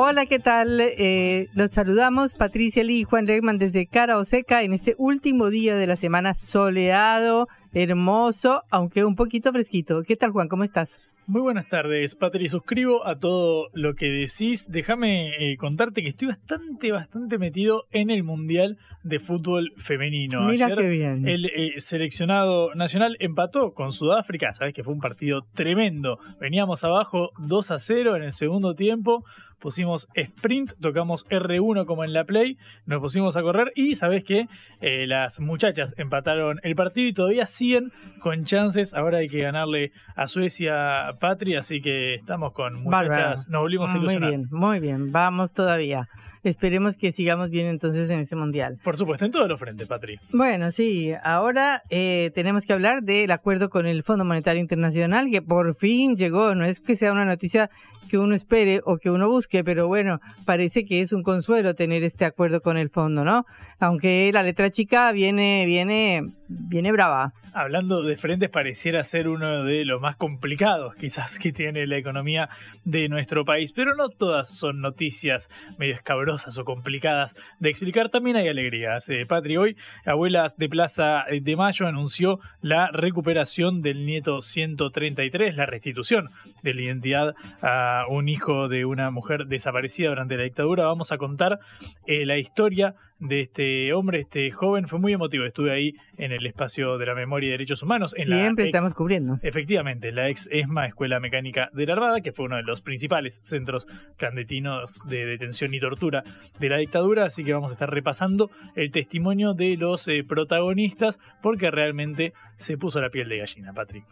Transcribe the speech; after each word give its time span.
Hola, 0.00 0.26
¿qué 0.26 0.38
tal? 0.38 0.80
Eh, 0.80 1.48
los 1.54 1.72
saludamos 1.72 2.34
Patricia 2.34 2.84
Lee 2.84 3.00
y 3.00 3.02
Juan 3.02 3.26
Regman 3.26 3.58
desde 3.58 3.88
Cara 3.88 4.16
Oseca 4.16 4.62
en 4.62 4.72
este 4.72 4.94
último 4.96 5.50
día 5.50 5.74
de 5.74 5.88
la 5.88 5.96
semana 5.96 6.34
soleado, 6.34 7.48
hermoso, 7.72 8.62
aunque 8.70 9.04
un 9.04 9.16
poquito 9.16 9.50
fresquito. 9.50 10.04
¿Qué 10.04 10.14
tal, 10.14 10.30
Juan? 10.30 10.46
¿Cómo 10.46 10.62
estás? 10.62 11.00
Muy 11.26 11.42
buenas 11.42 11.68
tardes, 11.68 12.14
Patri. 12.14 12.48
Suscribo 12.48 13.06
a 13.06 13.18
todo 13.18 13.70
lo 13.74 13.94
que 13.94 14.06
decís. 14.06 14.68
Déjame 14.70 15.30
eh, 15.36 15.58
contarte 15.58 16.00
que 16.00 16.08
estoy 16.08 16.28
bastante, 16.28 16.90
bastante 16.90 17.36
metido 17.36 17.84
en 17.90 18.08
el 18.08 18.22
Mundial 18.22 18.78
de 19.02 19.18
Fútbol 19.18 19.74
Femenino. 19.76 20.46
Mira 20.46 20.66
Ayer 20.66 20.78
qué 20.78 20.88
bien. 20.88 21.28
El 21.28 21.44
eh, 21.44 21.74
seleccionado 21.80 22.74
nacional 22.74 23.16
empató 23.20 23.74
con 23.74 23.92
Sudáfrica. 23.92 24.52
Sabes 24.52 24.72
que 24.72 24.82
fue 24.82 24.94
un 24.94 25.00
partido 25.00 25.42
tremendo. 25.54 26.18
Veníamos 26.40 26.82
abajo 26.84 27.32
2 27.40 27.72
a 27.72 27.78
0 27.78 28.16
en 28.16 28.22
el 28.22 28.32
segundo 28.32 28.74
tiempo 28.74 29.22
pusimos 29.58 30.08
sprint, 30.14 30.72
tocamos 30.80 31.26
R1 31.28 31.84
como 31.86 32.04
en 32.04 32.12
la 32.12 32.24
Play, 32.24 32.56
nos 32.86 33.00
pusimos 33.00 33.36
a 33.36 33.42
correr 33.42 33.72
y 33.74 33.94
sabes 33.94 34.24
que 34.24 34.46
eh, 34.80 35.06
las 35.06 35.40
muchachas 35.40 35.94
empataron 35.96 36.60
el 36.62 36.74
partido 36.74 37.08
y 37.08 37.12
todavía 37.12 37.46
siguen 37.46 37.92
con 38.20 38.44
chances. 38.44 38.94
Ahora 38.94 39.18
hay 39.18 39.28
que 39.28 39.40
ganarle 39.40 39.92
a 40.16 40.26
Suecia 40.28 41.12
Patria, 41.20 41.60
así 41.60 41.80
que 41.80 42.14
estamos 42.14 42.52
con 42.52 42.82
muchachas, 42.82 43.08
Bárbaro. 43.08 43.34
nos 43.50 43.60
volvimos 43.60 43.90
a 43.90 43.94
Muy 43.94 44.00
ilusionar. 44.02 44.30
bien, 44.30 44.48
muy 44.50 44.80
bien. 44.80 45.12
Vamos 45.12 45.52
todavía. 45.52 46.08
Esperemos 46.44 46.96
que 46.96 47.10
sigamos 47.10 47.50
bien 47.50 47.66
entonces 47.66 48.08
en 48.10 48.20
ese 48.20 48.36
mundial. 48.36 48.78
Por 48.84 48.96
supuesto, 48.96 49.24
en 49.24 49.32
todos 49.32 49.48
los 49.48 49.58
frentes, 49.58 49.88
Patri. 49.88 50.18
Bueno, 50.32 50.70
sí, 50.70 51.12
ahora 51.24 51.82
eh, 51.90 52.30
tenemos 52.32 52.64
que 52.64 52.72
hablar 52.72 53.02
del 53.02 53.32
acuerdo 53.32 53.68
con 53.70 53.86
el 53.86 54.04
Fondo 54.04 54.24
Monetario 54.24 54.60
Internacional 54.60 55.28
que 55.32 55.42
por 55.42 55.74
fin 55.74 56.14
llegó. 56.16 56.54
No 56.54 56.64
es 56.64 56.78
que 56.78 56.94
sea 56.94 57.10
una 57.12 57.24
noticia 57.24 57.70
que 58.08 58.18
uno 58.18 58.34
espere 58.34 58.80
o 58.84 58.98
que 58.98 59.10
uno 59.10 59.28
busque, 59.28 59.64
pero 59.64 59.86
bueno, 59.88 60.20
parece 60.44 60.84
que 60.84 61.00
es 61.00 61.12
un 61.12 61.22
consuelo 61.22 61.74
tener 61.74 62.02
este 62.04 62.24
acuerdo 62.24 62.60
con 62.60 62.76
el 62.76 62.90
fondo, 62.90 63.24
¿no? 63.24 63.44
Aunque 63.78 64.30
la 64.32 64.42
letra 64.42 64.70
chica 64.70 65.12
viene, 65.12 65.64
viene, 65.66 66.32
viene 66.48 66.92
brava. 66.92 67.32
Hablando 67.52 68.02
de 68.02 68.16
frentes, 68.16 68.50
pareciera 68.50 69.02
ser 69.02 69.26
uno 69.28 69.64
de 69.64 69.84
los 69.84 70.00
más 70.00 70.16
complicados 70.16 70.94
quizás 70.94 71.38
que 71.38 71.52
tiene 71.52 71.86
la 71.86 71.96
economía 71.96 72.48
de 72.84 73.08
nuestro 73.08 73.44
país, 73.44 73.72
pero 73.72 73.94
no 73.94 74.10
todas 74.10 74.48
son 74.48 74.80
noticias 74.80 75.48
medio 75.78 75.94
escabrosas 75.94 76.56
o 76.58 76.64
complicadas 76.64 77.34
de 77.58 77.70
explicar, 77.70 78.10
también 78.10 78.36
hay 78.36 78.48
alegrías. 78.48 79.08
Eh, 79.08 79.26
Patri, 79.26 79.56
hoy 79.56 79.76
Abuelas 80.04 80.56
de 80.56 80.68
Plaza 80.68 81.24
de 81.28 81.56
Mayo 81.56 81.86
anunció 81.86 82.38
la 82.60 82.90
recuperación 82.92 83.82
del 83.82 84.06
nieto 84.06 84.40
133, 84.40 85.56
la 85.56 85.66
restitución 85.66 86.30
de 86.62 86.74
la 86.74 86.82
identidad 86.82 87.34
a 87.62 87.87
un 88.08 88.28
hijo 88.28 88.68
de 88.68 88.84
una 88.84 89.10
mujer 89.10 89.46
desaparecida 89.46 90.08
durante 90.08 90.36
la 90.36 90.44
dictadura. 90.44 90.84
Vamos 90.84 91.12
a 91.12 91.18
contar 91.18 91.60
eh, 92.06 92.26
la 92.26 92.38
historia 92.38 92.94
de 93.20 93.40
este 93.40 93.92
hombre, 93.92 94.20
este 94.20 94.50
joven. 94.50 94.86
Fue 94.88 94.98
muy 94.98 95.12
emotivo. 95.12 95.44
Estuve 95.44 95.72
ahí 95.72 95.94
en 96.16 96.32
el 96.32 96.46
espacio 96.46 96.98
de 96.98 97.06
la 97.06 97.14
memoria 97.14 97.48
y 97.48 97.50
derechos 97.50 97.82
humanos. 97.82 98.16
En 98.16 98.26
Siempre 98.26 98.64
la 98.64 98.68
ex- 98.70 98.76
estamos 98.76 98.94
cubriendo. 98.94 99.38
Efectivamente, 99.42 100.12
la 100.12 100.28
ex 100.28 100.48
ESMA, 100.52 100.86
Escuela 100.86 101.18
Mecánica 101.20 101.68
de 101.72 101.86
la 101.86 101.94
Armada, 101.94 102.20
que 102.20 102.32
fue 102.32 102.46
uno 102.46 102.56
de 102.56 102.62
los 102.62 102.80
principales 102.80 103.40
centros 103.42 103.86
clandestinos 104.16 105.00
de 105.08 105.24
detención 105.26 105.72
y 105.74 105.80
tortura 105.80 106.22
de 106.58 106.68
la 106.68 106.78
dictadura. 106.78 107.24
Así 107.24 107.44
que 107.44 107.52
vamos 107.52 107.70
a 107.70 107.74
estar 107.74 107.90
repasando 107.90 108.50
el 108.76 108.90
testimonio 108.90 109.54
de 109.54 109.76
los 109.76 110.06
eh, 110.08 110.24
protagonistas, 110.26 111.18
porque 111.42 111.70
realmente 111.70 112.32
se 112.56 112.76
puso 112.76 113.00
la 113.00 113.10
piel 113.10 113.28
de 113.28 113.38
gallina, 113.38 113.72
Patrick. 113.72 114.04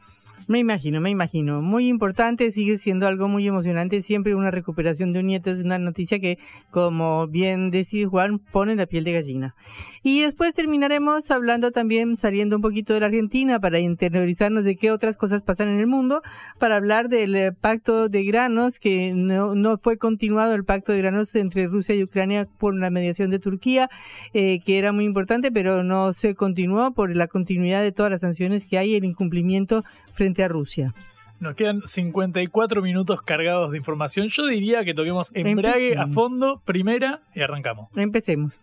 Me 0.49 0.61
imagino, 0.61 1.01
me 1.01 1.11
imagino. 1.11 1.61
Muy 1.61 1.89
importante, 1.89 2.53
sigue 2.53 2.79
siendo 2.79 3.09
algo 3.09 3.27
muy 3.27 3.45
emocionante. 3.49 4.01
Siempre 4.01 4.37
una 4.37 4.53
recuperación 4.53 5.13
de 5.13 5.19
un 5.19 5.27
nieto 5.27 5.51
es 5.51 5.59
una 5.59 5.77
noticia 5.81 6.21
que, 6.21 6.39
como 6.71 7.27
bien 7.27 7.71
decide 7.71 8.07
Juan, 8.07 8.39
pone 8.39 8.77
la 8.77 8.87
piel 8.87 8.96
de 9.05 9.13
gallina. 9.13 9.55
Y 10.03 10.21
después 10.21 10.55
terminaremos 10.55 11.31
hablando 11.31 11.73
también, 11.73 12.19
saliendo 12.19 12.57
un 12.57 12.63
poquito 12.63 12.95
de 12.95 13.01
la 13.01 13.07
Argentina 13.07 13.59
para 13.59 13.79
interiorizarnos 13.79 14.65
de 14.65 14.77
qué 14.77 14.91
otras 14.91 15.17
cosas 15.17 15.43
pasan 15.43 15.69
en 15.69 15.81
el 15.81 15.87
mundo, 15.87 16.23
para 16.59 16.77
hablar 16.77 17.09
del 17.09 17.35
eh, 17.35 17.53
pacto 17.53 18.09
de 18.09 18.25
granos, 18.25 18.79
que 18.79 19.13
no, 19.13 19.55
no 19.55 19.79
fue 19.79 19.99
continuado 19.99 20.55
el 20.55 20.65
pacto 20.65 20.93
de 20.93 20.99
granos 20.99 21.35
entre 21.35 21.67
Rusia 21.67 21.95
y 21.95 22.03
Ucrania 22.03 22.47
por 22.59 22.75
la 22.75 22.91
mediación 22.91 23.31
de 23.31 23.39
Turquía, 23.39 23.91
eh, 24.33 24.61
que 24.65 24.79
era 24.79 24.93
muy 24.93 25.05
importante, 25.05 25.51
pero 25.51 25.83
no 25.83 26.13
se 26.13 26.35
continuó 26.35 26.93
por 26.93 27.15
la 27.17 27.27
continuidad 27.27 27.83
de 27.83 27.93
todas 27.93 28.13
las 28.13 28.21
sanciones 28.21 28.65
que 28.65 28.79
hay 28.79 28.93
y 28.93 28.97
el 28.97 29.05
incumplimiento 29.05 29.85
frente 30.13 30.45
a 30.45 30.49
Rusia. 30.49 30.95
Nos 31.39 31.55
quedan 31.55 31.83
54 31.85 32.81
minutos 32.81 33.21
cargados 33.21 33.71
de 33.71 33.79
información. 33.79 34.29
Yo 34.29 34.47
diría 34.47 34.85
que 34.85 34.95
toquemos 34.95 35.31
embrague 35.35 35.97
a 35.97 36.07
fondo, 36.07 36.63
primera, 36.65 37.21
y 37.35 37.43
arrancamos. 37.43 37.89
Empecemos. 37.95 38.59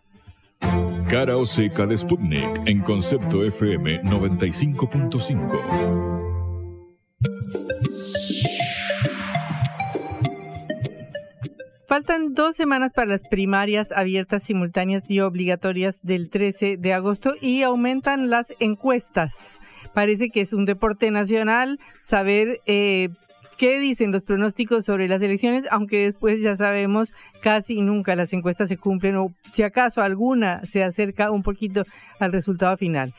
Cara 1.09 1.37
o 1.37 1.45
seca 1.45 1.85
de 1.85 1.97
Sputnik 1.97 2.61
en 2.65 2.81
Concepto 2.81 3.43
FM 3.43 4.01
95.5. 4.03 6.13
Faltan 11.93 12.33
dos 12.33 12.55
semanas 12.55 12.91
para 12.91 13.05
las 13.05 13.21
primarias 13.21 13.91
abiertas, 13.91 14.41
simultáneas 14.41 15.11
y 15.11 15.19
obligatorias 15.19 15.99
del 16.01 16.31
13 16.31 16.77
de 16.77 16.91
agosto 16.91 17.35
y 17.39 17.61
aumentan 17.61 18.31
las 18.31 18.47
encuestas. 18.59 19.61
Parece 19.93 20.29
que 20.29 20.41
es 20.41 20.53
un 20.53 20.65
deporte 20.65 21.11
nacional 21.11 21.79
saber 22.01 22.61
eh, 22.65 23.09
qué 23.57 23.79
dicen 23.79 24.11
los 24.11 24.23
pronósticos 24.23 24.85
sobre 24.85 25.07
las 25.07 25.21
elecciones, 25.21 25.65
aunque 25.69 26.05
después 26.05 26.41
ya 26.41 26.55
sabemos 26.55 27.13
casi 27.43 27.81
nunca 27.81 28.15
las 28.15 28.31
encuestas 28.31 28.69
se 28.69 28.77
cumplen 28.77 29.17
o 29.17 29.33
si 29.51 29.63
acaso 29.63 30.01
alguna 30.01 30.65
se 30.65 30.81
acerca 30.81 31.29
un 31.29 31.43
poquito 31.43 31.83
al 32.19 32.31
resultado 32.31 32.77
final. 32.77 33.13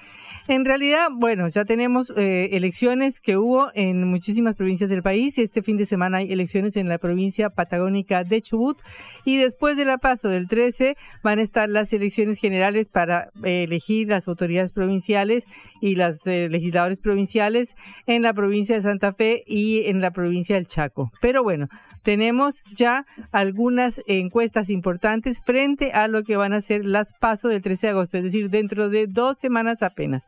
En 0.48 0.64
realidad, 0.64 1.08
bueno, 1.10 1.48
ya 1.48 1.64
tenemos 1.64 2.10
eh, 2.16 2.50
elecciones 2.52 3.20
que 3.20 3.36
hubo 3.36 3.70
en 3.74 4.06
muchísimas 4.08 4.56
provincias 4.56 4.88
del 4.88 5.02
país. 5.02 5.36
Este 5.36 5.62
fin 5.62 5.76
de 5.76 5.84
semana 5.84 6.18
hay 6.18 6.32
elecciones 6.32 6.76
en 6.76 6.88
la 6.88 6.98
provincia 6.98 7.50
patagónica 7.50 8.24
de 8.24 8.40
Chubut 8.40 8.78
y 9.24 9.36
después 9.36 9.76
de 9.76 9.84
la 9.84 9.98
paso 9.98 10.28
del 10.28 10.48
13 10.48 10.96
van 11.22 11.38
a 11.38 11.42
estar 11.42 11.68
las 11.68 11.92
elecciones 11.92 12.38
generales 12.38 12.88
para 12.88 13.28
eh, 13.42 13.64
elegir 13.64 14.08
las 14.08 14.26
autoridades 14.26 14.72
provinciales 14.72 15.44
y 15.82 15.96
los 15.96 16.26
eh, 16.26 16.48
legisladores 16.50 16.98
provinciales 16.98 17.74
en 18.06 18.22
la 18.22 18.32
provincia 18.32 18.74
de 18.74 18.82
Santa 18.82 19.12
Fe 19.12 19.44
y 19.46 19.84
en 19.86 20.00
la 20.00 20.12
provincia 20.12 20.56
del 20.56 20.66
Chaco. 20.66 21.10
Pero 21.20 21.42
bueno, 21.42 21.68
tenemos 22.04 22.62
ya 22.72 23.06
algunas 23.32 24.00
encuestas 24.06 24.70
importantes 24.70 25.40
frente 25.44 25.90
a 25.92 26.06
lo 26.06 26.22
que 26.22 26.36
van 26.36 26.52
a 26.52 26.60
ser 26.60 26.84
las 26.84 27.12
pasos 27.18 27.50
del 27.50 27.62
13 27.62 27.86
de 27.88 27.90
agosto, 27.90 28.16
es 28.18 28.22
decir, 28.22 28.50
dentro 28.50 28.90
de 28.90 29.06
dos 29.08 29.38
semanas 29.38 29.82
apenas. 29.82 30.22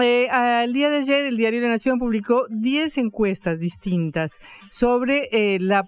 Eh, 0.00 0.28
al 0.30 0.72
día 0.72 0.88
de 0.88 0.98
ayer, 0.98 1.26
el 1.26 1.36
diario 1.36 1.60
La 1.62 1.68
Nación 1.68 1.98
publicó 1.98 2.46
10 2.48 2.96
encuestas 2.98 3.58
distintas 3.58 4.30
sobre 4.70 5.28
eh, 5.32 5.58
las 5.60 5.84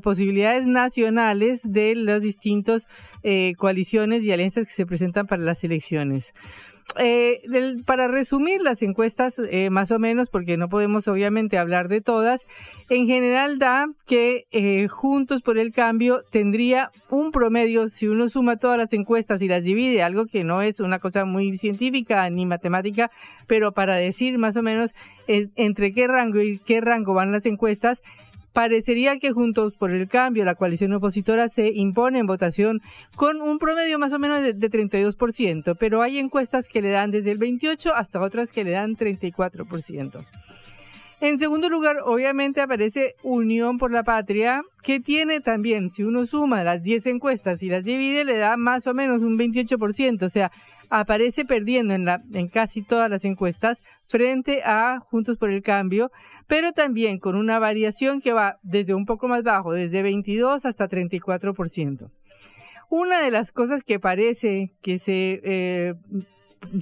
posibilidades 0.00 0.66
nacionales 0.66 1.62
de 1.64 1.96
las 1.96 2.20
distintas 2.20 2.86
eh, 3.24 3.54
coaliciones 3.56 4.24
y 4.24 4.30
alianzas 4.30 4.66
que 4.66 4.72
se 4.72 4.86
presentan 4.86 5.26
para 5.26 5.42
las 5.42 5.64
elecciones. 5.64 6.32
Eh, 6.98 7.40
para 7.86 8.06
resumir 8.06 8.60
las 8.60 8.82
encuestas, 8.82 9.38
eh, 9.38 9.70
más 9.70 9.90
o 9.90 9.98
menos, 9.98 10.28
porque 10.28 10.58
no 10.58 10.68
podemos 10.68 11.08
obviamente 11.08 11.56
hablar 11.56 11.88
de 11.88 12.02
todas, 12.02 12.46
en 12.90 13.06
general 13.06 13.58
da 13.58 13.86
que 14.06 14.46
eh, 14.50 14.88
Juntos 14.88 15.40
por 15.40 15.56
el 15.56 15.72
Cambio 15.72 16.22
tendría 16.30 16.90
un 17.08 17.32
promedio, 17.32 17.88
si 17.88 18.08
uno 18.08 18.28
suma 18.28 18.56
todas 18.56 18.76
las 18.76 18.92
encuestas 18.92 19.40
y 19.40 19.48
las 19.48 19.62
divide, 19.62 20.02
algo 20.02 20.26
que 20.26 20.44
no 20.44 20.60
es 20.60 20.80
una 20.80 20.98
cosa 20.98 21.24
muy 21.24 21.56
científica 21.56 22.28
ni 22.28 22.44
matemática, 22.44 23.10
pero 23.46 23.72
para 23.72 23.96
decir 23.96 24.36
más 24.36 24.56
o 24.56 24.62
menos 24.62 24.94
entre 25.26 25.94
qué 25.94 26.08
rango 26.08 26.40
y 26.42 26.58
qué 26.58 26.80
rango 26.80 27.14
van 27.14 27.32
las 27.32 27.46
encuestas, 27.46 28.02
parecería 28.52 29.18
que 29.18 29.32
Juntos 29.32 29.74
por 29.74 29.90
el 29.90 30.08
Cambio, 30.08 30.44
la 30.44 30.54
coalición 30.54 30.92
opositora, 30.92 31.48
se 31.48 31.72
impone 31.72 32.18
en 32.18 32.26
votación 32.26 32.80
con 33.16 33.40
un 33.40 33.58
promedio 33.58 33.98
más 33.98 34.12
o 34.12 34.18
menos 34.18 34.42
de, 34.42 34.54
32%, 34.54 35.76
pero 35.78 36.02
hay 36.02 36.18
encuestas 36.18 36.68
que 36.68 36.82
le 36.82 36.90
dan 36.90 37.10
desde 37.10 37.32
el 37.32 37.38
28% 37.38 37.92
hasta 37.94 38.20
otras 38.20 38.50
que 38.50 38.64
le 38.64 38.72
dan 38.72 38.96
34%. 38.96 40.24
En 41.20 41.38
segundo 41.38 41.68
lugar, 41.68 41.98
obviamente 42.04 42.60
aparece 42.60 43.14
Unión 43.22 43.78
por 43.78 43.92
la 43.92 44.02
Patria, 44.02 44.62
que 44.82 44.98
tiene 44.98 45.40
también, 45.40 45.88
si 45.90 46.02
uno 46.02 46.26
suma 46.26 46.64
las 46.64 46.82
10 46.82 47.06
encuestas 47.06 47.62
y 47.62 47.68
las 47.68 47.84
divide, 47.84 48.24
le 48.24 48.36
da 48.36 48.56
más 48.56 48.88
o 48.88 48.94
menos 48.94 49.22
un 49.22 49.38
28%, 49.38 50.24
o 50.24 50.28
sea, 50.28 50.50
aparece 50.92 51.46
perdiendo 51.46 51.94
en, 51.94 52.48
casi 52.48 52.82
todas 52.82 53.08
las 53.10 53.24
encuestas 53.24 53.80
frente 54.08 54.62
a 54.62 55.00
Juntos 55.00 55.38
por 55.38 55.48
el 55.48 55.62
Cambio, 55.62 56.12
pero 56.46 56.72
también 56.72 57.18
con 57.18 57.34
una 57.34 57.58
variación 57.58 58.20
que 58.20 58.34
va 58.34 58.58
desde 58.62 58.92
un 58.92 59.06
poco 59.06 59.26
más 59.26 59.42
bajo, 59.42 59.72
desde 59.72 60.02
22 60.02 60.66
hasta 60.66 60.90
34%. 60.90 62.10
Una 62.90 63.22
de 63.22 63.30
las 63.30 63.52
cosas 63.52 63.82
que 63.82 63.98
parece 63.98 64.74
que 64.82 64.98
se, 64.98 65.40
eh, 65.44 65.94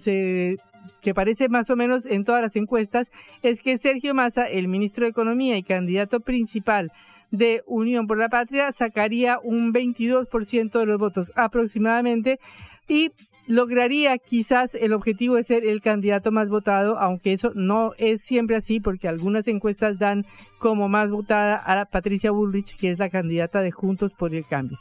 se 0.00 0.56
que 1.02 1.14
parece 1.14 1.48
más 1.48 1.70
o 1.70 1.76
menos 1.76 2.04
en 2.04 2.24
todas 2.24 2.42
las 2.42 2.56
encuestas 2.56 3.12
es 3.44 3.60
que 3.60 3.78
Sergio 3.78 4.12
Massa, 4.12 4.42
el 4.42 4.66
ministro 4.66 5.04
de 5.04 5.10
Economía 5.10 5.56
y 5.56 5.62
candidato 5.62 6.18
principal 6.18 6.90
de 7.30 7.62
Unión 7.64 8.08
por 8.08 8.18
la 8.18 8.28
Patria, 8.28 8.72
sacaría 8.72 9.38
un 9.38 9.72
22% 9.72 10.80
de 10.80 10.86
los 10.86 10.98
votos 10.98 11.30
aproximadamente 11.36 12.40
y 12.88 13.12
lograría 13.46 14.16
quizás 14.19 14.75
el 14.75 14.92
objetivo 14.92 15.37
de 15.37 15.44
ser 15.44 15.64
el 15.64 15.81
candidato 15.81 16.31
más 16.32 16.48
votado, 16.48 16.98
aunque 16.98 17.32
eso 17.32 17.52
no 17.54 17.92
es 17.98 18.22
siempre 18.22 18.56
así, 18.56 18.81
porque 18.81 19.08
algunas 19.08 19.48
encuestas 19.48 19.98
dan 19.98 20.25
como 20.58 20.88
más 20.88 21.10
votada 21.10 21.56
a 21.56 21.84
Patricia 21.87 22.31
Bullrich, 22.31 22.76
que 22.76 22.90
es 22.90 22.98
la 22.98 23.10
candidata 23.10 23.62
de 23.62 23.70
Juntos 23.70 24.12
por 24.12 24.34
el 24.34 24.46
Cambio. 24.46 24.78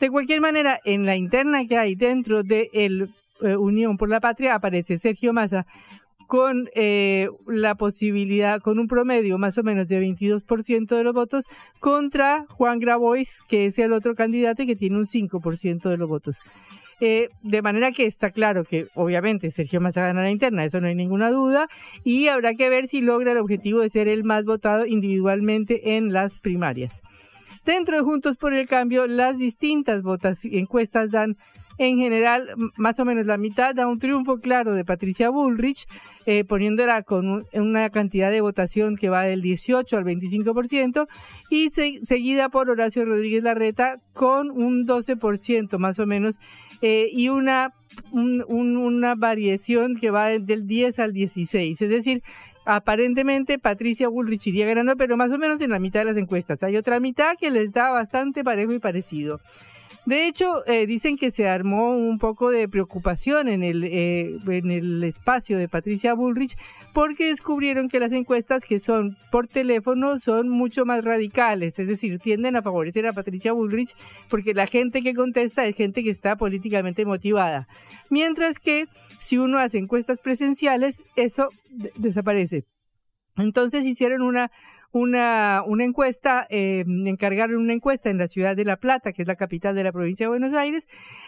De 0.00 0.10
cualquier 0.10 0.40
manera, 0.40 0.80
en 0.84 1.06
la 1.06 1.16
interna 1.16 1.66
que 1.66 1.78
hay 1.78 1.94
dentro 1.94 2.42
de 2.42 2.68
el, 2.72 3.10
eh, 3.42 3.56
Unión 3.56 3.96
por 3.96 4.08
la 4.08 4.20
Patria 4.20 4.54
aparece 4.54 4.98
Sergio 4.98 5.32
Massa 5.32 5.66
con 6.32 6.70
eh, 6.74 7.28
la 7.46 7.74
posibilidad, 7.74 8.58
con 8.62 8.78
un 8.78 8.86
promedio 8.86 9.36
más 9.36 9.58
o 9.58 9.62
menos 9.62 9.86
de 9.86 10.00
22% 10.00 10.96
de 10.96 11.04
los 11.04 11.12
votos, 11.12 11.44
contra 11.78 12.46
Juan 12.48 12.78
Grabois, 12.78 13.42
que 13.50 13.66
es 13.66 13.78
el 13.78 13.92
otro 13.92 14.14
candidato 14.14 14.62
y 14.62 14.66
que 14.66 14.74
tiene 14.74 14.96
un 14.96 15.04
5% 15.04 15.90
de 15.90 15.96
los 15.98 16.08
votos. 16.08 16.38
Eh, 17.02 17.28
de 17.42 17.60
manera 17.60 17.92
que 17.92 18.06
está 18.06 18.30
claro 18.30 18.64
que 18.64 18.86
obviamente 18.94 19.50
Sergio 19.50 19.82
Massa 19.82 20.06
gana 20.06 20.22
la 20.22 20.30
interna, 20.30 20.64
eso 20.64 20.80
no 20.80 20.86
hay 20.86 20.94
ninguna 20.94 21.30
duda, 21.30 21.68
y 22.02 22.28
habrá 22.28 22.54
que 22.54 22.70
ver 22.70 22.88
si 22.88 23.02
logra 23.02 23.32
el 23.32 23.38
objetivo 23.38 23.80
de 23.80 23.90
ser 23.90 24.08
el 24.08 24.24
más 24.24 24.46
votado 24.46 24.86
individualmente 24.86 25.96
en 25.96 26.14
las 26.14 26.34
primarias. 26.40 27.02
Dentro 27.66 27.94
de 27.94 28.02
Juntos 28.04 28.38
por 28.38 28.54
el 28.54 28.66
Cambio, 28.66 29.06
las 29.06 29.36
distintas 29.36 30.02
votas, 30.02 30.46
encuestas 30.46 31.10
dan 31.10 31.36
en 31.88 31.98
general 31.98 32.48
más 32.76 33.00
o 33.00 33.04
menos 33.04 33.26
la 33.26 33.36
mitad 33.36 33.74
da 33.74 33.86
un 33.86 33.98
triunfo 33.98 34.38
claro 34.38 34.74
de 34.74 34.84
Patricia 34.84 35.30
Bullrich, 35.30 35.86
eh, 36.26 36.44
poniéndola 36.44 37.02
con 37.02 37.44
una 37.52 37.90
cantidad 37.90 38.30
de 38.30 38.40
votación 38.40 38.96
que 38.96 39.08
va 39.08 39.22
del 39.22 39.42
18 39.42 39.96
al 39.96 40.04
25%, 40.04 41.08
y 41.50 41.70
seguida 41.70 42.48
por 42.50 42.70
Horacio 42.70 43.04
Rodríguez 43.04 43.42
Larreta 43.42 43.96
con 44.12 44.50
un 44.50 44.86
12% 44.86 45.78
más 45.78 45.98
o 45.98 46.06
menos, 46.06 46.38
eh, 46.82 47.08
y 47.12 47.28
una, 47.28 47.72
una 48.12 49.14
variación 49.16 49.96
que 49.96 50.10
va 50.10 50.28
del 50.28 50.66
10 50.66 50.98
al 51.00 51.12
16, 51.12 51.80
es 51.80 51.88
decir, 51.88 52.22
aparentemente 52.64 53.58
Patricia 53.58 54.08
Bullrich 54.08 54.46
iría 54.46 54.66
ganando, 54.66 54.96
pero 54.96 55.16
más 55.16 55.32
o 55.32 55.38
menos 55.38 55.60
en 55.60 55.70
la 55.70 55.80
mitad 55.80 56.00
de 56.00 56.06
las 56.06 56.16
encuestas. 56.16 56.62
Hay 56.62 56.76
otra 56.76 57.00
mitad 57.00 57.34
que 57.38 57.50
les 57.50 57.72
da 57.72 57.90
bastante 57.90 58.44
parejo 58.44 58.72
y 58.72 58.78
parecido. 58.78 59.40
De 60.04 60.26
hecho, 60.26 60.66
eh, 60.66 60.86
dicen 60.86 61.16
que 61.16 61.30
se 61.30 61.48
armó 61.48 61.96
un 61.96 62.18
poco 62.18 62.50
de 62.50 62.68
preocupación 62.68 63.48
en 63.48 63.62
el, 63.62 63.84
eh, 63.84 64.36
en 64.48 64.70
el 64.72 65.04
espacio 65.04 65.56
de 65.58 65.68
Patricia 65.68 66.12
Bullrich 66.14 66.56
porque 66.92 67.28
descubrieron 67.28 67.88
que 67.88 68.00
las 68.00 68.12
encuestas 68.12 68.64
que 68.64 68.80
son 68.80 69.16
por 69.30 69.46
teléfono 69.46 70.18
son 70.18 70.48
mucho 70.48 70.84
más 70.84 71.04
radicales, 71.04 71.78
es 71.78 71.86
decir, 71.86 72.18
tienden 72.18 72.56
a 72.56 72.62
favorecer 72.62 73.06
a 73.06 73.12
Patricia 73.12 73.52
Bullrich 73.52 73.94
porque 74.28 74.54
la 74.54 74.66
gente 74.66 75.02
que 75.02 75.14
contesta 75.14 75.64
es 75.66 75.76
gente 75.76 76.02
que 76.02 76.10
está 76.10 76.34
políticamente 76.34 77.04
motivada. 77.04 77.68
Mientras 78.10 78.58
que 78.58 78.86
si 79.20 79.38
uno 79.38 79.58
hace 79.58 79.78
encuestas 79.78 80.20
presenciales, 80.20 81.04
eso 81.14 81.48
desaparece. 81.96 82.64
Entonces 83.36 83.84
hicieron 83.84 84.22
una 84.22 84.50
una, 84.92 85.62
una 85.66 85.84
encuesta, 85.84 86.46
eh, 86.50 86.84
encargaron 86.86 87.56
una 87.56 87.72
encuesta 87.72 88.10
en 88.10 88.18
la 88.18 88.28
ciudad 88.28 88.54
de 88.54 88.64
La 88.64 88.76
Plata, 88.76 89.12
que 89.12 89.22
es 89.22 89.28
la 89.28 89.36
capital 89.36 89.74
de 89.74 89.84
la 89.84 89.92
provincia 89.92 90.26
de 90.26 90.28
Buenos 90.28 90.54
Aires, 90.54 90.86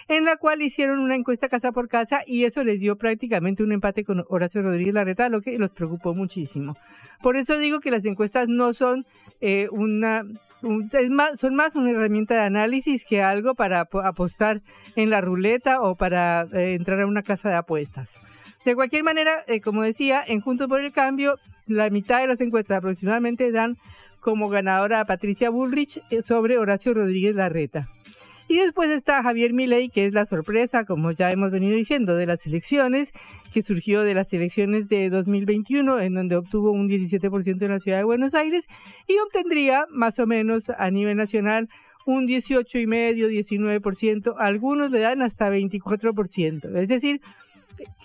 en 0.08 0.24
la 0.24 0.36
cual 0.36 0.62
hicieron 0.62 1.00
una 1.00 1.14
encuesta 1.14 1.48
casa 1.48 1.72
por 1.72 1.88
casa 1.88 2.22
y 2.26 2.44
eso 2.44 2.62
les 2.62 2.80
dio 2.80 2.96
prácticamente 2.96 3.62
un 3.62 3.72
empate 3.72 4.04
con 4.04 4.24
Horacio 4.28 4.62
Rodríguez 4.62 4.94
Larreta, 4.94 5.28
lo 5.30 5.40
que 5.40 5.58
los 5.58 5.70
preocupó 5.70 6.14
muchísimo. 6.14 6.76
Por 7.22 7.36
eso 7.36 7.58
digo 7.58 7.80
que 7.80 7.90
las 7.90 8.04
encuestas 8.04 8.48
no 8.48 8.74
son 8.74 9.06
eh, 9.40 9.68
una 9.70 10.24
son 11.36 11.54
más 11.54 11.76
una 11.76 11.90
herramienta 11.90 12.34
de 12.34 12.40
análisis 12.40 13.04
que 13.04 13.22
algo 13.22 13.54
para 13.54 13.88
apostar 14.04 14.62
en 14.96 15.10
la 15.10 15.20
ruleta 15.20 15.80
o 15.80 15.96
para 15.96 16.46
eh, 16.52 16.74
entrar 16.74 17.00
a 17.00 17.06
una 17.06 17.22
casa 17.22 17.48
de 17.48 17.56
apuestas. 17.56 18.14
De 18.64 18.74
cualquier 18.74 19.04
manera, 19.04 19.44
eh, 19.46 19.60
como 19.60 19.82
decía, 19.82 20.22
en 20.26 20.40
Juntos 20.40 20.68
por 20.68 20.80
el 20.80 20.92
Cambio, 20.92 21.36
la 21.66 21.90
mitad 21.90 22.20
de 22.20 22.28
las 22.28 22.40
encuestas 22.40 22.78
aproximadamente 22.78 23.52
dan 23.52 23.76
como 24.20 24.48
ganadora 24.48 25.00
a 25.00 25.04
Patricia 25.04 25.50
Bullrich 25.50 26.00
eh, 26.10 26.22
sobre 26.22 26.58
Horacio 26.58 26.94
Rodríguez 26.94 27.34
Larreta. 27.34 27.88
Y 28.46 28.56
después 28.56 28.90
está 28.90 29.22
Javier 29.22 29.54
Milei, 29.54 29.88
que 29.88 30.06
es 30.06 30.12
la 30.12 30.26
sorpresa, 30.26 30.84
como 30.84 31.12
ya 31.12 31.30
hemos 31.30 31.50
venido 31.50 31.74
diciendo, 31.74 32.14
de 32.14 32.26
las 32.26 32.46
elecciones, 32.46 33.12
que 33.52 33.62
surgió 33.62 34.02
de 34.02 34.14
las 34.14 34.32
elecciones 34.34 34.88
de 34.88 35.08
2021, 35.08 35.98
en 36.00 36.14
donde 36.14 36.36
obtuvo 36.36 36.70
un 36.70 36.88
17% 36.88 37.62
en 37.62 37.70
la 37.70 37.80
ciudad 37.80 37.98
de 37.98 38.04
Buenos 38.04 38.34
Aires, 38.34 38.66
y 39.08 39.16
obtendría 39.18 39.86
más 39.90 40.18
o 40.18 40.26
menos 40.26 40.70
a 40.70 40.90
nivel 40.90 41.16
nacional 41.16 41.68
un 42.06 42.26
18,5, 42.26 43.80
19%, 43.80 44.34
algunos 44.38 44.90
le 44.90 45.00
dan 45.00 45.22
hasta 45.22 45.48
24%. 45.48 46.76
Es 46.76 46.88
decir, 46.88 47.22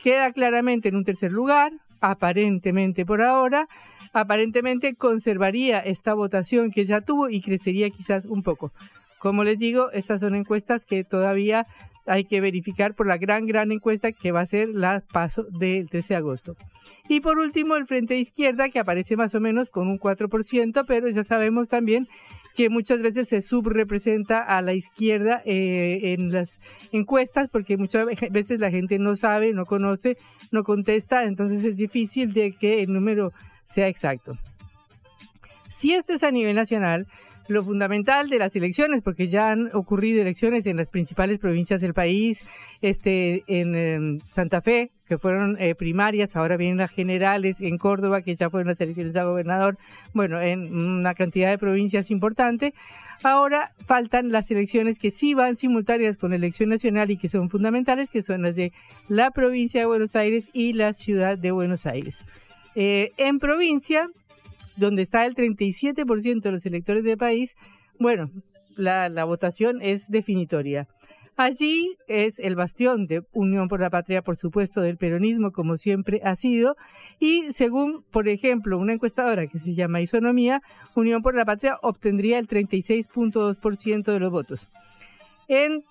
queda 0.03 0.31
claramente 0.31 0.88
en 0.88 0.96
un 0.96 1.03
tercer 1.03 1.34
lugar, 1.34 1.74
aparentemente 2.00 3.05
por 3.05 3.22
ahora, 3.22 3.67
aparentemente 4.13 4.96
conservaría 4.96 5.79
esta 5.79 6.13
votación 6.13 6.72
que 6.72 6.86
ya 6.86 7.01
tuvo 7.01 7.29
y 7.29 7.41
crecería 7.41 7.89
quizás 7.89 8.24
un 8.25 8.41
poco. 8.41 8.72
Como 9.20 9.44
les 9.44 9.60
digo, 9.60 9.92
estas 9.92 10.22
son 10.22 10.36
encuestas 10.36 10.86
que 10.86 11.04
todavía 11.04 11.68
hay 12.06 12.26
que 12.26 12.42
verificar 12.42 12.96
por 12.96 13.06
la 13.06 13.18
gran, 13.18 13.46
gran 13.46 13.72
encuesta 13.72 14.12
que 14.12 14.32
va 14.32 14.42
a 14.42 14.46
ser 14.46 14.70
la 14.70 15.04
paso 15.14 15.44
del 15.44 15.90
13 15.90 16.14
de 16.14 16.18
agosto. 16.18 16.56
Y 17.08 17.20
por 17.20 17.38
último, 17.38 17.76
el 17.76 17.86
Frente 17.86 18.16
de 18.16 18.20
Izquierda, 18.20 18.70
que 18.70 18.80
aparece 18.80 19.16
más 19.16 19.36
o 19.36 19.40
menos 19.40 19.70
con 19.70 19.88
un 19.88 20.00
4%, 20.00 20.86
pero 20.88 21.10
ya 21.10 21.24
sabemos 21.24 21.68
también 21.68 22.08
que 22.56 22.70
muchas 22.70 23.02
veces 23.02 23.30
se 23.30 23.42
subrepresenta 23.42 24.42
a 24.42 24.62
la 24.62 24.74
izquierda 24.74 25.42
eh, 25.46 26.14
en 26.14 26.32
las 26.32 26.60
encuestas, 26.92 27.48
porque 27.50 27.78
muchas 27.78 28.06
veces 28.32 28.60
la 28.60 28.72
gente 28.72 29.00
no 29.00 29.16
sabe, 29.16 29.54
no 29.54 29.66
conoce, 29.66 30.18
no 30.52 30.64
contesta, 30.64 31.26
entonces 31.26 31.64
es 31.64 31.76
difícil 31.76 32.34
de 32.34 32.52
que 32.54 32.82
el 32.82 32.92
número 32.92 33.32
sea 33.66 33.88
exacto. 33.88 34.38
Si 35.70 35.94
esto 35.94 36.14
es 36.14 36.24
a 36.24 36.32
nivel 36.32 36.56
nacional, 36.56 37.06
lo 37.50 37.63
fundamental 37.63 38.29
de 38.29 38.38
las 38.38 38.56
elecciones, 38.56 39.01
porque 39.01 39.27
ya 39.27 39.50
han 39.50 39.70
ocurrido 39.74 40.22
elecciones 40.22 40.65
en 40.68 40.77
las 40.77 40.89
principales 40.89 41.39
provincias 41.39 41.82
del 41.82 41.94
país, 41.94 42.44
este, 42.82 43.44
en, 43.48 44.22
Santa 44.29 44.62
Fe, 44.62 44.91
que 45.08 45.18
fueron 45.18 45.58
eh, 45.60 45.74
primarias, 45.74 46.36
ahora 46.36 46.58
vienen 46.58 46.77
las 46.77 46.91
generales, 46.91 47.60
en 47.60 47.77
Córdoba, 47.77 48.22
que 48.22 48.36
ya 48.36 48.50
fueron 48.50 48.68
las 48.68 48.79
elecciones 48.79 49.15
a 49.18 49.24
gobernador, 49.24 49.77
bueno, 50.13 50.39
en 50.39 50.74
una 50.74 51.15
cantidad 51.15 51.50
de 51.50 51.58
provincias 51.58 52.12
importante. 52.12 52.74
Ahora 53.24 53.74
faltan 53.86 54.32
las 54.32 54.50
elecciones 54.51 55.00
que 55.00 55.12
sí 55.12 55.34
van 55.34 55.56
simultáneas 55.56 56.15
con 56.15 56.29
la 56.29 56.38
elección 56.38 56.70
nacional 56.70 57.12
y 57.12 57.18
que 57.18 57.27
son 57.27 57.50
fundamentales, 57.50 58.10
que 58.10 58.22
son 58.22 58.44
las 58.44 58.56
de 58.56 58.72
la 59.10 59.32
provincia 59.32 59.82
de 59.82 59.88
Buenos 59.88 60.15
Aires 60.15 60.50
y 60.53 60.74
la 60.74 60.94
ciudad 60.94 61.38
de 61.38 61.51
Buenos 61.51 61.86
Aires. 61.86 62.24
Eh, 62.75 63.12
en 63.18 63.39
provincia, 63.39 64.08
donde 64.80 65.02
está 65.02 65.26
el 65.26 65.36
37% 65.36 66.42
de 66.42 66.52
los 66.52 66.66
electores 66.66 67.04
del 67.04 67.18
país, 67.18 67.56
bueno, 68.00 68.32
la, 68.76 69.24
votación 69.26 69.82
es 69.82 70.08
definitoria. 70.08 70.88
Allí 71.36 71.96
es 72.08 72.40
el 72.40 72.56
bastión 72.56 73.06
de 73.06 73.22
Unión 73.32 73.70
por 73.70 73.80
la 73.80 73.90
Patria, 73.90 74.22
por 74.22 74.36
supuesto, 74.36 74.82
del 74.82 74.98
peronismo, 74.98 75.52
como 75.52 75.78
siempre 75.78 76.20
ha 76.24 76.36
sido. 76.36 76.76
Y 77.20 77.52
según, 77.52 78.04
por 78.12 78.28
ejemplo, 78.28 78.78
una 78.78 78.94
encuestadora 78.94 79.48
que 79.48 79.60
se 79.60 79.74
llama 79.74 80.02
Isonomía, 80.02 80.62
Unión 80.96 81.22
por 81.22 81.36
la 81.36 81.46
Patria 81.46 81.78
obtendría 81.82 82.40
el 82.40 82.48
36.2% 82.48 84.12
de 84.12 84.20
los 84.20 84.32
votos. 84.32 84.68
En 85.48 85.84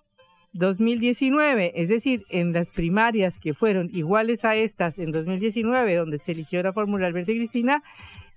2019, 0.52 1.72
es 1.76 1.88
decir, 1.88 2.24
en 2.30 2.52
las 2.52 2.70
primarias 2.70 3.38
que 3.38 3.54
fueron 3.54 3.90
iguales 3.92 4.44
a 4.44 4.54
estas 4.54 4.98
en 4.98 5.12
2019, 5.12 5.94
donde 5.94 6.18
se 6.18 6.32
eligió 6.32 6.62
la 6.62 6.72
fórmula 6.72 7.06
Alberto 7.06 7.32
Cristina, 7.32 7.82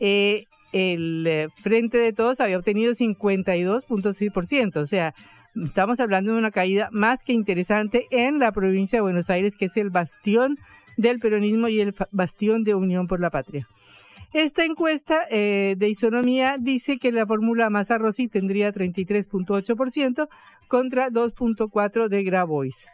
eh, 0.01 0.47
el 0.73 1.27
eh, 1.27 1.47
Frente 1.61 1.99
de 1.99 2.11
Todos 2.11 2.39
había 2.41 2.57
obtenido 2.57 2.93
52.6%, 2.93 4.77
o 4.77 4.85
sea, 4.87 5.13
estamos 5.63 5.99
hablando 5.99 6.33
de 6.33 6.39
una 6.39 6.49
caída 6.49 6.89
más 6.91 7.21
que 7.23 7.33
interesante 7.33 8.07
en 8.09 8.39
la 8.39 8.51
provincia 8.51 8.97
de 8.97 9.03
Buenos 9.03 9.29
Aires, 9.29 9.55
que 9.55 9.65
es 9.65 9.77
el 9.77 9.91
bastión 9.91 10.57
del 10.97 11.19
peronismo 11.19 11.67
y 11.67 11.81
el 11.81 11.93
bastión 12.11 12.63
de 12.63 12.73
Unión 12.73 13.05
por 13.05 13.19
la 13.19 13.29
Patria. 13.29 13.67
Esta 14.33 14.65
encuesta 14.65 15.19
eh, 15.29 15.75
de 15.77 15.89
isonomía 15.89 16.55
dice 16.59 16.97
que 16.97 17.11
la 17.11 17.27
fórmula 17.27 17.69
Massa 17.69 17.99
Rossi 17.99 18.27
tendría 18.27 18.73
33.8% 18.73 20.29
contra 20.67 21.09
2.4% 21.09 22.07
de 22.07 22.23
Grabois. 22.23 22.87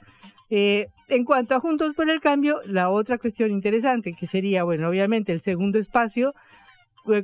En 0.50 1.24
cuanto 1.24 1.56
a 1.56 1.60
Juntos 1.62 1.94
por 1.96 2.10
el 2.10 2.20
Cambio, 2.20 2.60
la 2.66 2.90
otra 2.90 3.18
cuestión 3.18 3.52
interesante 3.52 4.14
que 4.14 4.28
sería, 4.28 4.64
bueno, 4.64 4.90
obviamente 4.90 5.32
el 5.32 5.42
segundo 5.42 5.80
espacio 5.80 6.34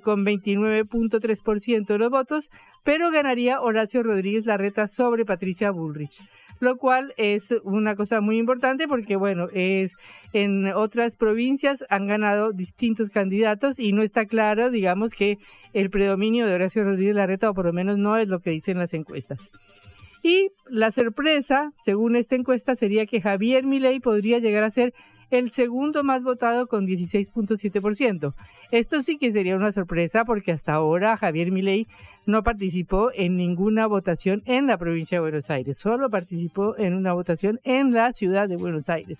con 0.01 0.25
29.3% 0.25 1.85
de 1.85 1.97
los 1.97 2.09
votos, 2.09 2.49
pero 2.83 3.11
ganaría 3.11 3.61
Horacio 3.61 4.03
Rodríguez 4.03 4.45
Larreta 4.45 4.87
sobre 4.87 5.25
Patricia 5.25 5.71
Bullrich 5.71 6.23
lo 6.63 6.77
cual 6.77 7.13
es 7.17 7.53
una 7.63 7.95
cosa 7.95 8.21
muy 8.21 8.37
importante 8.37 8.87
porque, 8.87 9.17
bueno, 9.17 9.47
es 9.53 9.95
en 10.31 10.67
otras 10.67 11.15
provincias 11.15 11.83
han 11.89 12.07
ganado 12.07 12.53
distintos 12.53 13.09
candidatos 13.09 13.79
y 13.79 13.91
no 13.91 14.01
está 14.01 14.25
claro, 14.25 14.69
digamos, 14.69 15.13
que 15.13 15.37
el 15.73 15.89
predominio 15.89 16.47
de 16.47 16.55
Horacio 16.55 16.83
Rodríguez 16.83 17.15
Larreta, 17.15 17.49
o 17.49 17.53
por 17.53 17.65
lo 17.65 17.73
menos 17.73 17.97
no 17.97 18.17
es 18.17 18.27
lo 18.29 18.39
que 18.39 18.51
dicen 18.51 18.79
las 18.79 18.93
encuestas. 18.93 19.51
Y 20.23 20.51
la 20.69 20.91
sorpresa, 20.91 21.73
según 21.83 22.15
esta 22.15 22.35
encuesta, 22.35 22.75
sería 22.75 23.05
que 23.05 23.19
Javier 23.19 23.65
Milei 23.65 23.99
podría 23.99 24.39
llegar 24.39 24.63
a 24.63 24.71
ser 24.71 24.93
el 25.33 25.51
segundo 25.51 26.03
más 26.03 26.23
votado 26.23 26.67
con 26.67 26.85
16.7%. 26.85 28.33
Esto 28.71 29.01
sí 29.01 29.17
que 29.17 29.31
sería 29.31 29.55
una 29.55 29.71
sorpresa 29.71 30.25
porque 30.25 30.51
hasta 30.51 30.73
ahora 30.73 31.17
Javier 31.17 31.51
Milei 31.51 31.87
no 32.25 32.43
participó 32.43 33.11
en 33.13 33.35
ninguna 33.35 33.87
votación 33.87 34.43
en 34.45 34.67
la 34.67 34.77
provincia 34.77 35.17
de 35.17 35.21
Buenos 35.21 35.49
Aires, 35.49 35.77
solo 35.77 36.09
participó 36.09 36.77
en 36.77 36.93
una 36.93 37.13
votación 37.13 37.59
en 37.63 37.93
la 37.93 38.13
ciudad 38.13 38.47
de 38.47 38.55
Buenos 38.55 38.89
Aires. 38.89 39.17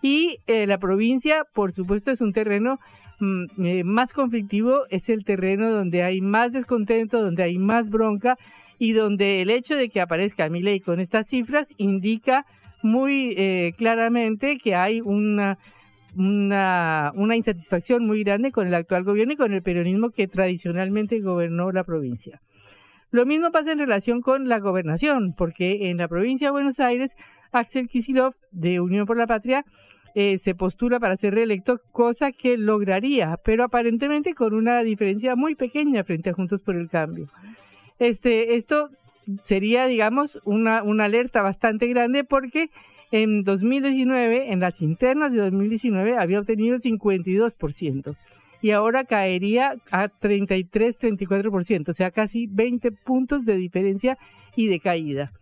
Y 0.00 0.38
eh, 0.46 0.66
la 0.66 0.78
provincia, 0.78 1.44
por 1.52 1.72
supuesto, 1.72 2.10
es 2.12 2.20
un 2.20 2.32
terreno 2.32 2.78
mm, 3.18 3.44
eh, 3.64 3.84
más 3.84 4.12
conflictivo, 4.12 4.84
es 4.90 5.08
el 5.08 5.24
terreno 5.24 5.70
donde 5.70 6.04
hay 6.04 6.20
más 6.20 6.52
descontento, 6.52 7.20
donde 7.20 7.42
hay 7.42 7.58
más 7.58 7.90
bronca 7.90 8.36
y 8.78 8.92
donde 8.92 9.42
el 9.42 9.50
hecho 9.50 9.74
de 9.74 9.88
que 9.88 10.00
aparezca 10.00 10.48
Milei 10.48 10.78
con 10.78 11.00
estas 11.00 11.28
cifras 11.28 11.68
indica 11.78 12.46
muy 12.82 13.34
eh, 13.36 13.72
claramente 13.76 14.58
que 14.58 14.74
hay 14.74 15.00
una, 15.00 15.58
una, 16.14 17.36
insatisfacción 17.36 18.06
muy 18.06 18.22
grande 18.22 18.50
con 18.52 18.66
el 18.66 18.74
actual 18.74 19.04
gobierno 19.04 19.34
y 19.34 19.36
con 19.36 19.52
el 19.52 19.62
peronismo 19.62 20.10
que 20.10 20.28
tradicionalmente 20.28 21.20
gobernó 21.20 21.72
la 21.72 21.84
provincia. 21.84 22.40
Lo 23.10 23.24
mismo 23.24 23.50
pasa 23.50 23.72
en 23.72 23.78
relación 23.78 24.20
con 24.20 24.48
la 24.48 24.58
gobernación, 24.58 25.34
porque 25.36 25.90
en 25.90 25.96
la 25.96 26.08
provincia 26.08 26.48
de 26.48 26.52
Buenos 26.52 26.78
Aires, 26.78 27.16
Axel 27.52 27.88
Kisilov, 27.88 28.34
de 28.50 28.80
Unión 28.80 29.06
por 29.06 29.16
la 29.16 29.26
Patria, 29.26 29.64
eh, 30.14 30.38
se 30.38 30.54
postula 30.54 31.00
para 31.00 31.16
ser 31.16 31.34
reelecto, 31.34 31.80
cosa 31.92 32.32
que 32.32 32.58
lograría, 32.58 33.38
pero 33.44 33.64
aparentemente 33.64 34.34
con 34.34 34.52
una 34.54 34.82
diferencia 34.82 35.36
muy 35.36 35.54
pequeña 35.54 36.04
frente 36.04 36.30
a 36.30 36.34
Juntos 36.34 36.60
por 36.60 36.76
el 36.76 36.88
Cambio. 36.88 37.28
Este, 37.98 38.56
esto 38.56 38.90
sería, 39.42 39.86
digamos, 39.86 40.40
una, 40.44 40.78
alerta 40.78 41.42
bastante 41.42 41.86
grande 41.86 42.24
porque 42.24 42.70
en 43.10 43.42
2019, 43.42 44.52
en 44.52 44.60
las 44.60 44.82
internas 44.82 45.32
de 45.32 45.38
2019, 45.38 46.16
había 46.16 46.40
obtenido 46.40 46.74
el 46.74 46.82
52% 46.82 48.16
y 48.60 48.70
ahora 48.72 49.04
caería 49.04 49.76
a 49.90 50.08
33-34%, 50.08 51.88
o 51.88 51.92
sea, 51.92 52.10
casi 52.10 52.46
20 52.48 52.90
puntos 52.90 53.44
de 53.44 53.56
diferencia 53.56 54.18
y 54.56 54.68
de 54.68 54.80
caída. 54.80 55.32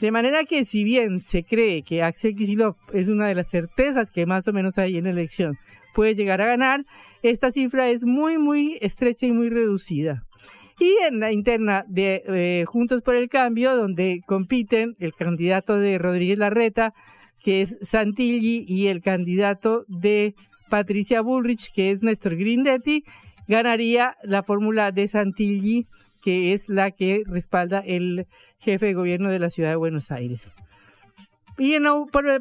De 0.00 0.12
manera 0.12 0.44
que 0.44 0.64
si 0.64 0.84
bien 0.84 1.20
se 1.20 1.42
cree 1.42 1.82
que 1.82 2.02
Axel 2.02 2.36
Kicillof 2.36 2.76
es 2.92 3.08
una 3.08 3.26
de 3.26 3.34
las 3.34 3.48
certezas 3.48 4.10
que 4.10 4.26
más 4.26 4.46
o 4.46 4.52
menos 4.52 4.78
hay 4.78 4.96
en 4.96 5.04
la 5.04 5.10
elección, 5.10 5.58
puede 5.94 6.14
llegar 6.14 6.40
a 6.40 6.46
ganar, 6.46 6.84
esta 7.22 7.50
cifra 7.50 7.88
es 7.88 8.04
muy, 8.04 8.38
muy 8.38 8.78
estrecha 8.80 9.26
y 9.26 9.32
muy 9.32 9.48
reducida. 9.50 10.22
Y 10.80 10.96
en 11.06 11.18
la 11.18 11.32
interna 11.32 11.84
de 11.88 12.22
eh, 12.26 12.64
Juntos 12.66 13.02
por 13.02 13.16
el 13.16 13.28
Cambio, 13.28 13.76
donde 13.76 14.20
compiten 14.26 14.94
el 15.00 15.12
candidato 15.12 15.78
de 15.78 15.98
Rodríguez 15.98 16.38
Larreta, 16.38 16.94
que 17.42 17.62
es 17.62 17.76
Santilli, 17.82 18.64
y 18.68 18.86
el 18.86 19.02
candidato 19.02 19.84
de 19.88 20.34
Patricia 20.70 21.20
Bullrich, 21.20 21.72
que 21.72 21.90
es 21.90 22.02
Néstor 22.02 22.36
Grindetti, 22.36 23.04
ganaría 23.48 24.16
la 24.22 24.42
fórmula 24.42 24.92
de 24.92 25.08
Santilli, 25.08 25.86
que 26.22 26.52
es 26.52 26.68
la 26.68 26.90
que 26.92 27.22
respalda 27.26 27.80
el 27.80 28.26
jefe 28.58 28.86
de 28.86 28.94
gobierno 28.94 29.30
de 29.30 29.38
la 29.38 29.50
ciudad 29.50 29.70
de 29.70 29.76
Buenos 29.76 30.12
Aires. 30.12 30.52
Y 31.60 31.76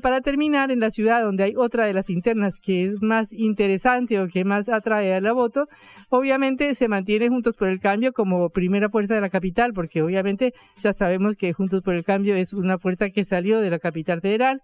para 0.01 0.21
terminar, 0.21 0.69
en 0.69 0.79
la 0.79 0.91
ciudad 0.91 1.23
donde 1.23 1.43
hay 1.43 1.55
otra 1.55 1.85
de 1.85 1.93
las 1.93 2.09
internas 2.11 2.59
que 2.59 2.85
es 2.85 3.01
más 3.01 3.33
interesante 3.33 4.19
o 4.19 4.27
que 4.27 4.45
más 4.45 4.69
atrae 4.69 5.15
a 5.15 5.21
la 5.21 5.31
voto, 5.31 5.67
obviamente 6.09 6.75
se 6.75 6.87
mantiene 6.87 7.27
Juntos 7.27 7.55
por 7.55 7.67
el 7.67 7.79
Cambio 7.79 8.13
como 8.13 8.49
primera 8.49 8.89
fuerza 8.89 9.15
de 9.15 9.21
la 9.21 9.29
capital, 9.29 9.73
porque 9.73 10.03
obviamente 10.03 10.53
ya 10.77 10.93
sabemos 10.93 11.35
que 11.35 11.51
Juntos 11.51 11.81
por 11.81 11.95
el 11.95 12.03
Cambio 12.03 12.35
es 12.35 12.53
una 12.53 12.77
fuerza 12.77 13.09
que 13.09 13.23
salió 13.23 13.59
de 13.59 13.71
la 13.71 13.79
capital 13.79 14.21
federal. 14.21 14.61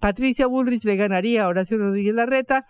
Patricia 0.00 0.48
Bullrich 0.48 0.84
le 0.84 0.96
ganaría 0.96 1.44
a 1.44 1.48
Horacio 1.48 1.78
Rodríguez 1.78 2.14
Larreta. 2.14 2.66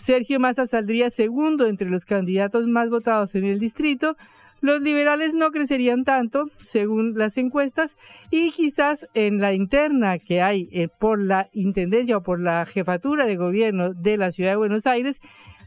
Sergio 0.00 0.40
Massa 0.40 0.66
saldría 0.66 1.08
segundo 1.08 1.68
entre 1.68 1.88
los 1.88 2.04
candidatos 2.04 2.66
más 2.66 2.90
votados 2.90 3.34
en 3.34 3.44
el 3.44 3.58
distrito 3.58 4.16
los 4.60 4.80
liberales 4.80 5.34
no 5.34 5.50
crecerían 5.50 6.04
tanto, 6.04 6.50
según 6.58 7.14
las 7.16 7.36
encuestas, 7.38 7.96
y 8.30 8.50
quizás 8.50 9.06
en 9.14 9.40
la 9.40 9.54
interna 9.54 10.18
que 10.18 10.42
hay 10.42 10.68
eh, 10.72 10.88
por 10.88 11.20
la 11.20 11.48
intendencia 11.52 12.18
o 12.18 12.22
por 12.22 12.40
la 12.40 12.66
jefatura 12.66 13.26
de 13.26 13.36
gobierno 13.36 13.92
de 13.92 14.16
la 14.16 14.32
ciudad 14.32 14.50
de 14.50 14.56
Buenos 14.56 14.86
Aires, 14.86 15.20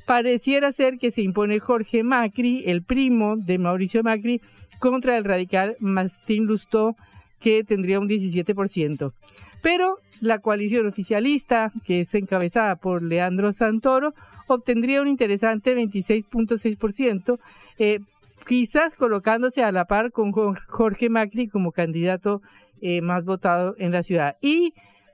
pareciera 0.06 0.72
ser 0.72 0.98
que 0.98 1.12
se 1.12 1.22
impone 1.22 1.60
Jorge 1.60 2.04
Macri, 2.04 2.64
el 2.66 2.84
primo 2.84 3.36
de 3.38 3.58
Mauricio 3.58 4.04
Macri, 4.04 4.42
contra 4.80 5.18
el 5.18 5.24
radical 5.24 5.76
Martín 5.80 6.46
Lustó, 6.46 6.96
que 7.40 7.64
tendría 7.64 8.00
un 8.00 8.08
17%. 8.08 9.14
Pero 9.62 9.98
la 10.20 10.40
coalición 10.40 10.88
oficialista, 10.88 11.72
que 11.86 12.02
es 12.02 12.14
encabezada 12.16 12.76
por 12.76 13.02
Leandro 13.02 13.52
Santoro, 13.54 14.14
obtendría 14.48 15.02
un 15.02 15.08
interesante 15.08 15.76
26.6%, 15.76 17.40
eh, 17.80 18.00
quizás 18.46 18.96
colocándose 18.96 19.64
a 19.64 19.72
la 19.72 19.86
par 19.86 20.12
con 20.12 20.32
Jorge 20.68 21.10
Macri 21.10 21.48
como 21.48 21.72
candidato 21.72 22.42
eh, 22.82 23.02
más 23.02 23.26
votado 23.26 23.76
en 23.78 23.92
la 23.92 24.04
ciudad. 24.04 24.38
Y 24.42 24.74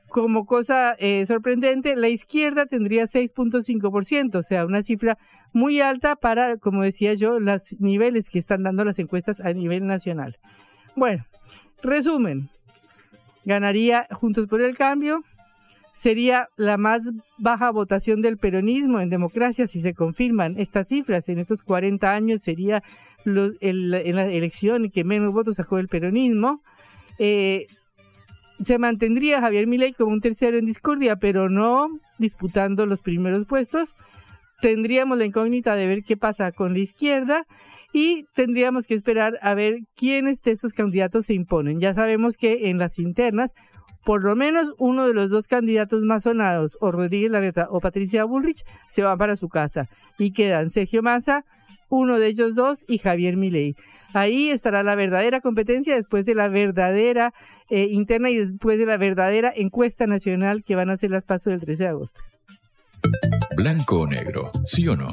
como 0.09 0.45
cosa 0.45 0.95
eh, 0.97 1.25
sorprendente, 1.25 1.95
la 1.95 2.09
izquierda 2.09 2.65
tendría 2.65 3.03
6.5%, 3.03 4.35
o 4.35 4.43
sea, 4.43 4.65
una 4.65 4.81
cifra 4.81 5.17
muy 5.53 5.81
alta 5.81 6.15
para, 6.15 6.57
como 6.57 6.83
decía 6.83 7.13
yo, 7.13 7.39
los 7.39 7.79
niveles 7.79 8.29
que 8.29 8.39
están 8.39 8.63
dando 8.63 8.83
las 8.85 8.99
encuestas 8.99 9.39
a 9.39 9.53
nivel 9.53 9.85
nacional. 9.85 10.37
Bueno, 10.95 11.25
resumen, 11.83 12.49
ganaría 13.45 14.07
Juntos 14.11 14.47
por 14.47 14.61
el 14.61 14.75
Cambio, 14.75 15.23
sería 15.93 16.47
la 16.55 16.77
más 16.77 17.03
baja 17.37 17.71
votación 17.71 18.21
del 18.21 18.37
peronismo 18.37 19.01
en 19.01 19.09
democracia 19.09 19.67
si 19.67 19.79
se 19.79 19.93
confirman 19.93 20.57
estas 20.57 20.87
cifras. 20.87 21.27
En 21.29 21.39
estos 21.39 21.61
40 21.61 22.09
años 22.11 22.41
sería 22.41 22.81
en 23.25 23.91
la 23.91 24.25
elección 24.25 24.89
que 24.89 25.03
menos 25.03 25.33
votos 25.33 25.57
sacó 25.57 25.77
el 25.77 25.87
peronismo. 25.87 26.61
Eh, 27.17 27.67
se 28.63 28.77
mantendría 28.77 29.41
Javier 29.41 29.67
Milei 29.67 29.93
como 29.93 30.11
un 30.11 30.21
tercero 30.21 30.57
en 30.57 30.65
discordia, 30.65 31.15
pero 31.15 31.49
no 31.49 31.87
disputando 32.17 32.85
los 32.85 33.01
primeros 33.01 33.45
puestos. 33.45 33.95
Tendríamos 34.61 35.17
la 35.17 35.25
incógnita 35.25 35.75
de 35.75 35.87
ver 35.87 36.03
qué 36.03 36.17
pasa 36.17 36.51
con 36.51 36.73
la 36.73 36.79
izquierda 36.79 37.45
y 37.93 38.25
tendríamos 38.35 38.85
que 38.85 38.93
esperar 38.93 39.39
a 39.41 39.53
ver 39.53 39.79
quiénes 39.95 40.41
de 40.41 40.51
estos 40.51 40.73
candidatos 40.73 41.27
se 41.27 41.33
imponen. 41.33 41.79
Ya 41.79 41.93
sabemos 41.93 42.35
que 42.35 42.69
en 42.69 42.77
las 42.77 42.99
internas, 42.99 43.53
por 44.05 44.23
lo 44.23 44.35
menos 44.35 44.73
uno 44.77 45.07
de 45.07 45.13
los 45.13 45.29
dos 45.29 45.47
candidatos 45.47 46.03
más 46.03 46.23
sonados, 46.23 46.77
o 46.81 46.91
Rodríguez 46.91 47.31
Larreta 47.31 47.67
o 47.69 47.79
Patricia 47.79 48.25
Bullrich, 48.25 48.63
se 48.87 49.03
van 49.03 49.17
para 49.17 49.37
su 49.37 49.47
casa 49.47 49.87
y 50.17 50.31
quedan 50.31 50.69
Sergio 50.69 51.01
Massa, 51.01 51.45
uno 51.89 52.19
de 52.19 52.27
ellos 52.27 52.55
dos 52.55 52.85
y 52.87 52.97
Javier 52.99 53.37
Milei. 53.37 53.75
Ahí 54.13 54.49
estará 54.49 54.81
la 54.83 54.95
verdadera 54.95 55.41
competencia 55.41 55.95
después 55.95 56.25
de 56.25 56.35
la 56.35 56.47
verdadera 56.47 57.33
eh, 57.69 57.87
interna 57.91 58.29
y 58.29 58.37
después 58.37 58.79
de 58.79 58.85
la 58.85 58.97
verdadera 58.97 59.51
encuesta 59.55 60.07
nacional 60.07 60.63
que 60.63 60.75
van 60.75 60.89
a 60.89 60.93
hacer 60.93 61.11
las 61.11 61.23
pasos 61.23 61.51
del 61.51 61.61
13 61.61 61.83
de 61.83 61.89
agosto. 61.89 62.19
Blanco 63.55 64.01
o 64.01 64.07
negro, 64.07 64.51
sí 64.65 64.87
o 64.87 64.95
no. 64.95 65.09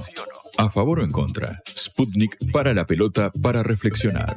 A 0.58 0.70
favor 0.70 1.00
o 1.00 1.04
en 1.04 1.10
contra. 1.10 1.58
Sputnik 1.66 2.36
para 2.52 2.72
la 2.72 2.86
pelota 2.86 3.30
para 3.42 3.62
reflexionar. 3.62 4.34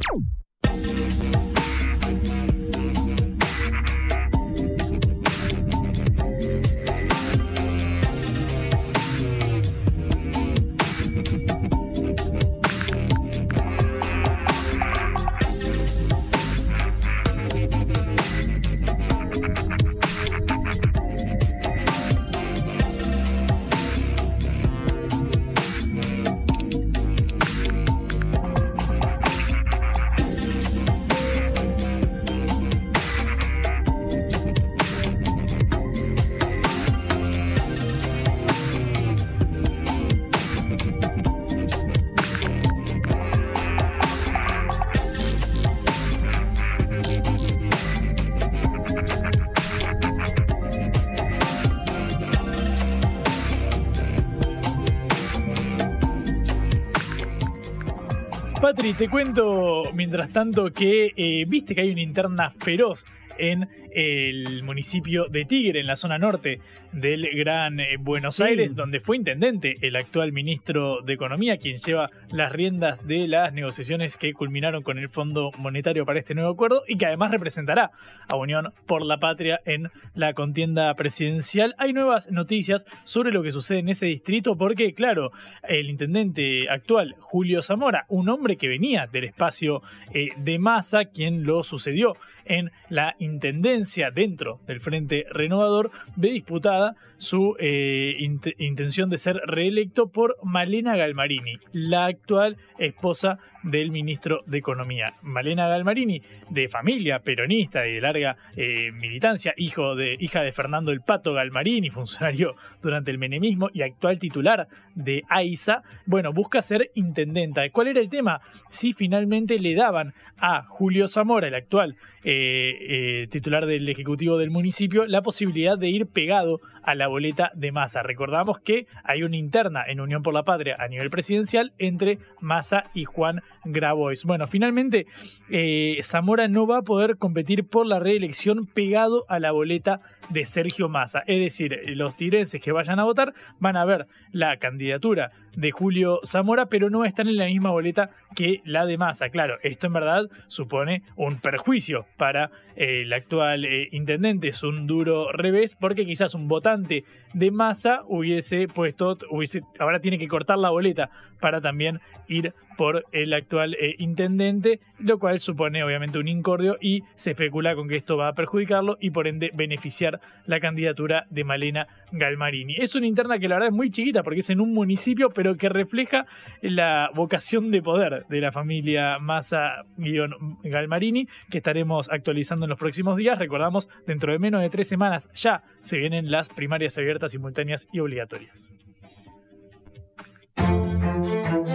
Te 58.99 59.07
cuento 59.07 59.83
mientras 59.93 60.27
tanto 60.33 60.73
que 60.73 61.13
eh, 61.15 61.45
viste 61.47 61.73
que 61.73 61.79
hay 61.79 61.91
una 61.91 62.01
interna 62.01 62.51
feroz 62.51 63.05
en 63.37 63.69
el 63.99 64.63
municipio 64.63 65.25
de 65.27 65.43
Tigre, 65.43 65.81
en 65.81 65.87
la 65.87 65.97
zona 65.97 66.17
norte 66.17 66.61
del 66.93 67.27
Gran 67.35 67.81
eh, 67.81 67.97
Buenos 67.99 68.39
Aires, 68.39 68.73
donde 68.73 69.01
fue 69.01 69.17
intendente 69.17 69.75
el 69.81 69.97
actual 69.97 70.31
ministro 70.31 71.01
de 71.01 71.13
Economía, 71.13 71.57
quien 71.57 71.75
lleva 71.75 72.09
las 72.31 72.49
riendas 72.53 73.05
de 73.05 73.27
las 73.27 73.51
negociaciones 73.51 74.15
que 74.15 74.31
culminaron 74.31 74.83
con 74.83 74.99
el 74.99 75.09
Fondo 75.09 75.51
Monetario 75.57 76.05
para 76.05 76.19
este 76.19 76.33
nuevo 76.33 76.49
acuerdo 76.49 76.83
y 76.87 76.97
que 76.97 77.07
además 77.07 77.31
representará 77.31 77.91
a 78.29 78.37
Unión 78.37 78.71
por 78.87 79.05
la 79.05 79.17
Patria 79.17 79.59
en 79.65 79.91
la 80.15 80.33
contienda 80.33 80.93
presidencial. 80.93 81.75
Hay 81.77 81.91
nuevas 81.91 82.31
noticias 82.31 82.85
sobre 83.03 83.33
lo 83.33 83.43
que 83.43 83.51
sucede 83.51 83.79
en 83.79 83.89
ese 83.89 84.05
distrito 84.05 84.55
porque, 84.55 84.93
claro, 84.93 85.31
el 85.67 85.89
intendente 85.89 86.69
actual, 86.69 87.15
Julio 87.19 87.61
Zamora, 87.61 88.05
un 88.07 88.29
hombre 88.29 88.55
que 88.55 88.69
venía 88.69 89.07
del 89.11 89.25
espacio 89.25 89.81
eh, 90.13 90.29
de 90.37 90.57
masa, 90.57 91.03
quien 91.03 91.43
lo 91.43 91.63
sucedió 91.63 92.15
en 92.49 92.71
la 92.89 93.15
intendencia 93.19 94.11
dentro 94.11 94.59
del 94.67 94.81
Frente 94.81 95.25
Renovador, 95.31 95.91
ve 96.17 96.31
disputada 96.31 96.95
su 97.19 97.55
eh, 97.59 98.15
intención 98.57 99.09
de 99.09 99.17
ser 99.17 99.35
reelecto 99.45 100.07
por 100.07 100.37
Malena 100.41 100.95
Galmarini, 100.95 101.57
la 101.73 102.05
actual 102.05 102.57
esposa 102.77 103.37
del 103.63 103.91
ministro 103.91 104.43
de 104.45 104.57
Economía. 104.57 105.15
Malena 105.21 105.67
Galmarini, 105.67 106.21
de 106.49 106.69
familia 106.69 107.19
peronista 107.19 107.85
y 107.85 107.95
de 107.95 108.01
larga 108.01 108.37
eh, 108.55 108.91
militancia, 108.93 109.53
hijo 109.57 109.95
de, 109.95 110.15
hija 110.19 110.41
de 110.41 110.53
Fernando 110.53 110.91
el 110.91 111.01
Pato 111.01 111.33
Galmarini, 111.33 111.89
funcionario 111.89 112.55
durante 112.81 113.11
el 113.11 113.17
menemismo 113.17 113.69
y 113.73 113.81
actual 113.81 114.17
titular 114.17 114.67
de 114.95 115.23
AISA, 115.27 115.83
bueno, 116.05 116.31
busca 116.31 116.61
ser 116.61 116.89
intendenta. 116.95 117.69
¿Cuál 117.71 117.87
era 117.87 117.99
el 117.99 118.09
tema? 118.09 118.39
Si 118.69 118.93
finalmente 118.93 119.59
le 119.59 119.75
daban 119.75 120.13
a 120.37 120.63
Julio 120.63 121.09
Zamora, 121.09 121.49
el 121.49 121.55
actual 121.55 121.97
eh, 122.23 123.27
titular 123.29 123.65
del 123.65 123.89
Ejecutivo 123.89 124.37
del 124.37 124.51
municipio, 124.51 125.05
la 125.05 125.21
posibilidad 125.21 125.77
de 125.77 125.89
ir 125.89 126.07
pegado 126.07 126.61
a 126.81 126.95
la 126.95 127.08
boleta 127.09 127.51
de 127.53 127.71
Massa. 127.71 128.03
Recordamos 128.03 128.59
que 128.59 128.87
hay 129.03 129.23
una 129.23 129.35
interna 129.35 129.83
en 129.85 129.99
Unión 129.99 130.23
por 130.23 130.33
la 130.33 130.43
Patria 130.43 130.77
a 130.79 130.87
nivel 130.87 131.09
presidencial 131.09 131.73
entre 131.77 132.19
Massa 132.39 132.85
y 132.93 133.03
Juan 133.03 133.41
Grabois. 133.65 134.23
Bueno, 134.23 134.47
finalmente 134.47 135.05
eh, 135.49 135.99
Zamora 136.03 136.47
no 136.47 136.65
va 136.65 136.77
a 136.77 136.83
poder 136.83 137.17
competir 137.17 137.67
por 137.67 137.85
la 137.85 137.99
reelección 137.99 138.65
pegado 138.65 139.25
a 139.27 139.39
la 139.39 139.51
boleta 139.51 139.99
de 140.29 140.45
Sergio 140.45 140.89
Massa. 140.89 141.23
Es 141.27 141.39
decir, 141.39 141.77
los 141.87 142.15
tirenses 142.15 142.61
que 142.61 142.71
vayan 142.71 142.99
a 142.99 143.03
votar 143.03 143.33
van 143.59 143.75
a 143.75 143.85
ver 143.85 144.07
la 144.31 144.57
candidatura 144.57 145.31
de 145.55 145.71
Julio 145.71 146.19
Zamora, 146.25 146.67
pero 146.67 146.89
no 146.89 147.05
están 147.05 147.27
en 147.27 147.37
la 147.37 147.45
misma 147.45 147.71
boleta 147.71 148.11
que 148.35 148.61
la 148.65 148.85
de 148.85 148.97
Massa. 148.97 149.29
Claro, 149.29 149.57
esto 149.63 149.87
en 149.87 149.93
verdad 149.93 150.29
supone 150.47 151.03
un 151.15 151.39
perjuicio 151.39 152.05
para 152.17 152.51
eh, 152.75 153.01
el 153.01 153.13
actual 153.13 153.65
eh, 153.65 153.89
intendente, 153.91 154.49
es 154.49 154.63
un 154.63 154.87
duro 154.87 155.31
revés, 155.31 155.75
porque 155.75 156.05
quizás 156.05 156.33
un 156.35 156.47
votante 156.47 157.03
de 157.33 157.51
Massa 157.51 158.03
hubiese 158.07 158.67
puesto, 158.67 159.17
hubiese, 159.29 159.61
ahora 159.79 159.99
tiene 159.99 160.17
que 160.17 160.27
cortar 160.27 160.57
la 160.57 160.69
boleta 160.69 161.09
para 161.39 161.61
también 161.61 161.99
ir 162.29 162.53
por 162.77 163.05
el 163.11 163.33
actual 163.33 163.73
eh, 163.73 163.95
intendente, 163.97 164.79
lo 164.99 165.19
cual 165.19 165.39
supone 165.39 165.83
obviamente 165.83 166.17
un 166.17 166.29
incordio 166.29 166.77
y 166.79 167.03
se 167.15 167.31
especula 167.31 167.75
con 167.75 167.89
que 167.89 167.97
esto 167.97 168.15
va 168.15 168.29
a 168.29 168.33
perjudicarlo 168.33 168.97
y 169.01 169.09
por 169.09 169.27
ende 169.27 169.51
beneficiar 169.53 170.21
la 170.45 170.61
candidatura 170.61 171.25
de 171.29 171.43
Malena 171.43 171.87
Galmarini. 172.13 172.75
Es 172.77 172.95
una 172.95 173.07
interna 173.07 173.37
que 173.37 173.49
la 173.49 173.55
verdad 173.55 173.69
es 173.69 173.75
muy 173.75 173.91
chiquita 173.91 174.23
porque 174.23 174.39
es 174.39 174.49
en 174.49 174.61
un 174.61 174.73
municipio, 174.73 175.29
pero 175.29 175.57
que 175.57 175.67
refleja 175.67 176.25
la 176.61 177.09
vocación 177.13 177.69
de 177.69 177.81
poder 177.81 178.25
de 178.29 178.39
la 178.39 178.53
familia 178.53 179.19
Massa-Galmarini, 179.19 181.27
que 181.49 181.57
estaremos 181.57 182.09
actualizando 182.09 182.65
en 182.65 182.69
los 182.69 182.79
próximos 182.79 183.17
días. 183.17 183.39
Recordamos, 183.39 183.89
dentro 184.07 184.31
de 184.31 184.39
menos 184.39 184.61
de 184.61 184.69
tres 184.69 184.87
semanas 184.87 185.29
ya 185.33 185.63
se 185.81 185.97
vienen 185.97 186.31
las 186.31 186.47
primarias 186.47 186.97
abiertas, 186.97 187.33
simultáneas 187.33 187.89
y 187.91 187.99
obligatorias. 187.99 188.73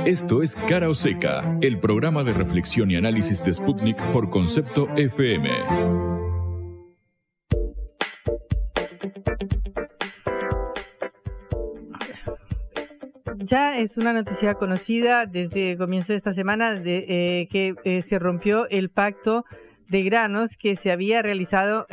Esto 0.07 0.43
es 0.43 0.55
Cara 0.55 0.91
o 0.91 0.93
Seca, 0.93 1.59
el 1.63 1.81
programa 1.81 2.23
de 2.25 2.35
reflexión 2.35 2.91
y 2.91 2.97
análisis 2.97 3.43
de 3.43 3.55
Sputnik 3.55 3.97
por 4.11 4.29
concepto 4.29 4.87
FM. 4.97 5.49
Ya 13.39 13.79
es 13.79 13.97
una 13.97 14.13
noticia 14.13 14.53
conocida 14.55 15.25
desde 15.25 15.73
el 15.73 15.79
comienzo 15.79 16.13
de 16.13 16.19
esta 16.19 16.35
semana 16.35 16.75
eh, 16.85 17.49
que 17.51 17.75
eh, 17.85 18.03
se 18.03 18.19
rompió 18.19 18.69
el 18.69 18.91
pacto 18.91 19.47
de 19.89 20.03
granos 20.03 20.59
que 20.59 20.77
se 20.77 20.93
había 20.93 21.23
realizado 21.23 21.87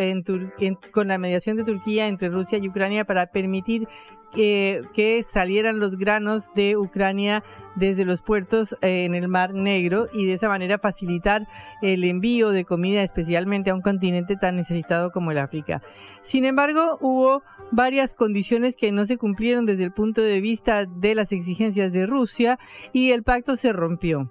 con 0.91 1.07
la 1.07 1.17
mediación 1.17 1.55
de 1.55 1.63
Turquía 1.63 2.07
entre 2.07 2.27
Rusia 2.27 2.57
y 2.57 2.67
Ucrania 2.67 3.05
para 3.05 3.27
permitir 3.27 3.87
que 4.33 5.21
salieran 5.27 5.79
los 5.79 5.97
granos 5.97 6.53
de 6.55 6.77
Ucrania 6.77 7.43
desde 7.75 8.05
los 8.05 8.21
puertos 8.21 8.75
eh, 8.81 9.05
en 9.05 9.15
el 9.15 9.27
Mar 9.27 9.53
Negro 9.53 10.07
y 10.13 10.25
de 10.25 10.33
esa 10.33 10.47
manera 10.47 10.77
facilitar 10.77 11.47
el 11.81 12.03
envío 12.03 12.49
de 12.49 12.65
comida 12.65 13.01
especialmente 13.01 13.69
a 13.69 13.75
un 13.75 13.81
continente 13.81 14.35
tan 14.35 14.55
necesitado 14.55 15.11
como 15.11 15.31
el 15.31 15.37
África. 15.37 15.81
Sin 16.21 16.45
embargo, 16.45 16.97
hubo 17.01 17.43
varias 17.71 18.13
condiciones 18.13 18.75
que 18.75 18.91
no 18.91 19.05
se 19.05 19.17
cumplieron 19.17 19.65
desde 19.65 19.83
el 19.83 19.91
punto 19.91 20.21
de 20.21 20.41
vista 20.41 20.85
de 20.85 21.15
las 21.15 21.31
exigencias 21.31 21.91
de 21.91 22.05
Rusia 22.05 22.59
y 22.93 23.11
el 23.11 23.23
pacto 23.23 23.55
se 23.55 23.73
rompió. 23.73 24.29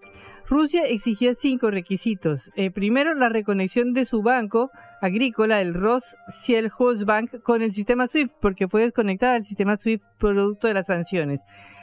Rusia 0.48 0.82
exigía 0.84 1.34
cinco 1.34 1.70
requisitos. 1.70 2.50
Eh, 2.56 2.72
primero, 2.72 3.14
la 3.14 3.28
reconexión 3.28 3.92
de 3.92 4.04
su 4.04 4.20
banco 4.22 4.70
agrícola, 5.00 5.60
el 5.60 5.74
Bank, 5.74 7.42
con 7.42 7.62
el 7.62 7.72
sistema 7.72 8.06
SWIFT, 8.06 8.32
porque 8.40 8.68
fue 8.68 8.82
desconectada 8.82 9.34
del 9.34 9.44
sistema 9.44 9.76
SWIFT 9.76 10.04
producto 10.18 10.66
de 10.68 10.74
las 10.74 10.86
sanciones. 10.86 11.40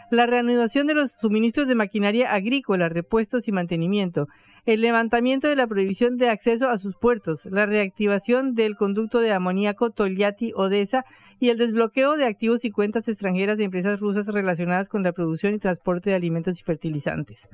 La 0.10 0.26
reanudación 0.26 0.88
de 0.88 0.94
los 0.94 1.12
suministros 1.12 1.68
de 1.68 1.76
maquinaria 1.76 2.32
agrícola, 2.32 2.88
repuestos 2.88 3.48
y 3.48 3.52
mantenimiento. 3.52 4.28
El 4.66 4.82
levantamiento 4.82 5.50
de 5.50 5.58
la 5.58 5.68
prohibición 5.68 6.18
de 6.18 6.30
acceso 6.30 6.70
a 6.70 6.78
sus 6.78 6.96
puertos. 6.96 7.46
La 7.46 7.66
reactivación 7.66 8.54
del 8.54 8.78
conducto 8.78 9.20
de 9.20 9.34
amoníaco 9.34 9.90
Tolyatti-Odessa 9.90 11.04
y 11.40 11.50
el 11.50 11.58
desbloqueo 11.58 12.16
de 12.16 12.26
activos 12.26 12.64
y 12.64 12.72
cuentas 12.72 13.08
extranjeras 13.10 13.58
de 13.58 13.66
empresas 13.66 14.00
rusas 14.00 14.28
relacionadas 14.28 14.88
con 14.88 15.04
la 15.04 15.12
producción 15.12 15.54
y 15.54 15.60
transporte 15.60 16.10
de 16.10 16.16
alimentos 16.16 16.60
y 16.60 16.64
fertilizantes. 16.64 17.48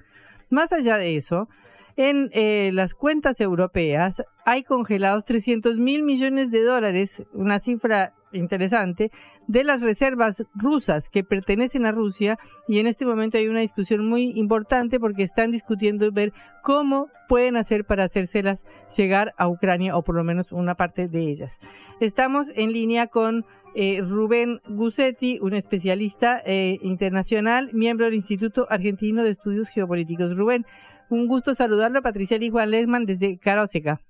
Más 0.50 0.72
allá 0.74 0.98
de 0.98 1.18
eso, 1.18 1.50
en 1.96 2.30
eh, 2.34 2.72
las 2.74 2.94
cuentas 2.94 3.40
europeas 3.40 4.24
hay 4.46 4.64
congelados 4.64 5.26
300 5.26 5.78
mil 5.78 6.04
millones 6.04 6.52
de 6.52 6.64
dólares, 6.64 7.24
una 7.34 7.60
cifra 7.60 8.14
interesante, 8.32 9.12
de 9.48 9.64
las 9.64 9.82
reservas 9.82 10.44
rusas 10.56 11.10
que 11.10 11.24
pertenecen 11.24 11.86
a 11.86 11.92
Rusia 11.92 12.40
y 12.68 12.80
en 12.80 12.88
este 12.88 13.06
momento 13.06 13.38
hay 13.38 13.48
una 13.48 13.60
discusión 13.60 14.08
muy 14.08 14.32
importante 14.36 15.00
porque 15.00 15.24
están 15.24 15.52
discutiendo 15.52 16.12
ver 16.12 16.34
cómo 16.64 17.10
pueden 17.28 17.58
hacer 17.58 17.86
para 17.86 18.06
hacérselas 18.06 18.64
llegar 18.96 19.34
a 19.38 19.48
Ucrania 19.48 19.96
o 19.96 20.04
por 20.04 20.16
lo 20.16 20.24
menos 20.24 20.52
una 20.52 20.76
parte 20.76 21.08
de 21.08 21.20
ellas. 21.20 21.58
Estamos 22.00 22.52
en 22.56 22.72
línea 22.72 23.08
con 23.08 23.46
eh, 23.76 24.02
Rubén 24.02 24.62
Gussetti, 24.68 25.40
un 25.42 25.56
especialista 25.56 26.42
eh, 26.46 26.78
internacional, 26.84 27.72
miembro 27.74 28.06
del 28.06 28.14
Instituto 28.14 28.68
Argentino 28.70 29.24
de 29.24 29.32
Estudios 29.32 29.70
Geopolíticos. 29.70 30.36
Rubén, 30.36 30.66
un 31.14 31.28
gusto 31.28 31.54
saludarlo, 31.54 32.02
Patricia 32.02 32.38
Juan 32.50 32.72
Lesman 32.72 33.06
desde 33.06 33.38
Caroseca. 33.38 34.02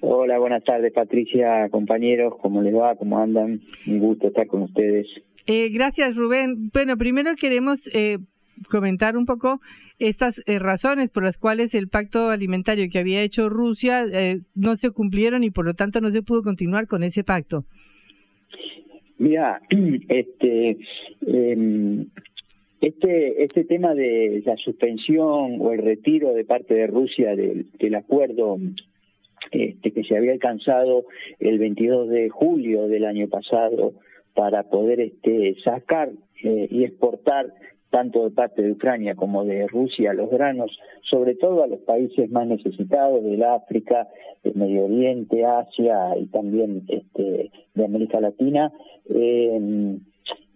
Hola, 0.00 0.38
buenas 0.38 0.64
tardes 0.64 0.92
Patricia, 0.92 1.68
compañeros, 1.70 2.34
¿cómo 2.40 2.60
les 2.60 2.74
va? 2.74 2.96
¿Cómo 2.96 3.18
andan? 3.18 3.60
Un 3.86 3.98
gusto 4.00 4.28
estar 4.28 4.46
con 4.48 4.62
ustedes. 4.62 5.06
Eh, 5.46 5.68
gracias 5.70 6.16
Rubén. 6.16 6.70
Bueno, 6.72 6.96
primero 6.96 7.32
queremos 7.40 7.88
comentar 8.68 9.16
un 9.16 9.26
poco 9.26 9.60
estas 9.98 10.42
razones 10.46 11.10
por 11.10 11.22
las 11.22 11.38
cuales 11.38 11.74
el 11.74 11.88
pacto 11.88 12.30
alimentario 12.30 12.88
que 12.90 12.98
había 12.98 13.22
hecho 13.22 13.48
Rusia 13.48 14.04
no 14.54 14.76
se 14.76 14.90
cumplieron 14.90 15.44
y 15.44 15.50
por 15.50 15.64
lo 15.64 15.74
tanto 15.74 16.00
no 16.00 16.10
se 16.10 16.22
pudo 16.22 16.42
continuar 16.42 16.88
con 16.88 17.04
ese 17.04 17.22
pacto. 17.22 17.64
Mira, 19.22 19.60
este, 20.08 20.78
em, 21.20 22.06
este, 22.82 23.44
este 23.44 23.64
tema 23.64 23.94
de 23.94 24.42
la 24.44 24.56
suspensión 24.56 25.60
o 25.60 25.72
el 25.72 25.78
retiro 25.78 26.34
de 26.34 26.44
parte 26.44 26.74
de 26.74 26.88
Rusia 26.88 27.36
del, 27.36 27.94
acuerdo 27.94 28.58
este, 29.52 29.92
que 29.92 30.02
se 30.02 30.16
había 30.16 30.32
alcanzado 30.32 31.04
el 31.38 31.60
22 31.60 32.08
de 32.08 32.28
julio 32.28 32.88
del 32.88 33.04
año 33.04 33.28
pasado 33.28 33.94
para 34.34 34.64
poder 34.64 35.00
este, 35.00 35.54
sacar 35.62 36.10
eh, 36.42 36.66
y 36.70 36.82
exportar 36.82 37.54
tanto 37.90 38.24
de 38.24 38.30
parte 38.30 38.62
de 38.62 38.72
Ucrania 38.72 39.14
como 39.14 39.44
de 39.44 39.68
Rusia 39.68 40.12
los 40.12 40.30
granos, 40.30 40.76
sobre 41.02 41.36
todo 41.36 41.62
a 41.62 41.68
los 41.68 41.80
países 41.80 42.30
más 42.32 42.48
necesitados 42.48 43.22
del 43.22 43.44
África, 43.44 44.08
del 44.42 44.56
Medio 44.56 44.86
Oriente, 44.86 45.44
Asia 45.44 46.16
y 46.18 46.26
también 46.26 46.82
este, 46.88 47.52
de 47.74 47.84
América 47.84 48.20
Latina, 48.20 48.72
eh, 49.08 49.98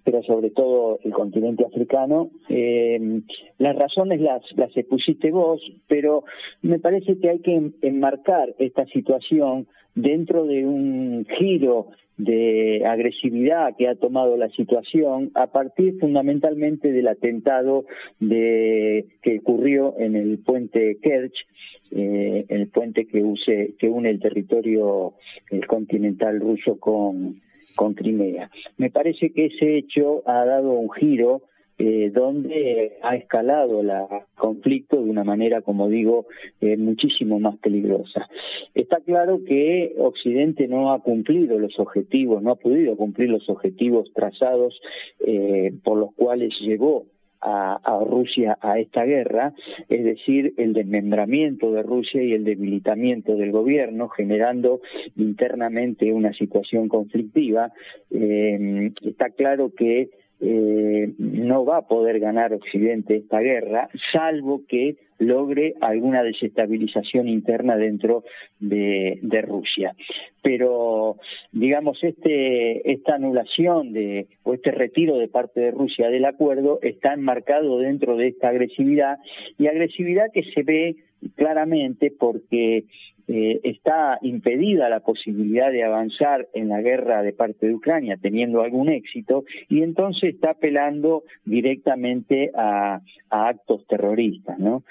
pero 0.07 0.23
sobre 0.23 0.51
todo 0.51 1.01
el 1.03 1.13
continente 1.13 1.65
africano. 1.65 2.31
Eh, 2.49 3.23
las 3.59 3.75
razones 3.75 4.21
las, 4.21 4.41
las 4.57 4.75
expusiste 4.77 5.33
vos, 5.33 5.61
pero 5.89 6.23
me 6.63 6.79
parece 6.79 7.19
que 7.19 7.29
hay 7.29 7.41
que 7.41 7.73
enmarcar 7.83 8.55
esta 8.61 8.87
situación 8.87 9.67
dentro 9.97 10.47
de 10.47 10.65
un 10.65 11.27
giro 11.37 11.89
de 12.19 12.85
agresividad 12.87 13.75
que 13.77 13.89
ha 13.89 13.97
tomado 13.97 14.37
la 14.37 14.49
situación 14.51 15.33
a 15.35 15.49
partir 15.49 15.99
fundamentalmente 15.99 16.93
del 16.93 17.09
atentado 17.09 17.85
de, 18.21 19.07
que 19.23 19.41
ocurrió 19.41 19.97
en 19.99 20.15
el 20.15 20.39
puente 20.39 20.99
Kerch, 21.03 21.49
eh, 21.91 22.45
el 22.49 22.69
puente 22.69 23.07
que, 23.07 23.25
use, 23.25 23.75
que 23.77 23.89
une 23.89 24.11
el 24.11 24.21
territorio 24.21 25.15
el 25.51 25.67
continental 25.67 26.39
ruso 26.39 26.79
con, 26.79 27.41
con 27.77 27.95
Crimea. 27.95 28.51
Me 28.77 28.91
parece 28.91 29.31
que 29.31 29.47
ese 29.47 29.77
hecho 29.77 30.23
ha 30.27 30.45
dado 30.45 30.73
un 30.73 30.91
giro 30.91 31.43
eh, 31.79 32.11
donde 32.11 32.97
ha 33.03 33.17
escalado 33.17 33.83
el 33.83 33.93
conflicto 34.35 34.97
de 34.97 35.11
una 35.11 35.25
manera, 35.25 35.61
como 35.61 35.91
digo, 35.91 36.27
eh, 36.63 36.79
muchísimo 36.79 37.39
más 37.39 37.59
peligrosa. 37.59 38.31
Está 38.75 39.01
claro 39.01 39.45
que 39.47 39.95
Occidente 39.99 40.69
no 40.69 40.93
ha 40.93 41.03
cumplido 41.03 41.59
los 41.59 41.79
objetivos, 41.79 42.43
no 42.43 42.53
ha 42.53 42.57
podido 42.57 42.97
cumplir 42.97 43.29
los 43.29 43.51
objetivos 43.51 44.11
trazados 44.15 44.81
eh, 45.27 45.75
por 45.85 45.99
los 45.99 46.15
cuales 46.15 46.59
llegó 46.61 47.05
a, 47.41 48.01
Rusia 48.09 48.59
a 48.61 48.79
esta 48.79 49.05
guerra, 49.05 49.55
es 49.89 50.05
decir, 50.05 50.55
el 50.57 50.73
desmembramiento 50.73 51.71
de 51.73 51.83
Rusia 51.83 52.23
y 52.23 52.33
el 52.33 52.45
debilitamiento 52.45 53.37
del 53.37 53.53
gobierno, 53.53 54.09
generando 54.09 54.81
internamente 55.17 56.13
una 56.13 56.33
situación 56.33 56.89
conflictiva. 56.89 57.73
está 58.11 59.31
claro 59.31 59.73
que 59.77 60.11
eh, 60.41 61.13
no 61.19 61.65
va 61.65 61.79
a 61.79 61.87
poder 61.87 62.21
ganar 62.21 62.53
Occidente 62.53 63.17
esta 63.17 63.41
guerra, 63.41 63.89
salvo 64.13 64.63
que 64.69 64.97
logre 65.19 65.75
alguna 65.81 66.23
desestabilización 66.23 67.29
interna 67.29 67.77
dentro 67.77 68.25
de, 68.61 69.19
Rusia. 69.47 69.95
Pero, 70.43 71.17
digamos, 71.53 72.03
este, 72.05 72.91
esta 72.93 73.15
anulación 73.15 73.93
de, 73.93 74.27
o 74.43 74.55
este 74.55 74.73
retiro 74.73 75.17
de 75.17 75.29
parte 75.29 75.61
de 75.61 75.71
Rusia 75.71 76.09
del 76.09 76.25
acuerdo 76.25 76.81
está 76.83 77.15
enmarcado 77.15 77.79
dentro 77.79 78.17
de 78.17 78.29
esta 78.29 78.49
agresividad 78.49 79.19
y 79.59 79.69
agresividad 79.69 80.33
que 80.33 80.43
se 80.43 80.63
ve 80.63 80.97
claramente 81.35 82.11
porque 82.11 82.85
eh, 83.29 83.61
está 83.65 84.19
impedida 84.23 84.89
la 84.89 85.01
posibilidad 85.01 85.73
de 85.73 85.83
avanzar 85.83 86.49
en 86.55 86.69
la 86.69 86.81
guerra 86.81 87.23
de 87.23 87.33
parte 87.33 87.67
de 87.67 87.75
Ucrania 87.75 88.17
teniendo 88.17 88.63
algún 88.63 88.89
éxito 88.89 89.45
y 89.69 89.83
entonces 89.83 90.35
está 90.35 90.51
apelando 90.51 91.25
directamente 91.45 92.53
a, 92.55 93.01
actos 93.29 93.85
terroristas. 93.87 94.59
¿no? 94.59 94.85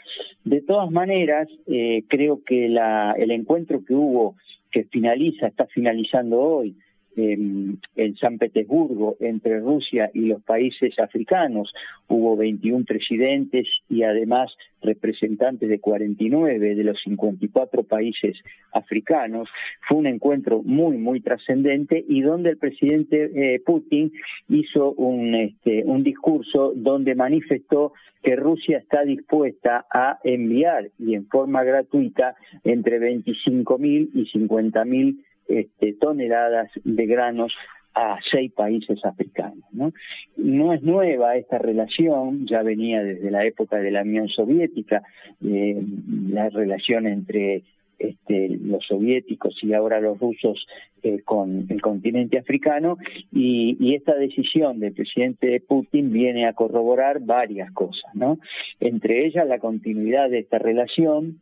De 0.44 0.62
todas 0.62 0.92
maneras, 0.92 1.48
eh, 1.68 2.04
creo 2.08 2.44
que 2.44 2.68
la, 2.68 3.14
el 3.18 3.32
encuentro 3.32 3.84
que 3.86 3.94
hubo, 3.94 4.36
que 4.70 4.84
finaliza, 4.84 5.48
está 5.48 5.66
finalizando 5.68 6.42
hoy, 6.42 6.76
en, 7.16 7.80
San 8.20 8.38
Petersburgo 8.38 9.18
entre 9.20 9.60
Rusia 9.60 10.10
y 10.14 10.22
los 10.22 10.42
países 10.44 10.98
africanos. 11.00 11.74
Hubo 12.08 12.38
21 12.38 12.86
presidentes 12.86 13.82
y 13.90 14.04
además 14.04 14.56
representantes 14.82 15.68
de 15.68 15.80
49 15.80 16.76
de 16.76 16.84
los 16.84 17.02
54 17.02 17.84
países 17.84 18.38
africanos. 18.72 19.50
Fue 19.88 19.98
un 19.98 20.08
encuentro 20.08 20.62
muy, 20.64 20.98
muy 20.98 21.22
trascendente 21.22 22.04
y 22.08 22.22
donde 22.22 22.52
el 22.52 22.58
presidente 22.58 23.32
eh, 23.34 23.60
Putin 23.66 24.12
hizo 24.48 24.92
un, 24.94 25.36
este, 25.36 25.84
un 25.86 26.04
discurso 26.04 26.74
donde 26.76 27.16
manifestó 27.16 27.94
que 28.22 28.36
Rusia 28.36 28.80
está 28.80 29.04
dispuesta 29.04 29.86
a 29.92 30.20
enviar 30.24 30.90
y 30.98 31.14
en 31.14 31.28
forma 31.28 31.64
gratuita 31.64 32.36
entre 32.64 33.00
25.000 33.00 34.10
y 34.14 34.26
50.000 34.26 35.25
este, 35.48 35.94
toneladas 35.94 36.72
de 36.84 37.06
granos 37.06 37.56
a 37.96 38.20
seis 38.22 38.52
países 38.52 39.04
africanos. 39.06 39.64
¿no? 39.72 39.94
no 40.36 40.74
es 40.74 40.84
nueva 40.84 41.38
esta 41.38 41.58
relación, 41.58 42.46
ya 42.46 42.62
venía 42.62 43.02
desde 43.04 43.32
la 43.32 43.46
época 43.46 43.78
de 43.78 43.92
la 43.92 44.02
Unión 44.02 44.28
Soviética, 44.28 45.02
eh, 45.44 45.82
la 46.30 46.50
relación 46.50 47.08
entre 47.08 47.64
este, 47.98 48.50
los 48.50 48.86
soviéticos 48.86 49.64
y 49.64 49.74
ahora 49.74 50.02
los 50.02 50.20
rusos 50.20 50.68
eh, 51.02 51.22
con 51.24 51.66
el 51.70 51.82
continente 51.82 52.38
africano 52.38 52.98
y, 53.32 53.78
y, 53.80 53.96
esta 53.96 54.16
decisión 54.16 54.82
del 54.82 54.94
presidente 54.94 55.62
Putin 55.62 56.12
viene 56.12 56.46
a 56.46 56.52
corroborar 56.54 57.22
varias 57.22 57.72
cosas, 57.72 58.14
¿no? 58.14 58.40
Entre 58.82 59.26
ellas 59.26 59.48
la 59.48 59.60
continuidad 59.60 60.30
de 60.30 60.40
esta 60.40 60.60
relación, 60.60 61.40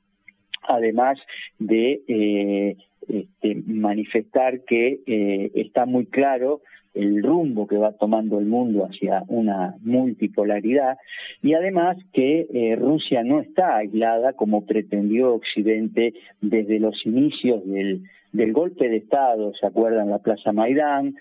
además 0.68 1.20
de 1.60 2.02
eh, 2.08 2.78
este, 3.08 3.56
manifestar 3.66 4.62
que 4.62 5.00
eh, 5.06 5.52
está 5.56 5.86
muy 5.86 6.06
claro 6.06 6.62
el 6.94 7.24
rumbo 7.24 7.66
que 7.66 7.78
va 7.78 7.94
tomando 7.94 8.38
el 8.38 8.46
mundo 8.46 8.86
hacia 8.86 9.24
una 9.28 9.76
multipolaridad 9.82 10.98
y 11.42 11.56
además 11.56 11.98
que 12.14 12.48
eh, 12.54 12.76
Rusia 12.76 13.24
no 13.24 13.40
está 13.40 13.78
aislada 13.78 14.34
como 14.34 14.66
pretendió 14.66 15.34
Occidente 15.34 16.14
desde 16.40 16.80
los 16.80 17.06
inicios 17.06 17.66
del, 17.66 18.04
del 18.32 18.54
golpe 18.54 18.90
de 18.90 18.98
Estado, 18.98 19.54
¿se 19.56 19.66
acuerdan? 19.66 20.12
La 20.12 20.20
Plaza 20.20 20.52
Maidán, 20.52 21.16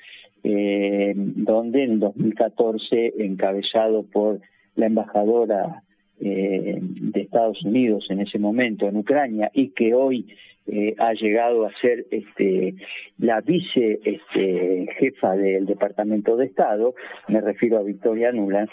donde 0.45 1.85
en 1.85 2.01
2014, 2.01 3.15
encabezado 3.19 4.03
por 4.03 4.41
la 4.75 4.87
embajadora 4.87 5.85
eh, 6.25 6.79
de 6.81 7.21
Estados 7.21 7.65
Unidos 7.65 8.07
en 8.11 8.21
ese 8.21 8.39
momento 8.39 8.87
en 8.87 8.97
Ucrania 8.97 9.51
y 9.53 9.71
que 9.71 9.93
hoy 9.93 10.27
eh, 10.65 10.95
ha 10.99 11.13
llegado 11.15 11.67
a 11.67 11.73
ser 11.81 12.07
este, 12.13 12.77
la 13.19 13.41
vice 13.41 13.99
este, 14.05 14.87
jefa 14.97 15.35
del 15.35 15.67
Departamento 15.67 16.37
de 16.37 16.47
Estado, 16.47 16.95
me 17.27 17.41
refiero 17.41 17.79
a 17.79 17.83
Victoria 17.83 18.31
Nuland, 18.31 18.69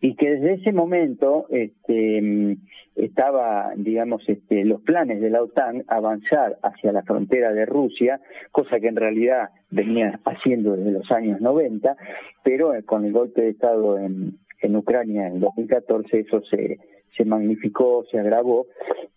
y 0.00 0.16
que 0.16 0.30
desde 0.30 0.54
ese 0.54 0.72
momento 0.72 1.46
este, 1.50 2.56
estaba, 2.96 3.70
digamos, 3.76 4.28
este, 4.28 4.64
los 4.64 4.80
planes 4.82 5.20
de 5.20 5.30
la 5.30 5.42
OTAN 5.42 5.84
avanzar 5.86 6.58
hacia 6.62 6.90
la 6.90 7.04
frontera 7.04 7.52
de 7.52 7.66
Rusia, 7.66 8.20
cosa 8.50 8.80
que 8.80 8.88
en 8.88 8.96
realidad 8.96 9.50
venía 9.70 10.18
haciendo 10.24 10.74
desde 10.74 10.90
los 10.90 11.10
años 11.12 11.40
90, 11.40 11.96
pero 12.42 12.74
eh, 12.74 12.82
con 12.82 13.04
el 13.04 13.12
golpe 13.12 13.42
de 13.42 13.50
Estado 13.50 13.96
en, 13.98 14.38
en 14.60 14.76
Ucrania 14.76 15.26
en 15.28 15.40
2014 15.40 16.20
eso 16.20 16.42
se, 16.42 16.78
se 17.16 17.24
magnificó, 17.24 18.04
se 18.10 18.18
agravó 18.18 18.66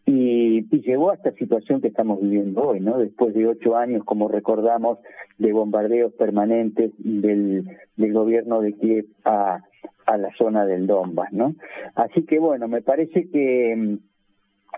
y, 0.06 0.62
llegó 0.82 1.12
a 1.12 1.16
esta 1.16 1.32
situación 1.34 1.80
que 1.80 1.88
estamos 1.88 2.20
viviendo 2.20 2.64
hoy, 2.64 2.80
¿no? 2.80 2.98
Después 2.98 3.34
de 3.34 3.48
ocho 3.48 3.78
años, 3.78 4.04
como 4.04 4.28
recordamos, 4.28 4.98
de 5.38 5.54
bombardeos 5.54 6.12
permanentes 6.14 6.92
del, 6.98 7.66
del 7.96 8.14
gobierno 8.14 8.62
de 8.62 8.74
Kiev 8.74 9.06
a, 9.24 9.62
a 10.06 10.18
la 10.18 10.30
zona 10.38 10.66
del 10.66 10.88
Donbass, 10.88 11.32
¿no? 11.32 11.56
Así 11.96 12.24
que 12.24 12.40
bueno, 12.40 12.68
me 12.68 12.82
parece 12.82 13.30
que 13.30 14.00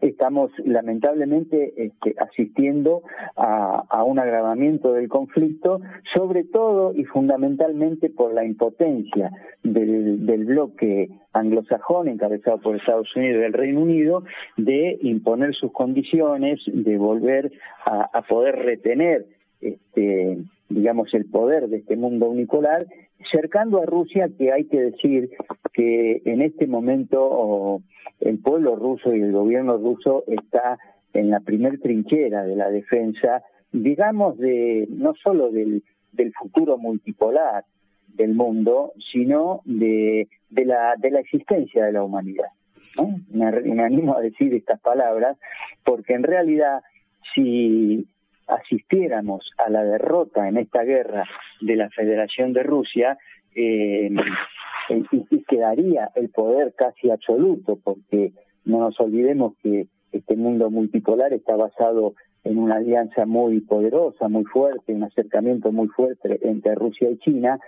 estamos 0.07 0.51
lamentablemente 0.65 1.73
este, 1.77 2.15
asistiendo 2.19 3.03
a, 3.35 4.03
un 4.03 4.19
agravamiento 4.19 4.93
del 4.93 5.07
conflicto, 5.07 5.81
sobre 6.13 6.43
todo 6.43 6.93
y 6.93 7.05
fundamentalmente 7.05 8.09
por 8.09 8.33
la 8.33 8.43
impotencia 8.43 9.31
del, 9.63 10.17
bloque 10.45 11.09
anglosajón 11.31 12.09
encabezado 12.09 12.59
por 12.59 12.75
Estados 12.75 13.15
Unidos 13.15 13.41
y 13.41 13.45
el 13.45 13.53
Reino 13.53 13.81
Unido 13.81 14.23
de 14.57 14.97
imponer 15.01 15.55
sus 15.55 15.71
condiciones, 15.71 16.59
de 16.67 16.97
volver 16.97 17.51
a, 17.85 18.09
a 18.13 18.21
poder 18.23 18.57
retener 18.57 19.25
este, 19.61 20.37
digamos, 20.69 21.13
el 21.13 21.25
poder 21.25 21.67
de 21.69 21.77
este 21.77 21.95
mundo 21.95 22.29
unipolar, 22.29 22.87
cercando 23.31 23.81
a 23.81 23.85
Rusia, 23.85 24.29
que 24.37 24.51
hay 24.51 24.65
que 24.65 24.81
decir 24.81 25.31
que 25.73 26.21
en 26.25 26.41
este 26.41 26.67
momento 26.67 27.81
el 28.19 28.39
pueblo 28.39 28.75
ruso 28.75 29.13
y 29.13 29.21
el 29.21 29.31
gobierno 29.31 29.77
ruso 29.77 30.23
está 30.27 30.77
en 31.13 31.29
la 31.29 31.39
primer 31.39 31.79
trinchera 31.79 32.43
de 32.43 32.55
la 32.55 32.69
defensa, 32.69 33.43
digamos, 33.71 34.37
de 34.37 34.87
no 34.89 35.13
solo 35.15 35.51
del, 35.51 35.83
del 36.11 36.33
futuro 36.33 36.77
multipolar 36.77 37.65
del 38.07 38.33
mundo, 38.35 38.93
sino 39.11 39.61
de, 39.65 40.27
de, 40.49 40.65
la, 40.65 40.95
de 40.97 41.11
la 41.11 41.19
existencia 41.19 41.85
de 41.85 41.91
la 41.91 42.03
humanidad. 42.03 42.49
Me, 43.31 43.51
me 43.51 43.83
animo 43.83 44.15
a 44.15 44.21
decir 44.21 44.53
estas 44.53 44.79
palabras, 44.79 45.37
porque 45.83 46.13
en 46.13 46.23
realidad 46.23 46.81
si 47.33 48.05
asistiéramos 48.47 49.51
a 49.57 49.69
la 49.69 49.83
derrota 49.83 50.47
en 50.47 50.57
esta 50.57 50.83
guerra 50.83 51.25
de 51.61 51.75
la 51.75 51.89
Federación 51.89 52.53
de 52.53 52.63
Rusia, 52.63 53.17
eh, 53.55 54.09
y, 54.89 55.43
quedaría 55.43 56.09
el 56.15 56.29
poder 56.29 56.73
casi 56.75 57.09
absoluto, 57.09 57.79
porque 57.83 58.33
no 58.65 58.79
nos 58.79 58.99
olvidemos 58.99 59.53
que 59.61 59.87
este 60.11 60.35
mundo 60.35 60.69
multipolar 60.69 61.33
está 61.33 61.55
basado 61.55 62.15
en 62.43 62.57
una 62.57 62.75
alianza 62.75 63.25
muy 63.25 63.61
poderosa, 63.61 64.27
muy 64.27 64.43
fuerte, 64.43 64.93
un 64.93 65.03
acercamiento 65.03 65.71
muy 65.71 65.87
fuerte 65.87 66.39
entre 66.43 66.75
Rusia 66.75 67.09
y 67.09 67.17
China, 67.19 67.59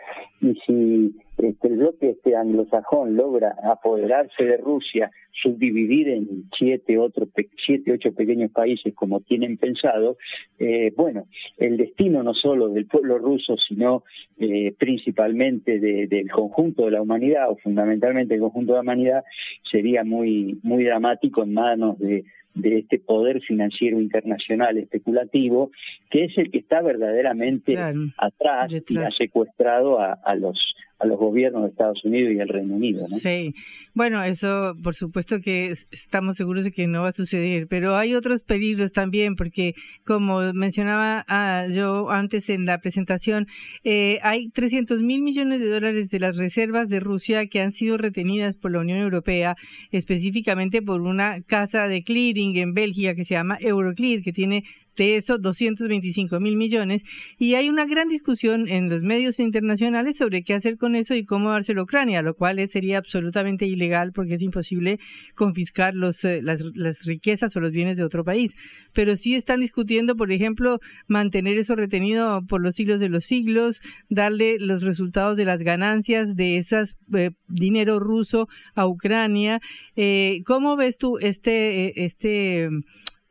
y 0.41 0.53
si 0.65 1.15
este, 1.37 1.67
el 1.67 1.77
bloque 1.77 2.11
este 2.11 2.35
anglosajón 2.35 3.15
logra 3.15 3.55
apoderarse 3.63 4.43
de 4.43 4.57
Rusia, 4.57 5.11
subdividir 5.31 6.09
en 6.09 6.45
siete, 6.55 6.97
otros, 6.97 7.29
siete, 7.57 7.91
ocho 7.91 8.13
pequeños 8.13 8.51
países 8.51 8.93
como 8.93 9.21
tienen 9.21 9.57
pensado, 9.57 10.17
eh, 10.59 10.93
bueno, 10.95 11.27
el 11.57 11.77
destino 11.77 12.23
no 12.23 12.33
solo 12.33 12.69
del 12.69 12.85
pueblo 12.85 13.17
ruso, 13.17 13.57
sino 13.57 14.03
eh, 14.37 14.73
principalmente 14.77 15.79
del 15.79 16.31
conjunto 16.31 16.85
de 16.85 16.91
la 16.91 17.01
humanidad, 17.01 17.51
o 17.51 17.57
fundamentalmente 17.57 18.35
del 18.35 18.41
conjunto 18.41 18.73
de 18.73 18.77
la 18.77 18.83
humanidad, 18.83 19.23
sería 19.63 20.03
muy, 20.03 20.59
muy 20.63 20.83
dramático 20.83 21.43
en 21.43 21.53
manos 21.53 21.99
de 21.99 22.23
de 22.55 22.79
este 22.79 22.99
poder 22.99 23.41
financiero 23.41 23.99
internacional 23.99 24.77
especulativo, 24.77 25.71
que 26.09 26.23
es 26.23 26.37
el 26.37 26.49
que 26.49 26.59
está 26.59 26.81
verdaderamente 26.81 27.77
atrás 28.17 28.71
y 28.87 28.97
ha 28.97 29.11
secuestrado 29.11 29.99
a, 29.99 30.13
a 30.13 30.35
los 30.35 30.75
a 30.97 31.05
los 31.05 31.19
gobiernos 31.25 31.63
de 31.63 31.69
Estados 31.69 32.03
Unidos 32.03 32.33
y 32.33 32.39
el 32.39 32.47
Reino 32.47 32.75
Unido. 32.75 33.07
¿no? 33.09 33.17
Sí, 33.17 33.53
bueno, 33.93 34.23
eso 34.23 34.75
por 34.83 34.95
supuesto 34.95 35.39
que 35.41 35.73
estamos 35.91 36.37
seguros 36.37 36.63
de 36.63 36.71
que 36.71 36.87
no 36.87 37.03
va 37.03 37.09
a 37.09 37.13
suceder, 37.13 37.67
pero 37.67 37.95
hay 37.95 38.15
otros 38.15 38.43
peligros 38.43 38.91
también, 38.91 39.35
porque 39.35 39.73
como 40.05 40.53
mencionaba 40.53 41.25
ah, 41.27 41.67
yo 41.71 42.09
antes 42.09 42.49
en 42.49 42.65
la 42.65 42.79
presentación, 42.79 43.47
eh, 43.83 44.19
hay 44.21 44.49
300 44.49 45.01
mil 45.01 45.21
millones 45.21 45.59
de 45.59 45.69
dólares 45.69 46.09
de 46.09 46.19
las 46.19 46.37
reservas 46.37 46.89
de 46.89 46.99
Rusia 46.99 47.47
que 47.47 47.61
han 47.61 47.71
sido 47.71 47.97
retenidas 47.97 48.55
por 48.55 48.71
la 48.71 48.79
Unión 48.79 48.99
Europea, 48.99 49.55
específicamente 49.91 50.81
por 50.81 51.01
una 51.01 51.41
casa 51.41 51.87
de 51.87 52.03
clearing 52.03 52.57
en 52.57 52.73
Bélgica 52.73 53.15
que 53.15 53.25
se 53.25 53.33
llama 53.33 53.57
Euroclear, 53.59 54.21
que 54.21 54.33
tiene 54.33 54.63
de 54.95 55.17
eso 55.17 55.37
225 55.37 56.39
mil 56.39 56.55
millones 56.55 57.03
y 57.37 57.55
hay 57.55 57.69
una 57.69 57.85
gran 57.85 58.09
discusión 58.09 58.67
en 58.67 58.89
los 58.89 59.01
medios 59.01 59.39
internacionales 59.39 60.17
sobre 60.17 60.43
qué 60.43 60.53
hacer 60.53 60.77
con 60.77 60.95
eso 60.95 61.15
y 61.15 61.25
cómo 61.25 61.51
dárselo 61.51 61.81
a 61.81 61.83
Ucrania, 61.83 62.21
lo 62.21 62.35
cual 62.35 62.65
sería 62.67 62.97
absolutamente 62.97 63.65
ilegal 63.65 64.11
porque 64.13 64.35
es 64.35 64.41
imposible 64.41 64.99
confiscar 65.35 65.93
los, 65.93 66.23
eh, 66.23 66.41
las, 66.41 66.61
riquezas 67.05 67.55
o 67.55 67.59
los 67.59 67.71
bienes 67.71 67.97
de 67.97 68.03
otro 68.03 68.23
país. 68.23 68.55
Pero 68.93 69.15
sí 69.15 69.35
están 69.35 69.59
discutiendo, 69.59 70.15
por 70.15 70.31
ejemplo, 70.31 70.79
mantener 71.07 71.57
eso 71.57 71.75
retenido 71.75 72.43
por 72.47 72.61
los 72.61 72.75
siglos 72.75 72.99
de 72.99 73.09
los 73.09 73.25
siglos, 73.25 73.81
darle 74.09 74.57
los 74.59 74.83
resultados 74.83 75.37
de 75.37 75.45
las 75.45 75.61
ganancias 75.61 76.35
de 76.35 76.57
ese 76.57 76.83
eh, 77.13 77.31
dinero 77.47 77.99
ruso 77.99 78.47
a 78.73 78.87
Ucrania. 78.87 79.61
Eh, 79.95 80.41
¿Cómo 80.45 80.75
ves 80.75 80.97
tú 80.97 81.17
este, 81.19 82.05
este 82.05 82.69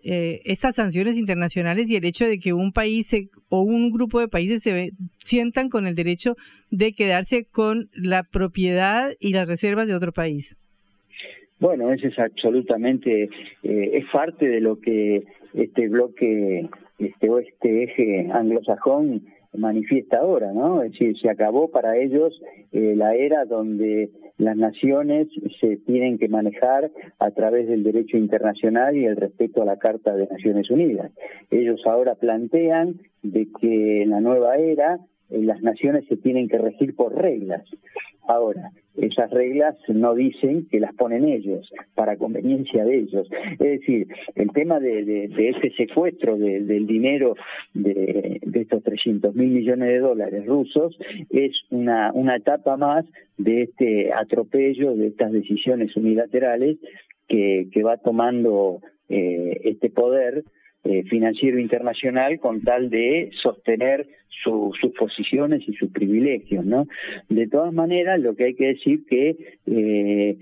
eh, 0.06 0.42
estas 0.44 0.74
sanciones 0.74 1.16
internacionales 1.16 1.88
y 1.88 1.96
el 1.96 2.04
hecho 2.04 2.26
de 2.26 2.38
que 2.38 2.52
un 2.52 2.72
país 2.72 3.10
o 3.48 3.62
un 3.62 3.90
grupo 3.90 4.20
de 4.20 4.28
países 4.28 4.62
se 4.62 4.90
sientan 5.24 5.70
con 5.70 5.86
el 5.86 5.94
derecho 5.94 6.36
de 6.70 6.92
quedarse 6.92 7.46
con 7.50 7.88
la 7.94 8.22
propiedad 8.22 9.12
y 9.18 9.32
las 9.32 9.48
reservas 9.48 9.86
de 9.86 9.94
otro 9.94 10.12
país. 10.12 10.56
Bueno, 11.58 11.90
eso 11.90 12.08
es 12.08 12.18
absolutamente, 12.18 13.30
eh, 13.62 13.90
es 13.94 14.04
parte 14.12 14.46
de 14.46 14.60
lo 14.60 14.78
que 14.78 15.24
este 15.54 15.88
bloque, 15.88 16.68
este 16.98 17.30
o 17.30 17.38
este 17.38 17.84
eje 17.84 18.28
anglosajón 18.30 19.22
manifiesta 19.56 20.18
ahora, 20.18 20.52
¿no? 20.52 20.82
Es 20.82 20.92
decir, 20.92 21.18
se 21.18 21.30
acabó 21.30 21.70
para 21.70 21.96
ellos 21.96 22.40
eh, 22.72 22.94
la 22.96 23.14
era 23.14 23.44
donde 23.44 24.10
las 24.36 24.56
naciones 24.56 25.28
se 25.60 25.76
tienen 25.76 26.18
que 26.18 26.28
manejar 26.28 26.90
a 27.18 27.30
través 27.30 27.68
del 27.68 27.84
derecho 27.84 28.16
internacional 28.16 28.96
y 28.96 29.04
el 29.04 29.16
respeto 29.16 29.62
a 29.62 29.64
la 29.64 29.78
Carta 29.78 30.14
de 30.14 30.26
Naciones 30.26 30.70
Unidas. 30.70 31.12
Ellos 31.50 31.80
ahora 31.86 32.16
plantean 32.16 33.00
de 33.22 33.48
que 33.60 34.02
en 34.02 34.10
la 34.10 34.20
nueva 34.20 34.56
era 34.56 34.98
las 35.30 35.62
naciones 35.62 36.04
se 36.06 36.16
tienen 36.16 36.48
que 36.48 36.58
regir 36.58 36.94
por 36.94 37.14
reglas. 37.14 37.62
Ahora, 38.26 38.70
esas 38.96 39.30
reglas 39.30 39.76
no 39.88 40.14
dicen 40.14 40.66
que 40.70 40.80
las 40.80 40.94
ponen 40.94 41.24
ellos, 41.24 41.70
para 41.94 42.16
conveniencia 42.16 42.84
de 42.84 42.98
ellos. 42.98 43.28
Es 43.52 43.58
decir, 43.58 44.08
el 44.34 44.50
tema 44.52 44.80
de, 44.80 45.04
de, 45.04 45.48
este 45.48 45.72
secuestro 45.72 46.38
del 46.38 46.87
dinero 46.87 47.34
de, 47.74 48.40
de 48.42 48.60
estos 48.60 48.82
300 48.82 49.34
mil 49.34 49.48
millones 49.48 49.88
de 49.88 49.98
dólares 49.98 50.46
rusos 50.46 50.96
es 51.30 51.64
una, 51.70 52.12
una 52.12 52.37
etapa 52.37 52.76
más 52.76 53.04
de 53.37 53.62
este 53.62 54.12
atropello, 54.12 54.94
de 54.94 55.08
estas 55.08 55.32
decisiones 55.32 55.96
unilaterales 55.96 56.78
que, 57.28 57.68
que 57.72 57.82
va 57.82 57.96
tomando 57.98 58.80
eh, 59.08 59.60
este 59.64 59.90
poder 59.90 60.44
eh, 60.87 61.03
financiero 61.05 61.59
internacional 61.59 62.38
con 62.38 62.61
tal 62.61 62.90
de 62.90 63.31
sostener 63.33 64.07
sus 64.29 64.92
posiciones 64.99 65.66
y 65.66 65.73
sus 65.73 65.90
privilegios, 65.90 66.62
¿no? 66.66 66.87
De 67.31 67.47
todas 67.47 67.73
maneras, 67.73 68.20
lo 68.20 68.37
que 68.37 68.44
hay 68.44 68.55
que 68.55 68.66
decir 68.66 69.07
que 69.07 69.57
eh, 69.64 70.37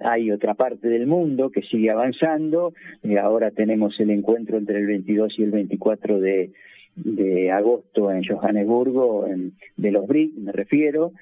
hay 0.00 0.30
otra 0.30 0.54
parte 0.54 0.88
del 0.88 1.06
mundo 1.06 1.50
que 1.50 1.60
sigue 1.60 1.90
avanzando. 1.90 2.72
Eh, 3.02 3.18
ahora 3.18 3.50
tenemos 3.50 4.00
el 4.00 4.08
encuentro 4.08 4.56
entre 4.56 4.78
el 4.78 4.86
22 4.86 5.38
y 5.38 5.42
el 5.42 5.50
24 5.50 6.20
de 6.20 7.50
agosto 7.52 8.10
en 8.10 8.24
Johannesburgo, 8.24 9.26
de 9.76 9.90
los 9.90 10.06
BRIC 10.06 10.36
me 10.36 10.52
refiero, 10.52 11.12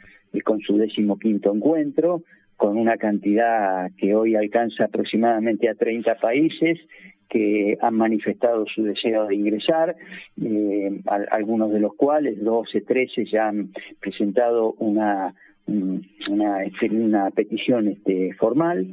con 0.44 0.60
su 0.60 0.76
decimoquinto 0.76 1.52
encuentro, 1.52 2.22
con 2.56 2.76
una 2.76 2.98
cantidad 2.98 3.90
que 3.96 4.14
hoy 4.14 4.36
alcanza 4.36 4.84
aproximadamente 4.84 5.68
a 5.68 5.74
30 5.74 6.14
países 6.16 6.78
que 7.28 7.76
han 7.80 7.94
manifestado 7.94 8.66
su 8.66 8.82
deseo 8.82 9.26
de 9.26 9.34
ingresar, 9.34 9.96
eh, 10.42 11.00
algunos 11.30 11.72
de 11.72 11.80
los 11.80 11.94
cuales, 11.94 12.42
12, 12.42 12.80
13, 12.80 13.24
ya 13.26 13.48
han 13.48 13.72
presentado 14.00 14.72
una 14.78 15.34
una, 15.68 16.64
una 16.90 17.30
petición 17.30 17.88
este, 17.88 18.32
formal. 18.34 18.86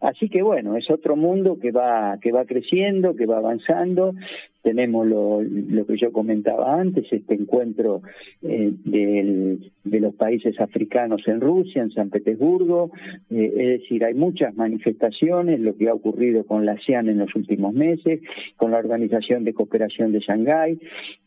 Así 0.00 0.28
que 0.28 0.42
bueno, 0.42 0.76
es 0.76 0.90
otro 0.90 1.16
mundo 1.16 1.58
que 1.58 1.70
va, 1.70 2.18
que 2.20 2.32
va 2.32 2.44
creciendo, 2.44 3.16
que 3.16 3.26
va 3.26 3.38
avanzando. 3.38 4.14
Tenemos 4.62 5.06
lo, 5.06 5.40
lo 5.42 5.86
que 5.86 5.96
yo 5.96 6.12
comentaba 6.12 6.78
antes, 6.78 7.10
este 7.12 7.34
encuentro 7.34 8.02
eh, 8.42 8.72
de 8.84 10.00
los 10.00 10.14
países 10.14 10.60
africanos 10.60 11.26
en 11.26 11.40
Rusia, 11.40 11.82
en 11.82 11.90
San 11.90 12.10
Petersburgo. 12.10 12.90
Eh, 13.30 13.52
es 13.56 13.80
decir, 13.80 14.04
hay 14.04 14.14
muchas 14.14 14.54
manifestaciones, 14.56 15.60
lo 15.60 15.76
que 15.76 15.88
ha 15.88 15.94
ocurrido 15.94 16.44
con 16.44 16.66
la 16.66 16.72
ASEAN 16.72 17.08
en 17.08 17.18
los 17.18 17.34
últimos 17.34 17.72
meses, 17.72 18.20
con 18.56 18.72
la 18.72 18.78
Organización 18.78 19.44
de 19.44 19.54
Cooperación 19.54 20.12
de 20.12 20.20
Shanghái. 20.20 20.78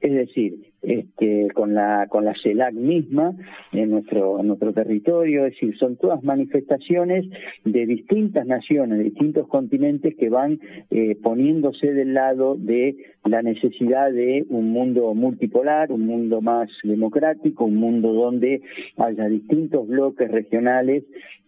Es 0.01 0.13
decir, 0.13 0.70
este, 0.81 1.47
con 1.53 1.73
la 1.73 2.07
con 2.09 2.25
la 2.25 2.33
CELAC 2.33 2.73
misma 2.73 3.35
en 3.71 3.91
nuestro 3.91 4.39
en 4.39 4.47
nuestro 4.47 4.73
territorio, 4.73 5.45
es 5.45 5.53
decir, 5.53 5.77
son 5.77 5.95
todas 5.95 6.23
manifestaciones 6.23 7.25
de 7.63 7.85
distintas 7.85 8.47
naciones, 8.47 8.97
de 8.97 9.03
distintos 9.05 9.47
continentes 9.47 10.15
que 10.15 10.29
van 10.29 10.59
eh, 10.89 11.15
poniéndose 11.21 11.93
del 11.93 12.13
lado 12.13 12.55
de 12.55 12.95
la 13.25 13.41
necesidad 13.41 14.11
de 14.11 14.45
un 14.49 14.71
mundo 14.71 15.13
multipolar, 15.13 15.91
un 15.91 16.07
mundo 16.07 16.41
más 16.41 16.69
democrático, 16.83 17.65
un 17.65 17.75
mundo 17.75 18.13
donde 18.13 18.61
haya 18.97 19.29
distintos 19.29 19.87
bloques 19.87 20.31
regionales 20.31 21.03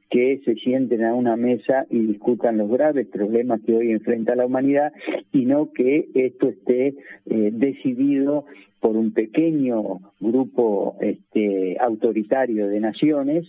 que 0.10 0.42
se 0.46 0.56
sienten 0.56 1.04
a 1.04 1.16
una 1.16 1.36
mesa 1.36 1.86
y 1.89 2.00
discutan 2.00 2.58
los 2.58 2.70
graves 2.70 3.08
problemas 3.08 3.62
que 3.62 3.76
hoy 3.76 3.92
enfrenta 3.92 4.36
la 4.36 4.46
humanidad 4.46 4.94
y 5.32 5.46
no 5.46 5.72
que 5.72 6.10
esto 6.13 6.50
esté 6.50 6.96
eh, 7.26 7.50
decidido 7.52 8.46
por 8.84 8.98
un 8.98 9.13
pequeño 9.13 10.02
grupo 10.20 10.98
este, 11.00 11.78
autoritario 11.80 12.68
de 12.68 12.82
naciones, 12.82 13.48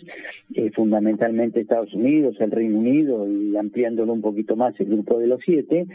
eh, 0.55 0.71
fundamentalmente 0.71 1.61
Estados 1.61 1.93
Unidos, 1.93 2.37
el 2.39 2.53
Reino 2.53 2.79
Unido 2.79 3.29
y 3.29 3.57
ampliándolo 3.57 4.13
un 4.13 4.23
poquito 4.23 4.55
más 4.55 4.79
el 4.79 4.87
grupo 4.87 5.19
de 5.19 5.27
los 5.27 5.41
siete, 5.45 5.87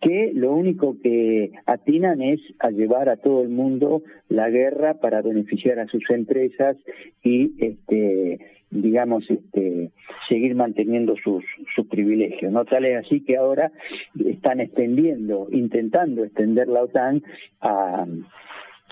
que 0.00 0.32
lo 0.34 0.52
único 0.54 0.96
que 1.00 1.52
atinan 1.66 2.20
es 2.20 2.40
a 2.58 2.70
llevar 2.70 3.08
a 3.10 3.16
todo 3.16 3.42
el 3.42 3.50
mundo 3.50 4.02
la 4.28 4.50
guerra 4.50 4.94
para 4.94 5.22
beneficiar 5.22 5.78
a 5.78 5.86
sus 5.86 6.10
empresas 6.10 6.76
y 7.22 7.52
este 7.64 8.40
digamos 8.70 9.28
este 9.30 9.90
seguir 10.28 10.54
manteniendo 10.54 11.16
sus 11.16 11.44
sus 11.74 11.86
privilegios 11.86 12.52
no 12.52 12.64
tal 12.64 12.84
es 12.84 13.04
así 13.04 13.20
que 13.20 13.36
ahora 13.36 13.72
están 14.24 14.60
extendiendo 14.60 15.48
intentando 15.50 16.24
extender 16.24 16.68
la 16.68 16.82
OTAN 16.82 17.22
a 17.60 18.06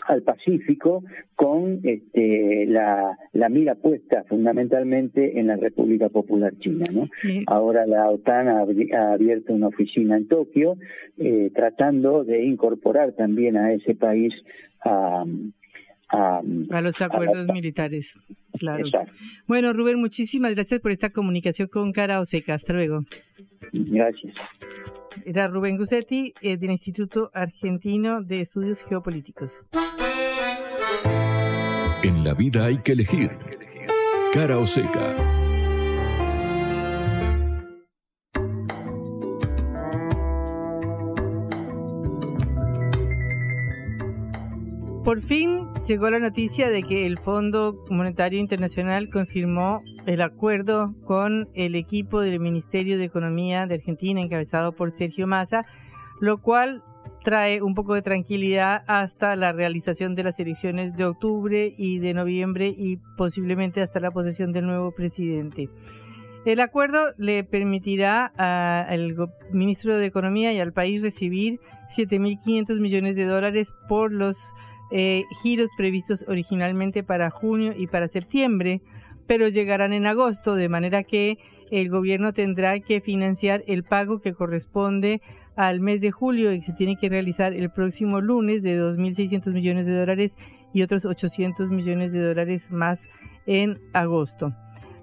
al 0.08 0.22
Pacífico 0.22 1.04
con 1.36 1.80
este, 1.84 2.66
la, 2.66 3.16
la, 3.32 3.48
mira 3.48 3.74
puesta 3.74 4.24
fundamentalmente 4.24 5.38
en 5.38 5.48
la 5.48 5.56
República 5.56 6.08
Popular 6.08 6.54
China. 6.58 6.86
¿no? 6.90 7.08
Ahora 7.46 7.86
la 7.86 8.08
OTAN 8.08 8.48
ha, 8.48 9.12
abierto 9.12 9.52
una 9.52 9.68
oficina 9.68 10.16
en 10.16 10.26
Tokio 10.26 10.76
eh, 11.18 11.50
tratando 11.54 12.24
de 12.24 12.42
incorporar 12.42 13.12
también 13.12 13.56
a 13.58 13.72
ese 13.72 13.94
país 13.94 14.34
a, 14.82 15.24
a, 16.08 16.42
los 16.80 17.00
acuerdos 17.00 17.46
militares. 17.52 18.14
Claro. 18.58 18.84
Bueno, 19.46 19.72
Rubén, 19.72 20.00
muchísimas 20.00 20.54
gracias 20.54 20.80
por 20.80 20.90
esta 20.90 21.10
comunicación 21.10 21.68
con 21.68 21.92
Cara 21.92 22.20
Oseca. 22.20 22.54
Hasta 22.54 22.72
luego. 22.72 23.04
Gracias. 23.72 24.34
Era 25.24 25.48
Rubén 25.48 25.76
Gussetti 25.76 26.32
eh, 26.40 26.56
del 26.56 26.70
Instituto 26.70 27.30
Argentino 27.34 28.22
de 28.22 28.40
Estudios 28.40 28.82
Geopolíticos. 28.82 29.52
En 32.02 32.24
la 32.24 32.34
vida 32.34 32.66
hay 32.66 32.78
que 32.78 32.92
elegir. 32.92 33.30
Cara 34.32 34.58
o 34.58 34.66
Por 45.08 45.22
fin 45.22 45.68
llegó 45.86 46.10
la 46.10 46.18
noticia 46.18 46.68
de 46.68 46.82
que 46.82 47.06
el 47.06 47.16
Fondo 47.16 47.82
Monetario 47.88 48.38
Internacional 48.40 49.08
confirmó 49.08 49.80
el 50.04 50.20
acuerdo 50.20 50.94
con 51.06 51.48
el 51.54 51.76
equipo 51.76 52.20
del 52.20 52.38
Ministerio 52.40 52.98
de 52.98 53.04
Economía 53.04 53.66
de 53.66 53.76
Argentina 53.76 54.20
encabezado 54.20 54.72
por 54.72 54.90
Sergio 54.90 55.26
Massa, 55.26 55.64
lo 56.20 56.42
cual 56.42 56.82
trae 57.24 57.62
un 57.62 57.74
poco 57.74 57.94
de 57.94 58.02
tranquilidad 58.02 58.84
hasta 58.86 59.34
la 59.34 59.52
realización 59.52 60.14
de 60.14 60.24
las 60.24 60.38
elecciones 60.40 60.94
de 60.94 61.06
octubre 61.06 61.74
y 61.78 62.00
de 62.00 62.12
noviembre 62.12 62.74
y 62.76 62.98
posiblemente 63.16 63.80
hasta 63.80 64.00
la 64.00 64.10
posesión 64.10 64.52
del 64.52 64.66
nuevo 64.66 64.92
presidente. 64.92 65.70
El 66.44 66.60
acuerdo 66.60 67.14
le 67.16 67.44
permitirá 67.44 68.26
al 68.26 69.16
ministro 69.54 69.96
de 69.96 70.04
Economía 70.04 70.52
y 70.52 70.60
al 70.60 70.74
país 70.74 71.00
recibir 71.00 71.60
7.500 71.96 72.78
millones 72.78 73.16
de 73.16 73.24
dólares 73.24 73.72
por 73.88 74.12
los 74.12 74.52
eh, 74.90 75.24
giros 75.42 75.70
previstos 75.77 76.24
originalmente 76.29 77.03
para 77.03 77.31
junio 77.31 77.74
y 77.77 77.87
para 77.87 78.09
septiembre, 78.09 78.81
pero 79.27 79.48
llegarán 79.48 79.92
en 79.92 80.07
agosto, 80.07 80.55
de 80.55 80.68
manera 80.68 81.05
que 81.05 81.38
el 81.70 81.90
gobierno 81.90 82.33
tendrá 82.33 82.81
que 82.81 83.01
financiar 83.01 83.62
el 83.66 83.85
pago 83.85 84.20
que 84.20 84.33
corresponde 84.33 85.20
al 85.57 85.81
mes 85.81 86.01
de 86.01 86.11
julio 86.11 86.53
y 86.53 86.62
se 86.62 86.72
tiene 86.72 86.96
que 86.96 87.09
realizar 87.09 87.53
el 87.53 87.70
próximo 87.70 88.20
lunes 88.20 88.62
de 88.62 88.81
2.600 88.81 89.53
millones 89.53 89.87
de 89.87 89.98
dólares 89.98 90.37
y 90.72 90.83
otros 90.83 91.05
800 91.05 91.68
millones 91.68 92.12
de 92.12 92.22
dólares 92.22 92.70
más 92.70 93.01
en 93.46 93.81
agosto. 93.92 94.55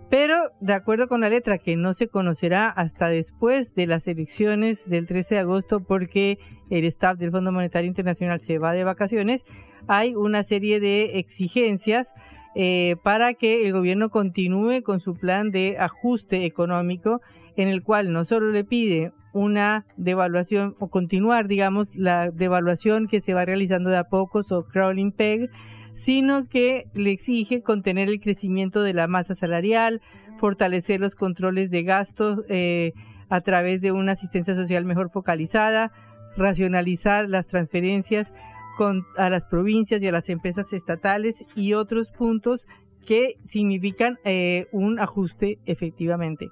Pero 0.09 0.51
de 0.61 0.73
acuerdo 0.73 1.07
con 1.07 1.21
la 1.21 1.29
letra 1.29 1.57
que 1.57 1.75
no 1.75 1.93
se 1.93 2.07
conocerá 2.07 2.69
hasta 2.69 3.09
después 3.09 3.73
de 3.73 3.87
las 3.87 4.07
elecciones 4.07 4.87
del 4.87 5.07
13 5.07 5.35
de 5.35 5.41
agosto 5.41 5.81
porque 5.81 6.37
el 6.69 6.85
staff 6.85 7.17
del 7.17 7.31
Fondo 7.31 7.51
Monetario 7.51 7.87
Internacional 7.87 8.39
se 8.39 8.59
va 8.59 8.73
de 8.73 8.83
vacaciones, 8.83 9.43
hay 9.87 10.15
una 10.15 10.43
serie 10.43 10.79
de 10.79 11.19
exigencias 11.19 12.13
eh, 12.55 12.95
para 13.03 13.33
que 13.33 13.65
el 13.65 13.73
gobierno 13.73 14.09
continúe 14.09 14.81
con 14.83 14.99
su 14.99 15.15
plan 15.15 15.51
de 15.51 15.77
ajuste 15.77 16.45
económico 16.45 17.21
en 17.57 17.67
el 17.67 17.83
cual 17.83 18.13
no 18.13 18.25
solo 18.25 18.51
le 18.51 18.63
pide 18.63 19.11
una 19.33 19.85
devaluación 19.97 20.75
o 20.79 20.87
continuar, 20.87 21.47
digamos, 21.47 21.93
la 21.95 22.31
devaluación 22.31 23.07
que 23.07 23.19
se 23.19 23.33
va 23.33 23.43
realizando 23.43 23.89
de 23.89 23.97
a 23.97 24.05
poco 24.05 24.41
o 24.49 24.63
crawling 24.63 25.11
peg, 25.11 25.49
sino 25.93 26.47
que 26.47 26.85
le 26.93 27.11
exige 27.11 27.61
contener 27.61 28.07
el 28.07 28.21
crecimiento 28.21 28.81
de 28.81 28.93
la 28.93 29.07
masa 29.07 29.35
salarial, 29.35 30.01
fortalecer 30.39 31.01
los 31.01 31.15
controles 31.15 31.69
de 31.71 31.83
gastos 31.83 32.39
eh, 32.47 32.93
a 33.29 33.41
través 33.41 33.81
de 33.81 33.91
una 33.91 34.13
asistencia 34.13 34.55
social 34.55 34.85
mejor 34.85 35.09
focalizada, 35.09 35.91
racionalizar 36.37 37.27
las 37.27 37.47
transferencias 37.47 38.33
con, 38.75 39.05
a 39.17 39.29
las 39.29 39.45
provincias 39.45 40.03
y 40.03 40.07
a 40.07 40.11
las 40.11 40.29
empresas 40.29 40.73
estatales 40.73 41.45
y 41.55 41.73
otros 41.73 42.11
puntos 42.11 42.67
que 43.05 43.35
significan 43.43 44.17
eh, 44.23 44.67
un 44.71 44.99
ajuste 44.99 45.59
efectivamente. 45.65 46.49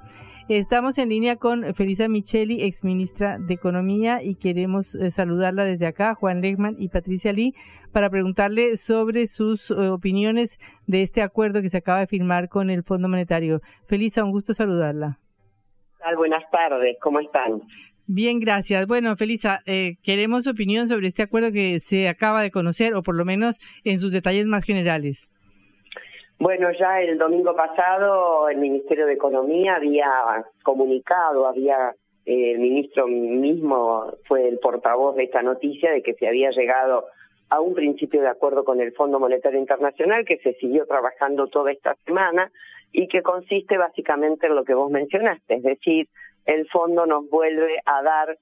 Estamos 0.50 0.98
en 0.98 1.08
línea 1.08 1.38
con 1.38 1.74
Felisa 1.74 2.10
Micheli, 2.10 2.64
ex 2.64 2.84
ministra 2.84 3.38
de 3.40 3.54
Economía, 3.54 4.22
y 4.22 4.36
queremos 4.36 4.94
eh, 4.94 5.10
saludarla 5.10 5.64
desde 5.64 5.88
acá, 5.88 6.16
Juan 6.16 6.42
Lechman 6.42 6.76
y 6.78 6.90
Patricia 6.90 7.32
Lee, 7.32 7.54
para 7.94 8.10
preguntarle 8.10 8.76
sobre 8.76 9.28
sus 9.28 9.72
eh, 9.72 9.90
opiniones 9.90 10.60
de 10.86 11.02
este 11.02 11.22
acuerdo 11.22 11.62
que 11.62 11.70
se 11.70 11.78
acaba 11.78 12.00
de 12.00 12.08
firmar 12.08 12.50
con 12.50 12.70
el 12.70 12.84
Fondo 12.84 13.08
Monetario. 13.08 13.62
Felisa, 13.88 14.26
un 14.26 14.32
gusto 14.32 14.54
saludarla. 14.54 15.18
Buenas 16.18 16.44
tardes, 16.52 16.98
¿cómo 17.02 17.22
están? 17.22 17.62
Bien, 18.06 18.40
gracias. 18.40 18.86
Bueno, 18.88 19.16
Felisa, 19.16 19.62
eh, 19.66 19.96
queremos 20.04 20.46
opinión 20.46 20.88
sobre 20.88 21.08
este 21.08 21.24
acuerdo 21.24 21.52
que 21.52 21.80
se 21.80 22.10
acaba 22.10 22.42
de 22.42 22.52
conocer, 22.52 22.96
o 22.96 23.04
por 23.04 23.16
lo 23.16 23.24
menos 23.24 23.60
en 23.86 24.00
sus 24.00 24.12
detalles 24.12 24.46
más 24.46 24.66
generales. 24.66 25.30
Bueno, 26.38 26.70
ya 26.78 27.00
el 27.00 27.18
domingo 27.18 27.56
pasado 27.56 28.50
el 28.50 28.58
Ministerio 28.58 29.06
de 29.06 29.14
Economía 29.14 29.76
había 29.76 30.10
comunicado, 30.64 31.48
había 31.48 31.94
eh, 32.26 32.52
el 32.52 32.60
ministro 32.60 33.08
mismo 33.08 34.14
fue 34.26 34.48
el 34.50 34.60
portavoz 34.60 35.16
de 35.16 35.24
esta 35.24 35.42
noticia 35.42 35.92
de 35.92 36.02
que 36.02 36.14
se 36.14 36.28
había 36.28 36.52
llegado 36.52 37.06
a 37.50 37.62
un 37.62 37.74
principio 37.74 38.22
de 38.22 38.30
acuerdo 38.30 38.66
con 38.66 38.82
el 38.82 38.94
Fondo 38.94 39.20
Monetario 39.20 39.60
Internacional 39.60 40.26
que 40.26 40.38
se 40.40 40.54
siguió 40.56 40.86
trabajando 40.86 41.48
toda 41.48 41.72
esta 41.72 41.96
semana 42.06 42.52
y 42.92 43.08
que 43.08 43.22
consiste 43.22 43.78
básicamente 43.78 44.48
en 44.48 44.56
lo 44.56 44.64
que 44.64 44.74
vos 44.74 44.90
mencionaste, 44.92 45.56
es 45.56 45.64
decir, 45.64 46.08
el 46.46 46.68
fondo 46.70 47.06
nos 47.06 47.30
vuelve 47.30 47.80
a 47.86 48.02
dar 48.02 48.38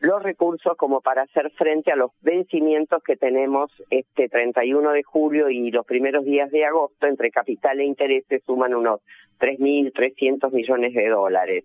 los 0.00 0.22
recursos 0.22 0.76
como 0.76 1.00
para 1.00 1.22
hacer 1.22 1.50
frente 1.52 1.90
a 1.90 1.96
los 1.96 2.10
vencimientos 2.20 3.02
que 3.02 3.16
tenemos 3.16 3.70
este 3.90 4.28
31 4.28 4.92
de 4.92 5.02
julio 5.02 5.48
y 5.48 5.70
los 5.70 5.86
primeros 5.86 6.24
días 6.24 6.50
de 6.50 6.66
agosto, 6.66 7.06
entre 7.06 7.30
capital 7.30 7.80
e 7.80 7.84
intereses 7.84 8.42
suman 8.44 8.74
unos 8.74 9.00
3.300 9.40 10.52
millones 10.52 10.92
de 10.92 11.08
dólares. 11.08 11.64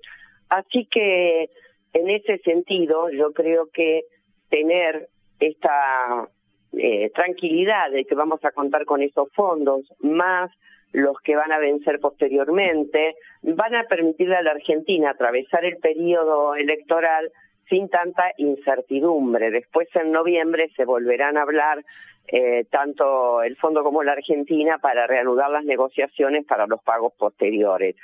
Así 0.50 0.86
que 0.86 1.50
en 1.94 2.10
ese 2.10 2.38
sentido 2.40 3.10
yo 3.10 3.34
creo 3.34 3.70
que 3.72 4.04
tener 4.50 5.10
esta 5.40 6.30
eh, 6.74 7.10
tranquilidad 7.14 7.92
de 7.92 8.06
que 8.06 8.16
vamos 8.16 8.44
a 8.46 8.52
contar 8.52 8.86
con 8.86 9.02
esos 9.02 9.30
fondos, 9.34 9.82
más 10.00 10.52
los 10.92 11.20
que 11.22 11.36
van 11.36 11.52
a 11.52 11.60
vencer 11.60 12.00
posteriormente, 12.00 13.16
van 13.42 13.76
a 13.76 13.84
permitirle 13.84 14.36
a 14.36 14.44
la 14.44 14.52
Argentina 14.52 15.12
atravesar 15.12 15.66
el 15.66 15.78
periodo 15.78 16.56
electoral 16.56 17.32
sin 17.70 17.90
tanta 17.90 18.32
incertidumbre. 18.38 19.50
Después 19.50 19.88
en 19.96 20.12
noviembre 20.12 20.70
se 20.76 20.86
volverán 20.86 21.38
a 21.38 21.44
hablar 21.44 21.84
eh, 22.28 22.66
tanto 22.70 23.42
el 23.42 23.56
Fondo 23.58 23.84
como 23.84 24.04
la 24.04 24.12
Argentina 24.12 24.78
para 24.78 25.08
reanudar 25.08 25.50
las 25.50 25.64
negociaciones 25.64 26.46
para 26.46 26.68
los 26.68 26.82
pagos 26.84 27.14
posteriores. 27.18 27.96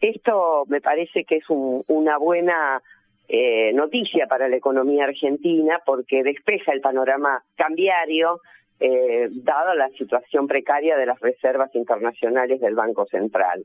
Esto 0.00 0.64
me 0.68 0.80
parece 0.80 1.24
que 1.24 1.36
es 1.36 1.44
una 1.48 2.18
buena 2.18 2.82
eh, 3.28 3.72
noticia 3.72 4.26
para 4.28 4.48
la 4.48 4.56
economía 4.56 5.04
argentina 5.04 5.80
porque 5.84 6.22
despeja 6.22 6.72
el 6.72 6.80
panorama 6.80 7.42
cambiario, 7.56 8.40
eh, 8.80 9.28
dada 9.30 9.74
la 9.74 9.88
situación 9.90 10.46
precaria 10.46 10.96
de 10.96 11.06
las 11.06 11.20
reservas 11.20 11.74
internacionales 11.74 12.60
del 12.60 12.74
Banco 12.74 13.06
Central. 13.06 13.64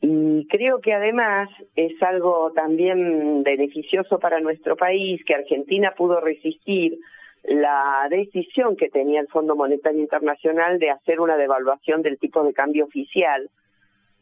Y 0.00 0.46
creo 0.46 0.80
que 0.80 0.94
además 0.94 1.48
es 1.74 2.00
algo 2.02 2.52
también 2.52 3.42
beneficioso 3.42 4.18
para 4.18 4.40
nuestro 4.40 4.76
país 4.76 5.24
que 5.24 5.34
Argentina 5.34 5.92
pudo 5.96 6.20
resistir 6.20 6.98
la 7.42 8.06
decisión 8.10 8.76
que 8.76 8.90
tenía 8.90 9.20
el 9.20 9.28
Fondo 9.28 9.56
Monetario 9.56 10.00
Internacional 10.00 10.78
de 10.78 10.90
hacer 10.90 11.20
una 11.20 11.36
devaluación 11.36 12.02
del 12.02 12.18
tipo 12.18 12.44
de 12.44 12.52
cambio 12.52 12.84
oficial 12.84 13.50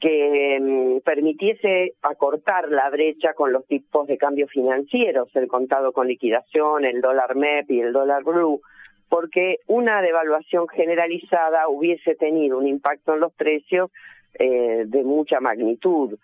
que 0.00 0.58
mm, 0.60 1.00
permitiese 1.00 1.94
acortar 2.02 2.68
la 2.70 2.88
brecha 2.90 3.34
con 3.34 3.52
los 3.52 3.66
tipos 3.66 4.06
de 4.06 4.18
cambio 4.18 4.46
financieros, 4.46 5.34
el 5.34 5.48
contado 5.48 5.92
con 5.92 6.06
liquidación, 6.06 6.84
el 6.84 7.00
dólar 7.00 7.34
MEP 7.34 7.70
y 7.70 7.80
el 7.80 7.92
dólar 7.92 8.22
blue, 8.22 8.60
porque 9.08 9.58
una 9.66 10.02
devaluación 10.02 10.68
generalizada 10.68 11.68
hubiese 11.68 12.14
tenido 12.14 12.58
un 12.58 12.66
impacto 12.66 13.14
en 13.14 13.20
los 13.20 13.32
precios 13.32 13.90
eh, 14.38 14.84
de 14.86 15.04
mucha 15.04 15.40
magnitud. 15.40 16.18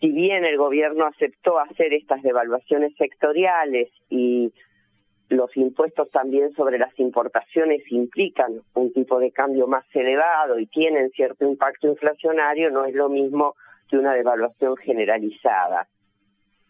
Si 0.00 0.10
bien 0.10 0.44
el 0.44 0.56
gobierno 0.56 1.06
aceptó 1.06 1.58
hacer 1.58 1.92
estas 1.94 2.22
devaluaciones 2.22 2.94
sectoriales 2.96 3.88
y 4.10 4.52
los 5.28 5.56
impuestos 5.56 6.10
también 6.10 6.52
sobre 6.54 6.78
las 6.78 6.98
importaciones 6.98 7.82
implican 7.90 8.60
un 8.74 8.92
tipo 8.92 9.18
de 9.18 9.30
cambio 9.30 9.66
más 9.66 9.84
elevado 9.94 10.58
y 10.58 10.66
tienen 10.66 11.10
cierto 11.10 11.46
impacto 11.46 11.88
inflacionario, 11.88 12.70
no 12.70 12.84
es 12.84 12.94
lo 12.94 13.08
mismo 13.08 13.54
que 13.88 13.96
una 13.96 14.14
devaluación 14.14 14.76
generalizada. 14.76 15.88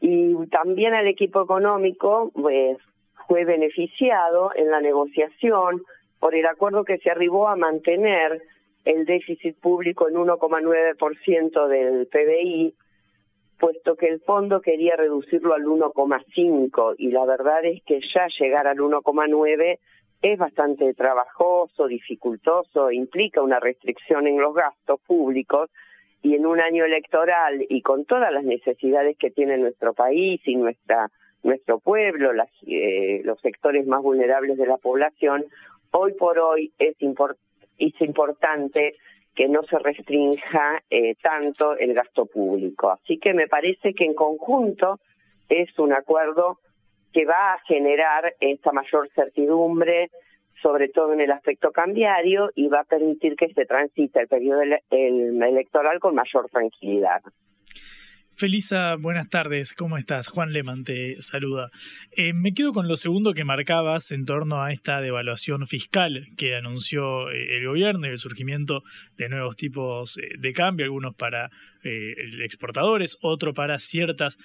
Y 0.00 0.34
también 0.48 0.94
el 0.94 1.06
equipo 1.06 1.42
económico 1.42 2.30
pues, 2.34 2.76
fue 3.32 3.46
beneficiado 3.46 4.50
en 4.54 4.70
la 4.70 4.82
negociación 4.82 5.82
por 6.20 6.34
el 6.34 6.44
acuerdo 6.44 6.84
que 6.84 6.98
se 6.98 7.10
arribó 7.10 7.48
a 7.48 7.56
mantener 7.56 8.42
el 8.84 9.06
déficit 9.06 9.56
público 9.58 10.06
en 10.06 10.16
1,9% 10.16 11.66
del 11.66 12.06
PBI 12.08 12.74
puesto 13.58 13.96
que 13.96 14.08
el 14.08 14.20
fondo 14.20 14.60
quería 14.60 14.96
reducirlo 14.96 15.54
al 15.54 15.62
1,5 15.62 16.96
y 16.98 17.10
la 17.10 17.24
verdad 17.24 17.64
es 17.64 17.82
que 17.84 18.02
ya 18.02 18.26
llegar 18.26 18.66
al 18.66 18.76
1,9 18.76 19.78
es 20.20 20.38
bastante 20.38 20.92
trabajoso, 20.92 21.86
dificultoso, 21.86 22.90
implica 22.90 23.40
una 23.40 23.60
restricción 23.60 24.26
en 24.26 24.42
los 24.42 24.54
gastos 24.54 25.00
públicos 25.06 25.70
y 26.20 26.34
en 26.34 26.44
un 26.44 26.60
año 26.60 26.84
electoral 26.84 27.64
y 27.66 27.80
con 27.80 28.04
todas 28.04 28.30
las 28.30 28.44
necesidades 28.44 29.16
que 29.16 29.30
tiene 29.30 29.56
nuestro 29.56 29.94
país 29.94 30.38
y 30.44 30.56
nuestra 30.56 31.10
nuestro 31.42 31.80
pueblo, 31.80 32.32
las, 32.32 32.50
eh, 32.66 33.20
los 33.24 33.40
sectores 33.40 33.86
más 33.86 34.02
vulnerables 34.02 34.56
de 34.56 34.66
la 34.66 34.76
población, 34.76 35.44
hoy 35.90 36.14
por 36.14 36.38
hoy 36.38 36.72
es, 36.78 36.96
importante 38.00 38.94
que 39.34 39.48
no 39.48 39.62
se 39.64 39.78
restrinja 39.78 40.82
eh, 40.90 41.14
tanto 41.22 41.76
el 41.76 41.94
gasto 41.94 42.26
público. 42.26 42.90
Así 42.90 43.18
que 43.18 43.34
me 43.34 43.48
parece 43.48 43.94
que 43.94 44.04
en 44.04 44.14
conjunto 44.14 45.00
es 45.48 45.76
un 45.78 45.92
acuerdo 45.92 46.58
que 47.12 47.24
va 47.24 47.54
a 47.54 47.58
generar 47.66 48.34
esta 48.40 48.72
mayor 48.72 49.08
certidumbre, 49.14 50.10
sobre 50.62 50.88
todo 50.88 51.12
en 51.12 51.20
el 51.20 51.32
aspecto 51.32 51.72
cambiario, 51.72 52.50
y 52.54 52.68
va 52.68 52.80
a 52.80 52.84
permitir 52.84 53.36
que 53.36 53.52
se 53.52 53.66
transite 53.66 54.20
el 54.20 54.28
periodo 54.28 54.62
electoral 54.90 55.98
con 55.98 56.14
mayor 56.14 56.48
tranquilidad. 56.48 57.22
Felisa, 58.34 58.96
buenas 58.96 59.28
tardes, 59.28 59.74
¿cómo 59.74 59.98
estás? 59.98 60.28
Juan 60.28 60.52
Leman 60.52 60.84
te 60.84 61.20
saluda. 61.20 61.70
Eh, 62.12 62.32
me 62.32 62.54
quedo 62.54 62.72
con 62.72 62.88
lo 62.88 62.96
segundo 62.96 63.34
que 63.34 63.44
marcabas 63.44 64.10
en 64.10 64.24
torno 64.24 64.62
a 64.62 64.72
esta 64.72 65.00
devaluación 65.00 65.66
fiscal 65.66 66.26
que 66.36 66.56
anunció 66.56 67.30
eh, 67.30 67.58
el 67.58 67.66
gobierno 67.66 68.06
y 68.06 68.10
el 68.10 68.18
surgimiento 68.18 68.82
de 69.18 69.28
nuevos 69.28 69.56
tipos 69.56 70.16
eh, 70.16 70.30
de 70.38 70.52
cambio, 70.52 70.86
algunos 70.86 71.14
para 71.14 71.50
exportadores, 71.84 73.18
otro 73.22 73.54
para 73.54 73.80
ciertas 73.80 74.38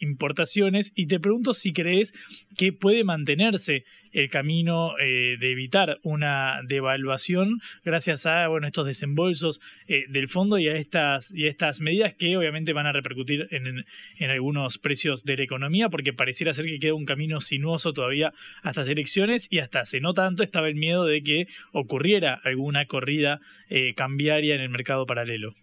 importaciones. 0.00 0.90
Y 0.96 1.06
te 1.06 1.20
pregunto 1.20 1.54
si 1.54 1.72
crees 1.72 2.12
que 2.56 2.72
puede 2.72 3.04
mantenerse 3.04 3.84
el 4.12 4.30
camino 4.30 4.98
eh, 4.98 5.36
de 5.38 5.52
evitar 5.52 5.98
una 6.02 6.60
devaluación 6.66 7.60
gracias 7.84 8.26
a 8.26 8.48
bueno 8.48 8.66
estos 8.66 8.86
desembolsos 8.86 9.60
eh, 9.88 10.04
del 10.08 10.28
fondo 10.28 10.58
y 10.58 10.68
a 10.68 10.76
estas 10.76 11.32
y 11.34 11.46
a 11.46 11.50
estas 11.50 11.80
medidas 11.80 12.14
que 12.14 12.36
obviamente 12.36 12.72
van 12.72 12.86
a 12.86 12.92
repercutir 12.92 13.48
en, 13.50 13.84
en, 14.18 14.30
algunos 14.30 14.78
precios 14.78 15.24
de 15.24 15.36
la 15.36 15.42
economía 15.42 15.88
porque 15.88 16.12
pareciera 16.12 16.52
ser 16.52 16.66
que 16.66 16.78
queda 16.78 16.94
un 16.94 17.06
camino 17.06 17.40
sinuoso 17.40 17.92
todavía 17.92 18.32
hasta 18.62 18.82
las 18.82 18.90
elecciones 18.90 19.48
y 19.50 19.58
hasta 19.58 19.80
hace 19.80 20.00
no 20.00 20.14
tanto 20.14 20.42
estaba 20.42 20.68
el 20.68 20.74
miedo 20.74 21.04
de 21.04 21.22
que 21.22 21.46
ocurriera 21.72 22.40
alguna 22.44 22.86
corrida 22.86 23.40
eh, 23.68 23.94
cambiaria 23.94 24.54
en 24.54 24.60
el 24.60 24.68
mercado 24.68 25.06
paralelo. 25.06 25.54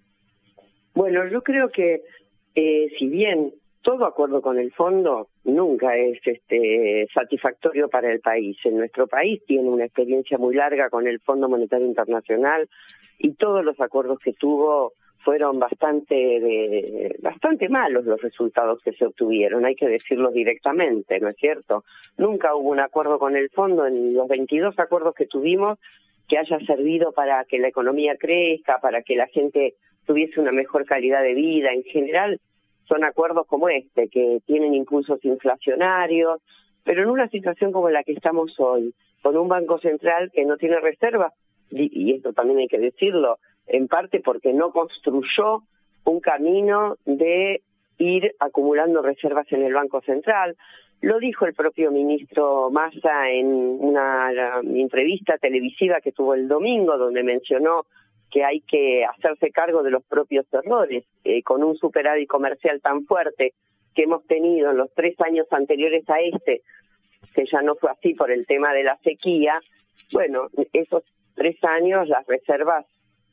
Bueno, 0.94 1.30
yo 1.30 1.42
creo 1.44 1.70
que 1.70 2.02
si 2.98 3.08
bien 3.08 3.54
todo 3.82 4.06
acuerdo 4.06 4.42
con 4.42 4.60
el 4.60 4.72
fondo 4.74 5.30
nunca 5.44 5.96
es 5.96 6.20
este, 6.26 7.08
satisfactorio 7.14 7.90
para 7.90 8.12
el 8.12 8.20
país. 8.20 8.58
En 8.64 8.78
nuestro 8.78 9.08
país 9.08 9.42
tiene 9.46 9.70
una 9.70 9.86
experiencia 9.86 10.38
muy 10.38 10.56
larga 10.56 10.90
con 10.90 11.08
el 11.08 11.20
Fondo 11.20 11.48
Monetario 11.48 11.88
Internacional 11.88 12.70
y 13.18 13.34
todos 13.34 13.64
los 13.64 13.80
acuerdos 13.80 14.20
que 14.20 14.34
tuvo 14.34 14.94
fueron 15.20 15.60
bastante 15.60 16.16
de, 16.16 17.16
bastante 17.22 17.68
malos 17.68 18.06
los 18.06 18.22
resultados 18.22 18.82
que 18.82 18.94
se 18.94 19.06
obtuvieron, 19.06 19.66
hay 19.66 19.76
que 19.76 19.88
decirlo 19.88 20.32
directamente, 20.32 21.20
¿no 21.20 21.28
es 21.28 21.36
cierto? 21.36 21.84
Nunca 22.18 22.56
hubo 22.56 22.70
un 22.70 22.80
acuerdo 22.80 23.20
con 23.20 23.36
el 23.36 23.50
fondo 23.50 23.86
en 23.86 24.14
los 24.14 24.28
22 24.28 24.80
acuerdos 24.80 25.14
que 25.16 25.26
tuvimos 25.26 25.78
que 26.28 26.38
haya 26.38 26.60
servido 26.60 27.12
para 27.12 27.44
que 27.46 27.60
la 27.60 27.68
economía 27.68 28.16
crezca, 28.18 28.78
para 28.82 29.02
que 29.02 29.16
la 29.16 29.28
gente 29.28 29.76
tuviese 30.06 30.40
una 30.40 30.52
mejor 30.52 30.86
calidad 30.86 31.24
de 31.24 31.34
vida. 31.34 31.74
En 31.74 31.84
general, 31.84 32.40
son 32.90 33.06
acuerdos 33.06 33.48
como 33.48 33.70
este, 33.70 34.10
que 34.10 34.42
tienen 34.46 34.74
impulsos 34.74 35.24
inflacionarios, 35.24 36.42
pero 36.84 37.04
en 37.04 37.10
una 37.10 37.30
situación 37.30 37.72
como 37.72 37.90
la 37.90 38.04
que 38.04 38.12
estamos 38.14 38.60
hoy, 38.60 38.94
con 39.22 39.38
un 39.38 39.48
Banco 39.48 39.80
Central 39.80 40.32
que 40.34 40.44
no 40.44 40.58
tiene 40.58 40.80
reservas, 40.80 41.34
y 41.70 42.16
esto 42.16 42.34
también 42.34 42.60
hay 42.60 42.68
que 42.68 42.80
decirlo, 42.80 43.38
en 43.68 43.88
parte 43.88 44.20
porque 44.20 44.54
no 44.54 44.72
construyó 44.72 45.62
un 46.04 46.20
camino 46.20 46.98
de 47.06 47.62
ir 48.00 48.36
acumulando 48.40 49.02
reservas 49.02 49.52
en 49.52 49.64
el 49.64 49.74
Banco 49.74 50.02
Central. 50.02 50.58
Lo 51.02 51.20
dijo 51.20 51.46
el 51.46 51.54
propio 51.54 51.92
ministro 51.92 52.70
Massa 52.72 53.30
en 53.30 53.48
una 53.48 54.32
entrevista 54.64 55.38
televisiva 55.38 56.02
que 56.02 56.12
tuvo 56.12 56.34
el 56.34 56.48
domingo, 56.48 56.98
donde 56.98 57.24
mencionó 57.24 57.86
que 58.32 58.44
hay 58.44 58.62
que 58.62 59.06
hacerse 59.06 59.52
cargo 59.52 59.84
de 59.84 59.92
los 59.92 60.04
propios 60.04 60.46
errores. 60.54 61.04
Eh, 61.24 61.44
con 61.44 61.64
un 61.64 61.76
superávit 61.76 62.28
comercial 62.28 62.82
tan 62.82 63.06
fuerte 63.06 63.54
que 63.96 64.04
hemos 64.04 64.26
tenido 64.28 64.72
en 64.72 64.78
los 64.78 64.94
tres 64.94 65.20
años 65.22 65.48
anteriores 65.52 66.08
a 66.10 66.20
este, 66.20 66.62
que 67.34 67.46
ya 67.52 67.62
no 67.62 67.76
fue 67.76 67.92
así 67.92 68.14
por 68.14 68.32
el 68.32 68.46
tema 68.46 68.74
de 68.74 68.84
la 68.84 68.98
sequía, 68.98 69.60
bueno, 70.12 70.48
esos 70.74 71.04
tres 71.36 71.58
años 71.64 72.08
las 72.08 72.26
reservas 72.26 72.86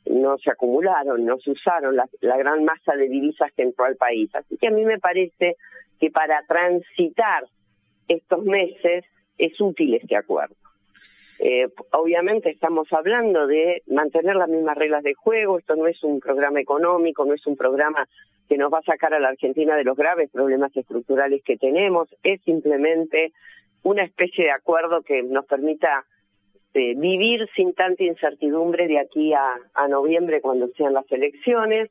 no 0.06 0.38
se 0.38 0.50
acumularon, 0.50 1.24
no 1.24 1.38
se 1.38 1.50
usaron 1.50 1.96
la, 1.96 2.08
la 2.20 2.36
gran 2.36 2.64
masa 2.64 2.94
de 2.94 3.08
divisas 3.08 3.52
que 3.52 3.62
entró 3.62 3.84
al 3.84 3.96
país. 3.96 4.32
Así 4.34 4.56
que 4.56 4.68
a 4.68 4.70
mí 4.70 4.84
me 4.84 4.98
parece 4.98 5.56
que 5.98 6.10
para 6.10 6.42
transitar 6.46 7.44
estos 8.08 8.44
meses 8.44 9.04
es 9.38 9.60
útil 9.60 9.94
este 9.94 10.16
acuerdo. 10.16 10.54
Eh, 11.38 11.68
obviamente 11.92 12.50
estamos 12.50 12.90
hablando 12.92 13.46
de 13.46 13.82
mantener 13.86 14.36
las 14.36 14.48
mismas 14.48 14.76
reglas 14.76 15.02
de 15.02 15.14
juego, 15.14 15.58
esto 15.58 15.76
no 15.76 15.86
es 15.86 16.02
un 16.02 16.20
programa 16.20 16.60
económico, 16.60 17.24
no 17.24 17.34
es 17.34 17.46
un 17.46 17.56
programa 17.56 18.08
que 18.48 18.56
nos 18.56 18.72
va 18.72 18.78
a 18.78 18.82
sacar 18.82 19.12
a 19.12 19.20
la 19.20 19.28
Argentina 19.28 19.76
de 19.76 19.84
los 19.84 19.96
graves 19.96 20.30
problemas 20.30 20.74
estructurales 20.74 21.42
que 21.44 21.58
tenemos, 21.58 22.08
es 22.22 22.40
simplemente 22.42 23.32
una 23.82 24.04
especie 24.04 24.44
de 24.44 24.50
acuerdo 24.50 25.02
que 25.02 25.22
nos 25.22 25.44
permita 25.46 26.06
eh, 26.72 26.94
vivir 26.96 27.48
sin 27.54 27.74
tanta 27.74 28.04
incertidumbre 28.04 28.86
de 28.86 28.98
aquí 28.98 29.32
a, 29.34 29.56
a 29.74 29.88
noviembre 29.88 30.40
cuando 30.40 30.68
sean 30.76 30.94
las 30.94 31.10
elecciones 31.10 31.90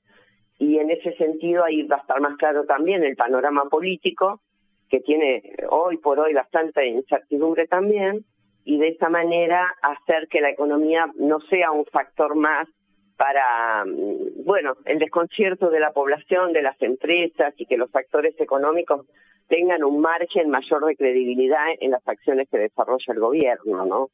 y 0.58 0.80
en 0.80 0.90
ese 0.90 1.14
sentido 1.18 1.64
ahí 1.64 1.84
va 1.84 1.98
a 1.98 2.00
estar 2.00 2.20
más 2.20 2.38
claro 2.38 2.66
también 2.66 3.04
el 3.04 3.16
panorama 3.16 3.66
político 3.66 4.42
que 4.90 5.02
tiene 5.02 5.56
hoy 5.70 5.98
por 5.98 6.20
hoy 6.20 6.34
bastante 6.34 6.86
incertidumbre 6.88 7.68
también 7.68 8.26
y 8.66 8.80
de 8.80 8.90
esa 8.90 9.10
manera 9.10 9.74
hacer 9.82 10.28
que 10.28 10.42
la 10.42 10.50
economía 10.50 11.06
no 11.16 11.40
sea 11.42 11.72
un 11.72 11.86
factor 11.86 12.36
más 12.36 12.68
para, 13.16 13.86
mm, 13.86 14.44
bueno, 14.44 14.76
el 14.86 15.00
desconcierto 15.00 15.70
de 15.70 15.80
la 15.80 15.94
población, 15.94 16.52
de 16.52 16.64
las 16.64 16.82
empresas 16.82 17.54
y 17.58 17.68
que 17.68 17.78
los 17.78 17.92
factores 17.92 18.34
económicos 18.42 19.06
tengan 19.48 19.84
un 19.84 20.02
margen 20.02 20.50
mayor 20.50 20.84
de 20.86 20.96
credibilidad 20.96 21.68
en 21.80 21.92
las 21.92 22.06
acciones 22.08 22.50
que 22.50 22.58
desarrolla 22.58 23.14
el 23.14 23.20
gobierno, 23.20 23.86
¿no? 23.86 24.10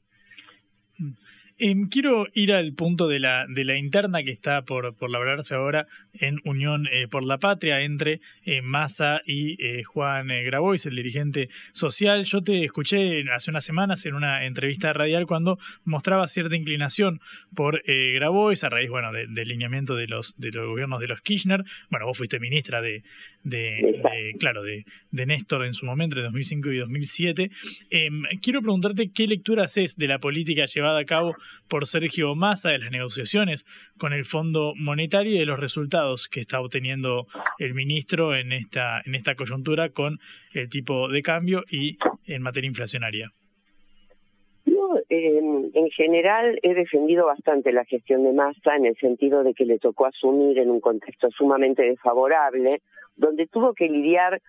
Em, 1.57 1.87
quiero 1.89 2.27
ir 2.33 2.53
al 2.53 2.73
punto 2.73 3.07
de 3.07 3.19
la, 3.19 3.45
de 3.47 3.65
la 3.65 3.77
interna 3.77 4.23
que 4.23 4.31
está 4.31 4.63
por, 4.63 4.95
por 4.95 5.09
labrarse 5.09 5.55
ahora 5.55 5.87
en 6.13 6.39
Unión 6.43 6.87
eh, 6.91 7.07
por 7.07 7.23
la 7.23 7.37
Patria 7.37 7.81
entre 7.81 8.21
eh, 8.45 8.61
Massa 8.61 9.21
y 9.25 9.63
eh, 9.63 9.83
Juan 9.83 10.27
Grabois, 10.27 10.85
el 10.85 10.95
dirigente 10.95 11.49
social. 11.73 12.23
Yo 12.23 12.41
te 12.41 12.63
escuché 12.63 13.23
hace 13.31 13.51
unas 13.51 13.63
semanas 13.63 14.05
en 14.05 14.15
una 14.15 14.45
entrevista 14.45 14.93
radial 14.93 15.27
cuando 15.27 15.59
mostraba 15.83 16.27
cierta 16.27 16.55
inclinación 16.55 17.19
por 17.55 17.81
Grabois 17.85 18.63
a 18.63 18.69
raíz 18.69 18.89
bueno, 18.89 19.11
del 19.11 19.47
lineamiento 19.47 19.95
de 19.95 20.07
los, 20.07 20.39
de 20.39 20.51
los 20.51 20.67
gobiernos 20.67 20.99
de 20.99 21.07
los 21.07 21.21
Kirchner. 21.21 21.63
Bueno, 21.89 22.05
vos 22.05 22.17
fuiste 22.17 22.39
ministra 22.39 22.81
de, 22.81 23.03
de, 23.43 24.35
claro, 24.39 24.63
de, 24.63 24.85
de 25.11 25.25
Néstor 25.25 25.65
en 25.65 25.73
su 25.73 25.85
momento, 25.85 26.17
en 26.17 26.23
2005 26.23 26.71
y 26.71 26.77
2007. 26.77 27.51
Em, 27.89 28.23
quiero 28.41 28.61
preguntarte 28.61 29.11
qué 29.11 29.27
lectura 29.27 29.65
haces 29.65 29.95
de 29.97 30.07
la 30.07 30.19
política 30.19 30.65
llevada 30.65 30.99
a 30.99 31.05
cabo 31.05 31.35
por 31.67 31.87
Sergio 31.87 32.35
Massa 32.35 32.69
de 32.69 32.79
las 32.79 32.91
negociaciones 32.91 33.65
con 33.97 34.13
el 34.13 34.25
Fondo 34.25 34.73
Monetario 34.75 35.35
y 35.35 35.39
de 35.39 35.45
los 35.45 35.59
resultados 35.59 36.27
que 36.27 36.41
está 36.41 36.59
obteniendo 36.59 37.27
el 37.59 37.73
ministro 37.73 38.35
en 38.35 38.51
esta, 38.51 39.01
en 39.05 39.15
esta 39.15 39.35
coyuntura 39.35 39.89
con 39.89 40.19
el 40.53 40.69
tipo 40.69 41.07
de 41.07 41.21
cambio 41.21 41.63
y 41.69 41.97
en 42.25 42.41
materia 42.41 42.67
inflacionaria. 42.67 43.31
Yo, 44.65 44.95
en 45.09 45.89
general, 45.89 46.59
he 46.61 46.73
defendido 46.73 47.25
bastante 47.25 47.71
la 47.71 47.83
gestión 47.85 48.23
de 48.23 48.33
Massa 48.33 48.75
en 48.75 48.85
el 48.85 48.95
sentido 48.97 49.43
de 49.43 49.53
que 49.53 49.65
le 49.65 49.79
tocó 49.79 50.05
asumir 50.05 50.59
en 50.59 50.69
un 50.69 50.79
contexto 50.79 51.29
sumamente 51.31 51.81
desfavorable, 51.83 52.81
donde 53.15 53.47
tuvo 53.47 53.73
que 53.73 53.87
lidiar 53.89 54.41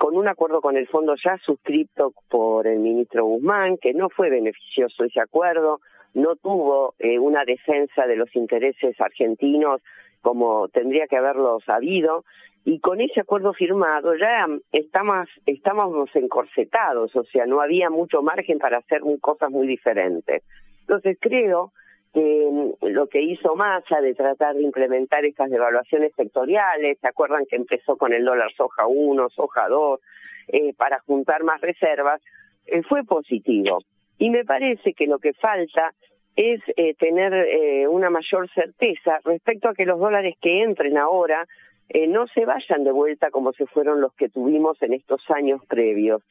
con 0.00 0.16
un 0.16 0.28
acuerdo 0.28 0.62
con 0.62 0.78
el 0.78 0.88
fondo 0.88 1.14
ya 1.22 1.36
suscrito 1.44 2.14
por 2.30 2.66
el 2.66 2.78
ministro 2.78 3.26
Guzmán, 3.26 3.76
que 3.76 3.92
no 3.92 4.08
fue 4.08 4.30
beneficioso 4.30 5.04
ese 5.04 5.20
acuerdo, 5.20 5.80
no 6.14 6.36
tuvo 6.36 6.94
eh, 6.98 7.18
una 7.18 7.44
defensa 7.44 8.06
de 8.06 8.16
los 8.16 8.34
intereses 8.34 9.00
argentinos 9.00 9.80
como 10.22 10.68
tendría 10.68 11.06
que 11.06 11.16
haberlo 11.16 11.60
sabido, 11.64 12.24
y 12.64 12.78
con 12.80 13.00
ese 13.00 13.20
acuerdo 13.20 13.54
firmado 13.54 14.14
ya 14.16 14.46
estamos, 14.72 15.28
estamos 15.46 16.08
encorsetados, 16.14 17.14
o 17.16 17.24
sea, 17.24 17.46
no 17.46 17.60
había 17.62 17.88
mucho 17.88 18.22
margen 18.22 18.58
para 18.58 18.78
hacer 18.78 19.00
cosas 19.20 19.50
muy 19.50 19.66
diferentes. 19.66 20.42
Entonces 20.82 21.16
creo 21.18 21.72
que 22.12 22.48
mm, 22.50 22.86
lo 22.88 23.06
que 23.06 23.22
hizo 23.22 23.54
Massa 23.56 24.00
de 24.00 24.14
tratar 24.14 24.56
de 24.56 24.62
implementar 24.62 25.24
estas 25.24 25.50
devaluaciones 25.50 26.12
sectoriales, 26.16 26.98
¿se 27.00 27.08
acuerdan 27.08 27.46
que 27.46 27.56
empezó 27.56 27.96
con 27.96 28.12
el 28.12 28.24
dólar 28.24 28.52
soja 28.56 28.86
1, 28.86 29.30
soja 29.30 29.68
2, 29.68 30.00
eh, 30.48 30.74
para 30.74 31.00
juntar 31.00 31.44
más 31.44 31.60
reservas? 31.62 32.20
Eh, 32.66 32.82
fue 32.82 33.04
positivo. 33.04 33.78
Y 34.20 34.28
me 34.28 34.44
parece 34.44 34.92
que 34.92 35.06
lo 35.06 35.18
que 35.18 35.32
falta 35.32 35.94
es 36.36 36.60
eh, 36.76 36.92
tener 36.94 37.32
eh, 37.32 37.88
una 37.88 38.10
mayor 38.10 38.50
certeza 38.50 39.18
respecto 39.24 39.70
a 39.70 39.74
que 39.74 39.86
los 39.86 39.98
dólares 39.98 40.34
que 40.42 40.62
entren 40.62 40.98
ahora 40.98 41.48
eh, 41.88 42.06
no 42.06 42.26
se 42.28 42.44
vayan 42.44 42.84
de 42.84 42.92
vuelta 42.92 43.30
como 43.30 43.54
se 43.54 43.64
fueron 43.64 44.02
los 44.02 44.12
que 44.12 44.28
tuvimos 44.28 44.80
en 44.82 44.92
estos 44.92 45.22
años 45.30 45.64
previos. 45.66 46.22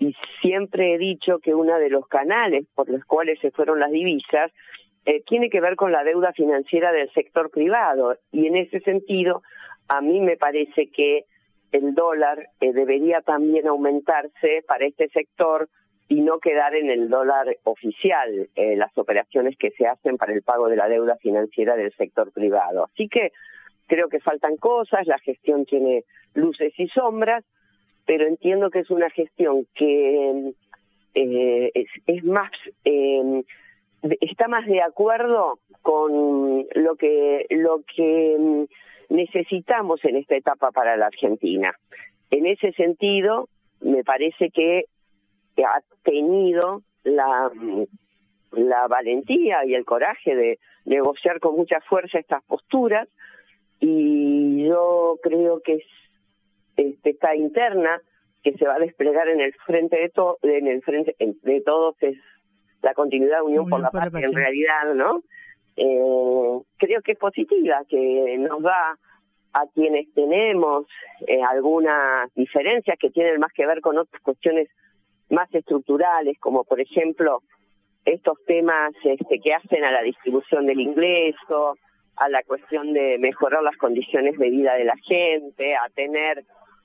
Y 0.00 0.16
siempre 0.42 0.94
he 0.94 0.98
dicho 0.98 1.38
que 1.38 1.54
uno 1.54 1.78
de 1.78 1.90
los 1.90 2.08
canales 2.08 2.66
por 2.74 2.88
los 2.88 3.04
cuales 3.04 3.38
se 3.38 3.52
fueron 3.52 3.78
las 3.78 3.92
divisas 3.92 4.52
tiene 5.26 5.48
que 5.48 5.62
ver 5.62 5.74
con 5.74 5.90
la 5.90 6.04
deuda 6.04 6.34
financiera 6.34 6.92
del 6.92 7.10
sector 7.12 7.50
privado. 7.50 8.18
Y 8.30 8.46
en 8.46 8.56
ese 8.56 8.80
sentido, 8.80 9.42
a 9.88 10.02
mí 10.02 10.20
me 10.20 10.36
parece 10.36 10.88
que 10.88 11.24
el 11.72 11.94
dólar 11.94 12.50
debería 12.60 13.22
también 13.22 13.68
aumentarse 13.68 14.62
para 14.66 14.84
este 14.84 15.08
sector 15.08 15.70
y 16.08 16.22
no 16.22 16.38
quedar 16.38 16.74
en 16.74 16.90
el 16.90 17.10
dólar 17.10 17.56
oficial 17.64 18.48
eh, 18.56 18.76
las 18.76 18.96
operaciones 18.96 19.56
que 19.58 19.70
se 19.72 19.86
hacen 19.86 20.16
para 20.16 20.32
el 20.32 20.42
pago 20.42 20.68
de 20.68 20.76
la 20.76 20.88
deuda 20.88 21.16
financiera 21.16 21.76
del 21.76 21.92
sector 21.92 22.32
privado. 22.32 22.84
Así 22.84 23.08
que 23.08 23.32
creo 23.86 24.08
que 24.08 24.20
faltan 24.20 24.56
cosas, 24.56 25.06
la 25.06 25.18
gestión 25.18 25.66
tiene 25.66 26.04
luces 26.34 26.72
y 26.78 26.88
sombras, 26.88 27.44
pero 28.06 28.26
entiendo 28.26 28.70
que 28.70 28.80
es 28.80 28.90
una 28.90 29.10
gestión 29.10 29.66
que 29.74 30.52
eh, 31.14 31.72
es, 32.06 32.24
más 32.24 32.50
eh, 32.84 33.42
está 34.20 34.48
más 34.48 34.66
de 34.66 34.80
acuerdo 34.80 35.58
con 35.82 36.66
lo 36.74 36.96
que 36.96 37.46
lo 37.50 37.82
que 37.94 38.36
mm, 38.38 39.14
necesitamos 39.14 40.02
en 40.04 40.16
esta 40.16 40.36
etapa 40.36 40.70
para 40.70 40.96
la 40.96 41.06
Argentina. 41.06 41.74
En 42.30 42.46
ese 42.46 42.72
sentido, 42.72 43.48
me 43.80 44.04
parece 44.04 44.50
que 44.50 44.84
ha 45.64 45.82
tenido 46.02 46.82
la, 47.04 47.50
la 48.52 48.86
valentía 48.86 49.64
y 49.64 49.74
el 49.74 49.84
coraje 49.84 50.34
de 50.34 50.58
negociar 50.84 51.40
con 51.40 51.56
mucha 51.56 51.80
fuerza 51.82 52.18
estas 52.18 52.42
posturas 52.44 53.08
y 53.80 54.66
yo 54.66 55.18
creo 55.22 55.60
que 55.60 55.74
es 55.74 55.84
este, 56.76 57.10
esta 57.10 57.34
interna 57.34 58.00
que 58.42 58.52
se 58.54 58.66
va 58.66 58.76
a 58.76 58.78
desplegar 58.78 59.28
en 59.28 59.40
el 59.40 59.52
frente 59.66 60.00
de 60.00 60.08
todo 60.08 60.38
en 60.42 60.66
el 60.66 60.82
frente 60.82 61.14
de 61.18 61.60
todos 61.60 61.96
es 62.00 62.16
la 62.82 62.94
continuidad 62.94 63.38
de 63.38 63.42
Unión, 63.42 63.68
por 63.68 63.80
la 63.80 63.90
Paz 63.90 64.12
en 64.14 64.32
realidad 64.32 64.94
no 64.94 65.22
eh, 65.76 66.60
creo 66.78 67.02
que 67.02 67.12
es 67.12 67.18
positiva 67.18 67.82
que 67.88 68.36
nos 68.38 68.62
da 68.62 68.98
a 69.52 69.66
quienes 69.74 70.12
tenemos 70.14 70.86
eh, 71.26 71.42
algunas 71.42 72.32
diferencias 72.34 72.96
que 72.98 73.10
tienen 73.10 73.40
más 73.40 73.52
que 73.52 73.66
ver 73.66 73.80
con 73.80 73.98
otras 73.98 74.22
cuestiones 74.22 74.68
más 75.30 75.52
estructurales, 75.54 76.38
como 76.38 76.64
por 76.64 76.80
ejemplo 76.80 77.42
estos 78.04 78.38
temas 78.46 78.92
este, 79.04 79.38
que 79.40 79.54
hacen 79.54 79.84
a 79.84 79.90
la 79.90 80.02
distribución 80.02 80.66
del 80.66 80.80
ingreso, 80.80 81.76
a 82.16 82.28
la 82.28 82.42
cuestión 82.42 82.92
de 82.92 83.18
mejorar 83.18 83.62
las 83.62 83.76
condiciones 83.76 84.38
de 84.38 84.50
vida 84.50 84.74
de 84.74 84.84
la 84.84 84.96
gente, 84.96 85.76
a 85.76 85.88
tener 85.94 86.44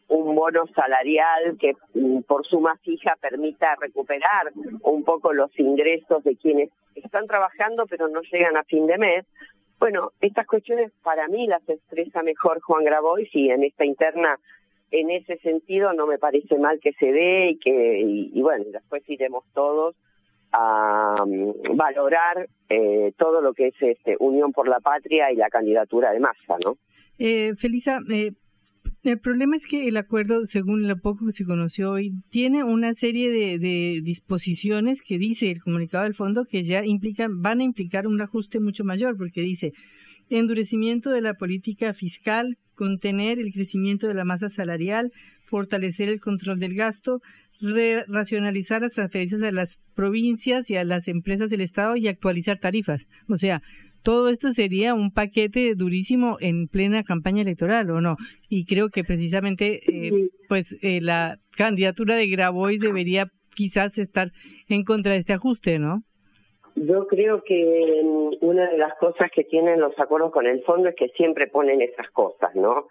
un 0.10 0.36
bono 0.36 0.66
salarial 0.76 1.58
que 1.60 1.74
mm, 1.94 2.22
por 2.22 2.46
suma 2.46 2.78
fija 2.84 3.16
permita 3.20 3.76
recuperar 3.80 4.52
un 4.82 5.04
poco 5.04 5.34
los 5.34 5.58
ingresos 5.58 6.24
de 6.24 6.36
quienes 6.36 6.70
están 6.96 7.26
trabajando 7.26 7.86
pero 7.88 8.08
no 8.10 8.22
llegan 8.22 8.58
a 8.58 8.64
fin 8.64 8.86
de 8.86 8.98
mes. 8.98 9.26
Bueno, 9.80 10.12
estas 10.22 10.46
cuestiones 10.46 10.92
para 11.02 11.28
mí 11.28 11.48
las 11.48 11.68
expresa 11.68 12.22
mejor 12.22 12.62
Juan 12.62 12.84
Grabois 12.84 13.30
y 13.34 13.50
en 13.50 13.64
esta 13.64 13.86
interna 13.86 14.38
en 14.94 15.10
ese 15.10 15.38
sentido 15.40 15.92
no 15.94 16.06
me 16.06 16.20
parece 16.20 16.58
mal 16.60 16.80
que 16.80 16.94
se 16.94 17.08
dé 17.08 17.50
y 17.50 17.58
que, 17.58 18.00
y, 18.00 18.42
bueno, 18.42 18.66
después 18.72 19.02
iremos 19.08 19.44
todos 19.54 19.96
a 20.52 21.16
mm, 21.26 21.76
valorar 21.76 22.48
eh, 22.70 23.12
todo 23.18 23.42
lo 23.42 23.54
que 23.54 23.68
es 23.68 23.76
este 23.80 24.16
Unión 24.20 24.52
por 24.52 24.68
la 24.68 24.80
Patria 24.80 25.32
y 25.32 25.36
la 25.36 25.50
candidatura 25.50 26.12
de 26.12 26.20
Massa, 26.20 26.58
¿no? 26.64 26.78
Eh, 27.18 27.56
Felisa, 27.56 28.02
eh, 28.12 28.34
el 29.02 29.20
problema 29.20 29.56
es 29.56 29.66
que 29.66 29.88
el 29.88 29.98
acuerdo, 29.98 30.46
según 30.46 30.88
lo 30.88 30.96
poco 30.98 31.26
que 31.26 31.32
se 31.32 31.46
conoció 31.46 31.90
hoy, 31.92 32.12
tiene 32.30 32.64
una 32.64 32.94
serie 32.94 33.32
de, 33.32 33.58
de, 33.58 34.00
disposiciones 34.04 35.02
que 35.02 35.18
dice 35.18 35.50
el 35.50 35.64
comunicado 35.64 36.04
del 36.04 36.14
fondo 36.14 36.46
que 36.46 36.62
ya 36.62 36.86
implican, 36.86 37.42
van 37.42 37.62
a 37.62 37.64
implicar 37.64 38.06
un 38.06 38.22
ajuste 38.22 38.60
mucho 38.60 38.84
mayor, 38.84 39.18
porque 39.18 39.42
dice 39.42 39.74
endurecimiento 40.30 41.10
de 41.10 41.22
la 41.22 41.34
política 41.34 41.96
fiscal, 41.96 42.58
contener 42.76 43.40
el 43.40 43.54
crecimiento 43.54 44.08
de 44.08 44.14
la 44.14 44.26
masa 44.26 44.50
salarial, 44.50 45.12
fortalecer 45.46 46.10
el 46.10 46.20
control 46.20 46.60
del 46.60 46.76
gasto, 46.76 47.22
racionalizar 48.08 48.82
las 48.82 48.92
transferencias 48.92 49.42
a 49.42 49.52
las 49.52 49.78
provincias 49.96 50.70
y 50.70 50.76
a 50.76 50.84
las 50.84 51.08
empresas 51.08 51.50
del 51.50 51.62
Estado 51.62 51.96
y 51.96 52.08
actualizar 52.08 52.60
tarifas. 52.60 53.08
O 53.30 53.38
sea, 53.38 53.62
todo 54.04 54.28
esto 54.30 54.52
sería 54.52 54.94
un 54.94 55.12
paquete 55.12 55.76
durísimo 55.76 56.38
en 56.42 56.68
plena 56.68 57.04
campaña 57.04 57.42
electoral, 57.42 57.90
¿o 57.90 58.02
no? 58.02 58.18
Y 58.50 58.66
creo 58.66 58.90
que 58.90 59.06
precisamente, 59.06 59.82
eh, 59.88 60.30
pues, 60.50 60.76
eh, 60.82 61.00
la 61.00 61.40
candidatura 61.52 62.16
de 62.16 62.28
Grabois 62.28 62.82
debería 62.82 63.30
quizás 63.56 63.98
estar 63.98 64.34
en 64.68 64.84
contra 64.84 65.14
de 65.14 65.20
este 65.20 65.34
ajuste, 65.34 65.80
¿no? 65.80 66.04
Yo 66.86 67.08
creo 67.08 67.44
que 67.44 68.02
una 68.42 68.70
de 68.70 68.78
las 68.78 68.96
cosas 68.96 69.32
que 69.32 69.44
tienen 69.44 69.80
los 69.80 69.98
acuerdos 70.00 70.32
con 70.32 70.48
el 70.48 70.64
fondo 70.64 70.90
es 70.90 70.96
que 70.96 71.10
siempre 71.10 71.48
ponen 71.48 71.82
esas 71.82 72.10
cosas, 72.12 72.54
¿no? 72.56 72.88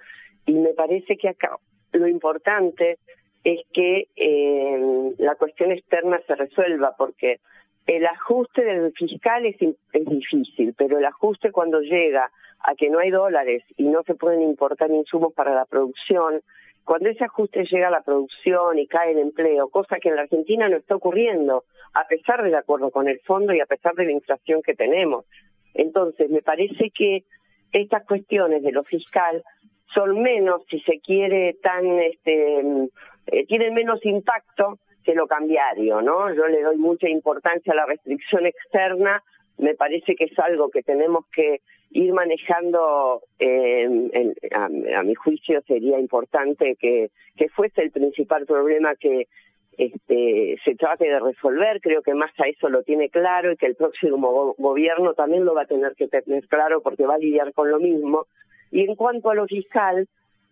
Y 0.46 0.54
me 0.54 0.72
parece 0.72 1.16
que 1.16 1.28
acá 1.28 1.56
lo 1.92 2.08
importante 2.08 2.98
es 3.44 3.60
que 3.72 4.08
eh, 4.16 5.12
la 5.18 5.34
cuestión 5.34 5.72
externa 5.72 6.20
se 6.26 6.34
resuelva, 6.34 6.94
porque 6.96 7.40
el 7.86 8.06
ajuste 8.06 8.64
del 8.64 8.92
fiscal 8.92 9.44
es, 9.46 9.56
es 9.60 10.06
difícil, 10.06 10.74
pero 10.76 10.98
el 10.98 11.04
ajuste 11.04 11.50
cuando 11.50 11.80
llega 11.80 12.30
a 12.60 12.74
que 12.74 12.88
no 12.88 13.00
hay 13.00 13.10
dólares 13.10 13.64
y 13.76 13.84
no 13.84 14.02
se 14.04 14.14
pueden 14.14 14.42
importar 14.42 14.90
insumos 14.90 15.34
para 15.34 15.54
la 15.54 15.64
producción, 15.64 16.40
cuando 16.84 17.08
ese 17.08 17.24
ajuste 17.24 17.64
llega 17.64 17.88
a 17.88 17.92
la 17.92 18.02
producción 18.02 18.78
y 18.78 18.86
cae 18.86 19.12
el 19.12 19.18
empleo, 19.18 19.68
cosa 19.68 19.98
que 19.98 20.08
en 20.08 20.16
la 20.16 20.22
Argentina 20.22 20.68
no 20.68 20.76
está 20.76 20.96
ocurriendo, 20.96 21.64
a 21.94 22.06
pesar 22.06 22.42
del 22.42 22.54
acuerdo 22.54 22.90
con 22.90 23.08
el 23.08 23.20
fondo 23.20 23.52
y 23.54 23.60
a 23.60 23.66
pesar 23.66 23.94
de 23.94 24.06
la 24.06 24.12
inflación 24.12 24.62
que 24.62 24.74
tenemos. 24.74 25.24
Entonces, 25.74 26.30
me 26.30 26.42
parece 26.42 26.90
que 26.90 27.24
estas 27.72 28.04
cuestiones 28.04 28.62
de 28.62 28.72
lo 28.72 28.84
fiscal 28.84 29.42
son 29.94 30.22
menos, 30.22 30.62
si 30.68 30.80
se 30.80 31.00
quiere, 31.00 31.54
tan, 31.62 31.86
este, 32.00 32.60
eh, 33.26 33.46
tienen 33.46 33.74
menos 33.74 34.04
impacto 34.04 34.78
que 35.04 35.14
lo 35.14 35.26
cambiario, 35.26 36.00
¿no? 36.00 36.32
Yo 36.34 36.46
le 36.46 36.62
doy 36.62 36.76
mucha 36.76 37.08
importancia 37.08 37.72
a 37.72 37.76
la 37.76 37.86
restricción 37.86 38.46
externa, 38.46 39.22
me 39.58 39.74
parece 39.74 40.14
que 40.14 40.24
es 40.24 40.38
algo 40.38 40.70
que 40.70 40.82
tenemos 40.82 41.26
que 41.34 41.60
ir 41.90 42.12
manejando, 42.12 43.22
eh, 43.38 43.88
a, 44.52 45.02
mi 45.02 45.14
juicio 45.14 45.60
sería 45.66 45.98
importante 45.98 46.76
que, 46.76 47.10
fuese 47.54 47.82
el 47.82 47.90
principal 47.90 48.46
problema 48.46 48.94
que 48.94 49.26
este, 49.76 50.58
se 50.64 50.74
trate 50.74 51.06
de 51.06 51.20
resolver, 51.20 51.80
creo 51.80 52.02
que 52.02 52.14
más 52.14 52.30
a 52.38 52.48
eso 52.48 52.68
lo 52.68 52.82
tiene 52.82 53.10
claro 53.10 53.52
y 53.52 53.56
que 53.56 53.66
el 53.66 53.74
próximo 53.74 54.54
gobierno 54.58 55.14
también 55.14 55.44
lo 55.44 55.54
va 55.54 55.62
a 55.62 55.66
tener 55.66 55.94
que 55.96 56.08
tener 56.08 56.46
claro 56.46 56.82
porque 56.82 57.06
va 57.06 57.14
a 57.14 57.18
lidiar 57.18 57.52
con 57.52 57.70
lo 57.70 57.78
mismo. 57.78 58.26
Y 58.70 58.82
en 58.82 58.94
cuanto 58.94 59.30
a 59.30 59.34
lo 59.34 59.46
fiscal, 59.46 60.08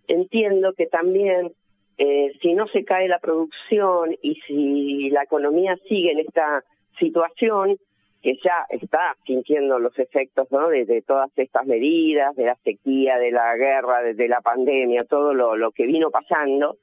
entiendo 0.09 0.75
que 0.75 0.87
también 0.87 1.53
eh, 1.97 2.33
si 2.41 2.55
no 2.55 2.67
se 2.69 2.85
cae 2.85 3.09
la 3.09 3.19
producción 3.19 4.17
y 4.23 4.35
si 4.47 5.11
la 5.11 5.23
economía 5.23 5.77
sigue 5.89 6.13
en 6.13 6.21
esta 6.21 6.65
situación, 6.99 7.79
que 8.23 8.35
ya 8.45 8.67
está 8.69 9.17
sintiendo 9.25 9.79
los 9.79 9.99
efectos 9.99 10.51
¿no? 10.51 10.69
de, 10.69 11.03
todas 11.07 11.31
estas 11.37 11.67
medidas, 11.67 12.37
de 12.37 12.45
la 12.45 12.57
sequía, 12.57 13.19
de 13.19 13.31
la 13.31 13.57
guerra, 13.57 14.03
de, 14.03 14.29
la 14.29 14.41
pandemia, 14.41 15.05
todo 15.05 15.33
lo, 15.33 15.71
que 15.73 15.87
vino 15.87 16.11
pasando, 16.11 16.77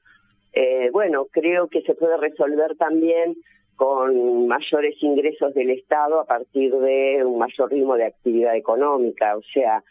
eh, 0.52 0.90
bueno, 0.92 1.26
creo 1.30 1.68
que 1.68 1.82
se 1.82 1.94
puede 1.94 2.16
resolver 2.16 2.76
también 2.76 3.36
con 3.76 4.48
mayores 4.48 5.00
ingresos 5.00 5.54
del 5.54 5.70
Estado 5.70 6.20
a 6.20 6.24
partir 6.24 6.74
de 6.74 7.24
un 7.24 7.38
mayor 7.38 7.70
ritmo 7.70 7.94
de 7.94 8.06
actividad 8.06 8.56
económica. 8.56 9.36
O 9.36 9.42
sea, 9.42 9.84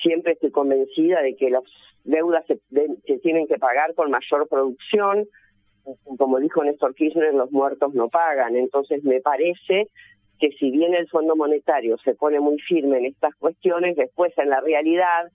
siempre 0.00 0.34
estoy 0.34 0.52
convencida 0.52 1.20
de 1.22 1.34
que 1.34 1.50
las 1.50 1.64
deudas 2.04 2.46
se, 2.46 2.60
se 3.04 3.18
tienen 3.18 3.48
que 3.48 3.58
pagar 3.58 3.94
con 3.94 4.12
mayor 4.12 4.46
producción. 4.48 5.26
Como 6.16 6.38
dijo 6.38 6.62
Néstor 6.62 6.94
Kirchner, 6.94 7.34
los 7.34 7.50
muertos 7.50 7.92
no 7.94 8.08
pagan. 8.08 8.54
Entonces, 8.54 9.02
me 9.02 9.20
parece 9.20 9.88
que 10.42 10.50
si 10.58 10.72
bien 10.72 10.92
el 10.92 11.08
Fondo 11.08 11.36
Monetario 11.36 11.96
se 11.98 12.16
pone 12.16 12.40
muy 12.40 12.58
firme 12.58 12.98
en 12.98 13.06
estas 13.06 13.32
cuestiones, 13.36 13.94
después 13.94 14.36
en 14.36 14.50
la 14.50 14.60
realidad 14.60 15.30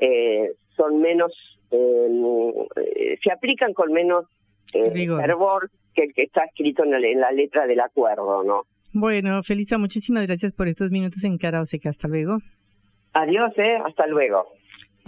eh, 0.00 0.50
son 0.76 1.00
menos, 1.00 1.32
eh, 1.70 3.16
se 3.22 3.30
aplican 3.30 3.72
con 3.72 3.92
menos 3.92 4.26
eh, 4.74 5.06
fervor 5.06 5.70
que 5.94 6.02
el 6.02 6.12
que 6.12 6.24
está 6.24 6.42
escrito 6.42 6.82
en 6.82 6.90
la, 7.20 7.30
letra 7.30 7.68
del 7.68 7.78
acuerdo, 7.78 8.42
¿no? 8.42 8.62
Bueno, 8.92 9.44
Felisa, 9.44 9.78
muchísimas 9.78 10.26
gracias 10.26 10.52
por 10.52 10.66
estos 10.66 10.90
minutos 10.90 11.22
en 11.22 11.38
Cara 11.38 11.60
Oseca. 11.60 11.90
Hasta 11.90 12.08
luego. 12.08 12.38
Adiós, 13.12 13.52
eh, 13.58 13.78
hasta 13.86 14.08
luego. 14.08 14.44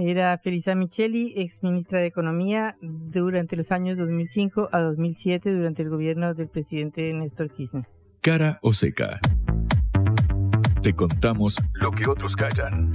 Era 0.01 0.39
Felisa 0.39 0.77
Micheli, 0.77 1.35
ex 1.37 1.65
ministra 1.65 1.99
de 1.99 2.07
Economía 2.07 2.77
durante 2.81 3.57
los 3.57 3.73
años 3.73 3.99
2005 3.99 4.69
a 4.71 4.81
2007 4.81 5.53
durante 5.53 5.83
el 5.83 5.91
gobierno 5.91 6.35
del 6.35 6.47
presidente 6.47 7.13
Néstor 7.13 7.51
Kirchner. 7.51 8.00
Cara 8.23 8.59
o 8.61 8.75
seca. 8.75 9.19
Te 10.83 10.93
contamos 10.93 11.57
lo 11.73 11.91
que 11.91 12.07
otros 12.07 12.37
callan. 12.37 12.93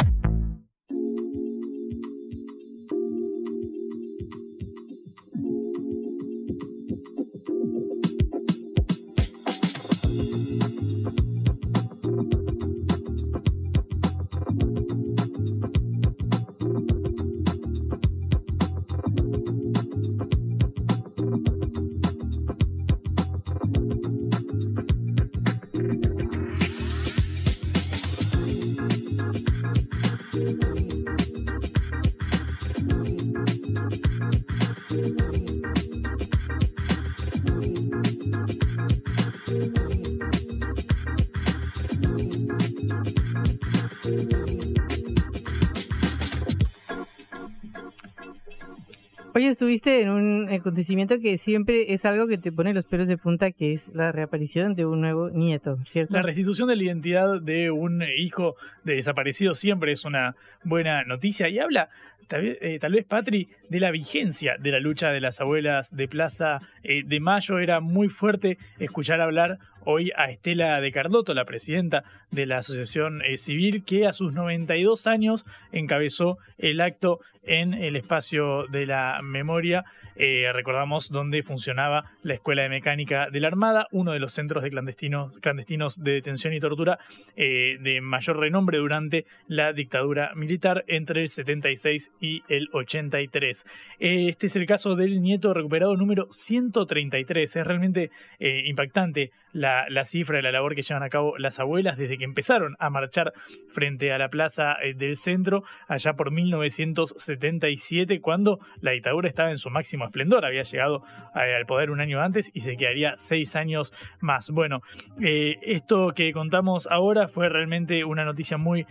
Hoy 49.38 49.48
estuviste 49.48 50.02
en 50.02 50.12
un 50.12 50.48
acontecimiento 50.50 51.20
que 51.20 51.38
siempre 51.38 51.94
es 51.94 52.06
algo 52.06 52.26
que 52.26 52.38
te 52.38 52.54
pone 52.54 52.74
los 52.74 52.86
pelos 52.86 53.10
de 53.10 53.18
punta, 53.18 53.52
que 53.52 53.74
es 53.74 53.90
la 53.94 54.14
reaparición 54.14 54.76
de 54.76 54.86
un 54.86 55.02
nuevo 55.02 55.30
nieto, 55.30 55.76
¿cierto? 55.88 56.14
La 56.14 56.22
restitución 56.22 56.70
de 56.70 56.78
la 56.78 56.84
identidad 56.84 57.42
de 57.42 57.70
un 57.70 58.02
hijo 58.18 58.56
de 58.86 58.96
desaparecido 58.96 59.54
siempre 59.54 59.92
es 59.92 60.06
una 60.06 60.38
buena 60.64 61.04
noticia 61.04 61.50
y 61.50 61.60
habla, 61.60 61.90
tal, 62.30 62.58
eh, 62.62 62.80
vez, 62.90 63.06
Patri, 63.08 63.50
de 63.70 63.80
la 63.80 63.92
vigencia 63.92 64.56
de 64.60 64.72
la 64.72 64.80
lucha 64.80 65.10
de 65.10 65.22
las 65.22 65.42
abuelas 65.42 65.96
de 65.96 66.08
Plaza 66.08 66.60
eh, 66.84 67.04
de 67.06 67.20
Mayo. 67.20 67.60
Era 67.60 67.80
muy 67.80 68.10
fuerte 68.10 68.58
escuchar 68.80 69.22
hablar 69.22 69.60
hoy 69.86 70.12
a 70.16 70.30
Estela 70.32 70.82
de 70.82 70.92
Carlotto, 70.92 71.34
la 71.34 71.46
presidenta 71.46 72.04
de 72.32 72.46
la 72.46 72.58
Asociación 72.58 73.22
eh, 73.22 73.38
Civil, 73.38 73.84
que 73.84 74.08
a 74.08 74.14
sus 74.14 74.34
92 74.34 75.08
años 75.08 75.46
encabezó 75.72 76.38
el 76.58 76.82
acto 76.82 77.20
en 77.44 77.74
el 77.74 77.96
espacio 77.96 78.66
de 78.68 78.86
la 78.86 79.20
memoria. 79.24 79.86
Eh, 80.16 80.52
recordamos 80.54 81.10
donde 81.10 81.44
funcionaba 81.44 82.04
la 82.24 82.34
Escuela 82.34 82.64
de 82.64 82.70
Mecánica 82.70 83.30
de 83.32 83.40
la 83.40 83.48
Armada, 83.48 83.88
uno 83.92 84.12
de 84.12 84.20
los 84.20 84.34
centros 84.34 84.64
de 84.64 84.70
clandestinos, 84.70 85.38
clandestinos 85.40 86.02
de 86.02 86.14
detención 86.14 86.54
y 86.54 86.60
tortura 86.60 87.00
eh, 87.36 87.78
de 87.82 88.02
mayor 88.02 88.40
renombre 88.40 88.78
durante 88.78 89.26
la 89.48 89.74
dictadura 89.74 90.32
militar 90.36 90.84
entre 90.88 91.22
el 91.22 91.30
76 91.30 92.12
y 92.20 92.44
el 92.48 92.70
83. 92.74 93.66
este 94.00 94.48
es 94.48 94.56
el 94.56 94.66
caso 94.66 94.96
del 94.96 95.22
nieto 95.22 95.54
recuperado 95.54 95.96
número 95.96 96.28
133. 96.30 97.56
Es 97.56 97.66
realmente 97.66 98.12
impactante 98.40 99.32
la, 99.56 99.86
la, 99.90 100.04
cifra 100.04 100.38
de 100.38 100.44
la 100.44 100.52
labor 100.52 100.76
que 100.76 100.82
llevan 100.82 101.04
a 101.04 101.10
cabo 101.10 101.38
las 101.38 101.60
abuelas 101.60 101.98
desde 101.98 102.18
que 102.18 102.26
empezaron 102.26 102.76
a 102.78 102.90
marchar 102.90 103.32
frente 103.70 104.12
a 104.12 104.18
la 104.18 104.28
plaza 104.28 104.74
eh, 104.84 104.94
del 104.94 105.16
centro 105.16 105.64
allá 105.88 106.14
por 106.14 106.32
1977, 106.32 108.20
cuando 108.20 108.60
la 108.82 108.92
dictadura 108.92 109.30
estaba 109.30 109.52
en 109.52 109.58
su 109.58 109.70
máximo 109.70 110.04
esplendor. 110.06 110.46
Había 110.46 110.64
llegado 110.64 111.04
eh, 111.36 111.56
al 111.56 111.66
poder 111.66 111.90
un 111.90 112.02
año 112.02 112.22
antes 112.22 112.52
y 112.54 112.60
se 112.60 112.76
quedaría 112.76 113.14
seis 113.16 113.56
años 113.56 113.94
más. 114.20 114.52
Bueno, 114.52 114.82
eh, 115.22 115.56
esto 115.62 116.10
que 116.10 116.34
contamos 116.34 116.88
ahora 116.92 117.30
fue 117.30 117.48
realmente 117.48 118.04
una 118.04 118.26
noticia 118.26 118.58
muy 118.58 118.86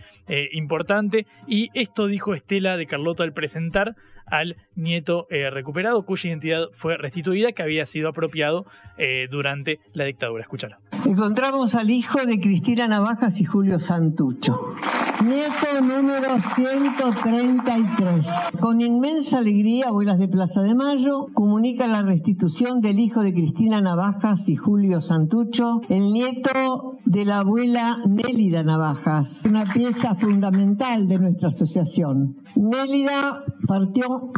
importante 0.51 1.27
y 1.47 1.69
esto 1.73 2.07
dijo 2.07 2.33
Estela 2.33 2.77
de 2.77 2.87
Carlotto 2.87 3.21
al 3.21 3.33
presentar 3.33 3.95
al 4.25 4.55
nieto 4.75 5.27
eh, 5.29 5.49
recuperado, 5.49 6.05
cuya 6.05 6.29
identidad 6.29 6.69
fue 6.73 6.97
restituida, 6.97 7.51
que 7.51 7.63
había 7.63 7.85
sido 7.85 8.09
apropiado 8.09 8.65
eh, 8.97 9.27
durante 9.29 9.79
la 9.93 10.05
dictadura. 10.05 10.41
Escúchalo. 10.43 10.77
Encontramos 11.05 11.75
al 11.75 11.89
hijo 11.89 12.25
de 12.25 12.39
Cristina 12.39 12.87
Navajas 12.87 13.39
y 13.39 13.45
Julio 13.45 13.79
Santucho. 13.79 14.75
Nieto 15.23 15.81
número 15.81 16.39
133. 16.55 18.25
Con 18.59 18.81
inmensa 18.81 19.37
alegría, 19.37 19.87
Abuelas 19.87 20.19
de 20.19 20.27
Plaza 20.27 20.61
de 20.61 20.75
Mayo 20.75 21.27
comunica 21.33 21.87
la 21.87 22.01
restitución 22.01 22.81
del 22.81 22.99
hijo 22.99 23.21
de 23.21 23.33
Cristina 23.33 23.81
Navajas 23.81 24.49
y 24.49 24.55
Julio 24.55 24.99
Santucho, 25.01 25.81
el 25.89 26.11
nieto 26.11 26.97
de 27.05 27.23
la 27.23 27.39
abuela 27.39 27.97
Nélida 28.05 28.63
Navajas, 28.63 29.45
una 29.45 29.65
pieza 29.65 30.15
fundamental 30.15 31.07
de 31.07 31.19
nuestra 31.19 31.47
asociación. 31.47 32.37
Nélida 32.55 33.43
partió 33.67 34.31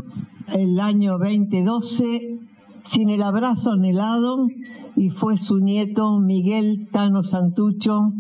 el 0.54 0.80
año 0.80 1.18
2012 1.18 2.40
sin 2.86 3.10
el 3.10 3.22
abrazo 3.22 3.72
anhelado 3.72 4.48
y 4.96 5.10
fue 5.10 5.38
su 5.38 5.60
nieto 5.60 6.20
Miguel 6.20 6.88
Tano 6.92 7.24
Santucho 7.24 8.14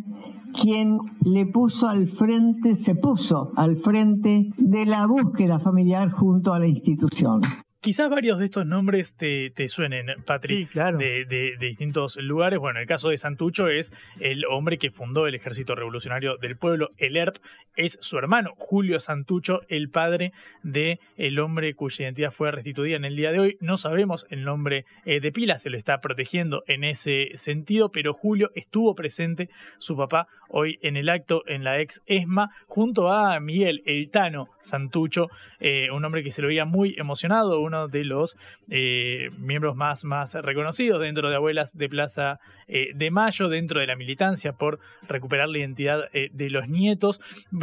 quien 0.53 0.97
le 1.23 1.45
puso 1.45 1.87
al 1.87 2.07
frente, 2.07 2.75
se 2.75 2.95
puso 2.95 3.51
al 3.55 3.77
frente 3.77 4.49
de 4.57 4.85
la 4.85 5.05
búsqueda 5.05 5.59
familiar 5.59 6.11
junto 6.11 6.53
a 6.53 6.59
la 6.59 6.67
institución. 6.67 7.41
Quizás 7.79 8.09
varios 8.09 8.39
de 8.39 8.45
estos 8.45 8.65
nombres 8.65 9.15
te, 9.15 9.51
te 9.51 9.67
suenen, 9.67 10.07
Patrick, 10.25 10.71
de, 10.73 11.25
de, 11.25 11.57
distintos 11.59 12.17
lugares. 12.17 12.57
Bueno, 12.57 12.79
el 12.79 12.87
caso 12.87 13.09
de 13.09 13.17
Santucho 13.17 13.67
es 13.67 13.93
el 14.19 14.45
hombre 14.45 14.79
que 14.79 14.89
fundó 14.89 15.27
el 15.27 15.35
Ejército 15.35 15.75
Revolucionario 15.75 16.37
del 16.37 16.57
Pueblo, 16.57 16.89
el 16.97 17.15
ERP, 17.15 17.37
es 17.75 17.99
su 18.01 18.17
hermano, 18.17 18.53
Julio 18.57 18.99
Santucho, 18.99 19.61
el 19.69 19.89
padre 19.89 20.33
de 20.63 20.99
el 21.15 21.39
hombre 21.39 21.75
cuya 21.75 22.05
identidad 22.05 22.31
fue 22.31 22.51
restituida 22.51 22.97
en 22.97 23.05
el 23.05 23.15
día 23.15 23.31
de 23.31 23.39
hoy. 23.39 23.57
No 23.61 23.77
sabemos 23.77 24.25
el 24.31 24.43
nombre 24.43 24.85
eh, 25.05 25.19
de 25.19 25.31
pila, 25.31 25.59
se 25.59 25.69
lo 25.69 25.77
está 25.77 26.01
protegiendo 26.01 26.63
en 26.67 26.83
ese 26.83 27.29
sentido, 27.35 27.91
pero 27.91 28.13
Julio 28.13 28.49
estuvo 28.55 28.95
presente, 28.95 29.49
su 29.77 29.95
papá, 29.95 30.27
hoy 30.49 30.79
en 30.81 30.97
el 30.97 31.09
acto 31.09 31.43
en 31.45 31.63
la 31.63 31.79
ex 31.79 32.01
ESMA, 32.07 32.49
junto 32.65 33.11
a 33.11 33.39
Miguel 33.39 33.83
El 33.85 34.09
Tano 34.09 34.47
Santucho, 34.61 35.27
eh, 35.59 35.91
un 35.91 36.03
hombre 36.03 36.23
que 36.23 36.31
se 36.31 36.41
lo 36.41 36.47
veía 36.47 36.65
muy 36.65 36.95
emocionado, 36.97 37.59
uno 37.67 37.87
de 37.87 38.03
los 38.03 38.35
eh, 38.69 39.29
miembros 39.37 39.75
más, 39.75 40.03
más 40.03 40.33
reconocidos 40.33 41.01
dentro 41.01 41.29
de 41.29 41.35
Abuelas 41.35 41.77
de 41.77 41.89
Plaza 41.89 42.39
eh, 42.67 42.91
de 42.95 43.11
Mayo, 43.11 43.49
dentro 43.49 43.79
de 43.79 43.87
la 43.87 43.95
militancia 43.95 44.53
por 44.53 44.79
recuperar 45.07 45.49
la 45.49 45.59
identidad 45.59 46.09
eh, 46.13 46.29
de 46.33 46.49
los 46.49 46.67
nietos. 46.67 47.21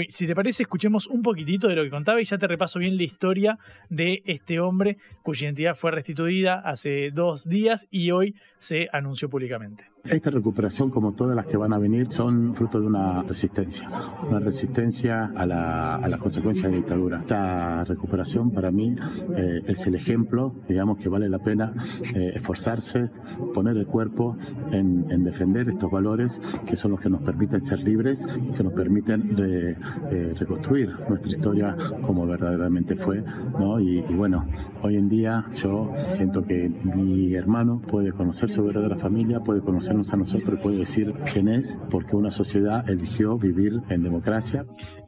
Si 0.09 0.27
te 0.27 0.35
parece, 0.35 0.63
escuchemos 0.63 1.07
un 1.07 1.23
poquitito 1.23 1.69
de 1.69 1.77
lo 1.77 1.83
que 1.83 1.91
contaba 1.91 2.21
y 2.21 2.25
ya 2.25 2.39
te 2.39 2.47
repaso 2.47 2.79
bien 2.79 2.97
la 2.97 3.03
historia 3.03 3.59
de 3.89 4.23
este 4.27 4.61
hombre 4.61 4.99
cuya 5.23 5.47
identidad 5.47 5.75
fue 5.75 5.91
restituida 5.91 6.61
hace 6.61 7.11
dos 7.11 7.49
días 7.49 7.87
y 7.91 8.11
hoy 8.11 8.35
se 8.59 8.89
anunció 8.93 9.29
públicamente. 9.29 9.94
Esta 10.05 10.29
recuperación, 10.29 10.91
como 10.91 11.13
todas 11.13 11.35
las 11.35 11.47
que 11.47 11.57
van 11.57 11.73
a 11.73 11.79
venir, 11.79 12.13
son 12.13 12.55
fruto 12.55 12.79
de 12.79 12.87
una 12.87 13.23
resistencia, 13.23 13.89
una 14.29 14.39
resistencia 14.39 15.33
a, 15.35 15.47
la, 15.47 15.95
a 15.95 16.09
las 16.11 16.21
consecuencias 16.21 16.65
de 16.65 16.73
la 16.73 16.77
dictadura. 16.77 17.21
Esta 17.21 17.85
recuperación 17.85 18.51
para 18.51 18.71
mí 18.71 18.95
eh, 19.35 19.63
es 19.67 19.87
el 19.87 19.95
ejemplo, 19.95 20.53
digamos, 20.69 20.99
que 20.99 21.09
vale 21.09 21.31
la 21.31 21.39
pena 21.39 21.73
eh, 22.15 22.33
esforzarse, 22.35 23.09
poner 23.55 23.79
el 23.79 23.87
cuerpo 23.87 24.37
en, 24.73 25.07
en, 25.11 25.25
defender 25.25 25.71
estos 25.71 25.91
valores 25.91 26.39
que 26.67 26.77
son 26.77 26.91
los 26.91 27.01
que 27.01 27.09
nos 27.09 27.23
permiten 27.23 27.61
ser 27.61 27.81
libres 27.81 28.27
y 28.47 28.53
que 28.53 28.63
nos 28.63 28.75
permiten 28.75 29.35
eh, 29.39 29.75
reconstruir 30.39 30.93
nuestra 31.09 31.31
historia 31.33 31.77
como 32.03 32.27
verdaderamente 32.27 32.95
fue. 32.95 33.25
Y, 33.81 34.01
y 34.01 34.15
bueno, 34.15 34.45
hoy 34.83 34.97
en 34.97 35.09
día 35.09 35.47
yo 35.57 35.95
siento 36.05 36.45
que 36.45 36.71
mi 36.95 37.35
hermano 37.35 37.81
puede 37.81 38.13
conocer 38.13 38.51
su 38.51 38.63
verdadera 38.65 38.97
familia, 38.97 39.41
puede 39.41 39.63
conocer 39.63 39.94
a 40.13 40.17
nosotros 40.17 40.61
puede 40.61 40.79
decir 40.79 41.15
quién 41.33 41.49
es, 41.49 41.79
porque 41.91 42.17
una 42.17 42.31
sociedad 42.31 42.89
eligió 42.89 43.39
vivir 43.39 43.81
en 43.89 44.03
democracia. 44.03 44.67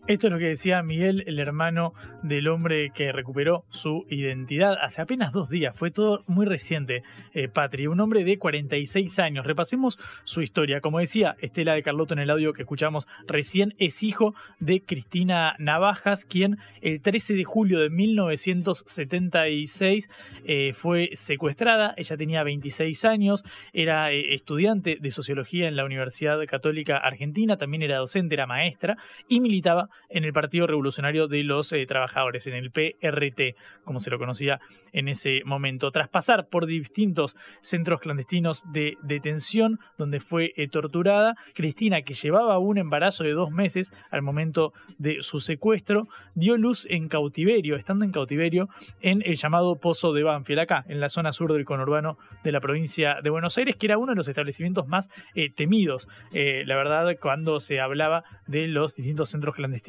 Esto 0.08 0.28
es 0.28 0.32
lo 0.32 0.38
que 0.38 0.46
decía 0.46 0.84
Miguel, 0.84 1.24
el 1.26 1.40
hermano 1.40 1.92
del 2.22 2.46
hombre 2.46 2.92
que 2.94 3.10
recuperó 3.10 3.64
su 3.70 4.06
identidad 4.08 4.76
hace 4.80 5.02
apenas 5.02 5.32
dos 5.32 5.50
días. 5.50 5.76
Fue 5.76 5.90
todo 5.90 6.22
muy 6.28 6.46
reciente, 6.46 7.02
eh, 7.34 7.48
Patri. 7.48 7.88
Un 7.88 7.98
hombre 7.98 8.22
de 8.22 8.38
46 8.38 9.18
años. 9.18 9.44
Repasemos 9.44 9.98
su 10.22 10.42
historia. 10.42 10.80
Como 10.80 11.00
decía 11.00 11.34
Estela 11.40 11.74
de 11.74 11.82
Carlotto 11.82 12.14
en 12.14 12.20
el 12.20 12.30
audio 12.30 12.52
que 12.52 12.62
escuchamos 12.62 13.08
recién, 13.26 13.74
es 13.78 14.04
hijo 14.04 14.32
de 14.60 14.80
Cristina 14.80 15.56
Navajas, 15.58 16.24
quien 16.24 16.58
el 16.82 17.02
13 17.02 17.34
de 17.34 17.42
julio 17.42 17.80
de 17.80 17.90
1976 17.90 20.08
eh, 20.44 20.72
fue 20.72 21.10
secuestrada. 21.14 21.94
Ella 21.96 22.16
tenía 22.16 22.44
26 22.44 23.04
años, 23.06 23.42
era 23.72 24.12
eh, 24.12 24.36
estudiante 24.36 24.98
de 25.00 25.10
sociología 25.10 25.66
en 25.66 25.74
la 25.74 25.84
Universidad 25.84 26.38
Católica 26.46 26.96
Argentina, 26.96 27.56
también 27.56 27.82
era 27.82 27.98
docente, 27.98 28.36
era 28.36 28.46
maestra 28.46 28.96
y 29.26 29.40
militaba 29.40 29.88
en 30.08 30.24
el 30.24 30.32
Partido 30.32 30.66
Revolucionario 30.66 31.28
de 31.28 31.42
los 31.42 31.72
eh, 31.72 31.84
Trabajadores, 31.86 32.46
en 32.46 32.54
el 32.54 32.70
PRT, 32.70 33.56
como 33.84 33.98
se 33.98 34.10
lo 34.10 34.18
conocía 34.18 34.60
en 34.92 35.08
ese 35.08 35.42
momento. 35.44 35.90
Tras 35.90 36.08
pasar 36.08 36.48
por 36.48 36.66
distintos 36.66 37.36
centros 37.60 38.00
clandestinos 38.00 38.64
de 38.72 38.96
detención 39.02 39.78
donde 39.98 40.20
fue 40.20 40.52
eh, 40.56 40.68
torturada, 40.68 41.34
Cristina, 41.54 42.02
que 42.02 42.14
llevaba 42.14 42.58
un 42.58 42.78
embarazo 42.78 43.24
de 43.24 43.32
dos 43.32 43.50
meses 43.50 43.92
al 44.10 44.22
momento 44.22 44.72
de 44.98 45.22
su 45.22 45.40
secuestro, 45.40 46.08
dio 46.34 46.56
luz 46.56 46.86
en 46.88 47.08
cautiverio, 47.08 47.76
estando 47.76 48.04
en 48.04 48.12
cautiverio 48.12 48.68
en 49.00 49.22
el 49.24 49.36
llamado 49.36 49.76
Pozo 49.76 50.12
de 50.12 50.22
Banfield, 50.22 50.60
acá, 50.60 50.84
en 50.88 51.00
la 51.00 51.08
zona 51.08 51.32
sur 51.32 51.52
del 51.52 51.64
conurbano 51.64 52.18
de 52.44 52.52
la 52.52 52.60
provincia 52.60 53.16
de 53.22 53.30
Buenos 53.30 53.58
Aires, 53.58 53.76
que 53.76 53.86
era 53.86 53.98
uno 53.98 54.12
de 54.12 54.16
los 54.16 54.28
establecimientos 54.28 54.86
más 54.86 55.10
eh, 55.34 55.50
temidos, 55.50 56.08
la 56.32 56.76
verdad, 56.76 57.16
cuando 57.20 57.60
se 57.60 57.80
hablaba 57.80 58.24
de 58.46 58.68
los 58.68 58.94
distintos 58.94 59.30
centros 59.30 59.54
clandestinos 59.54 59.85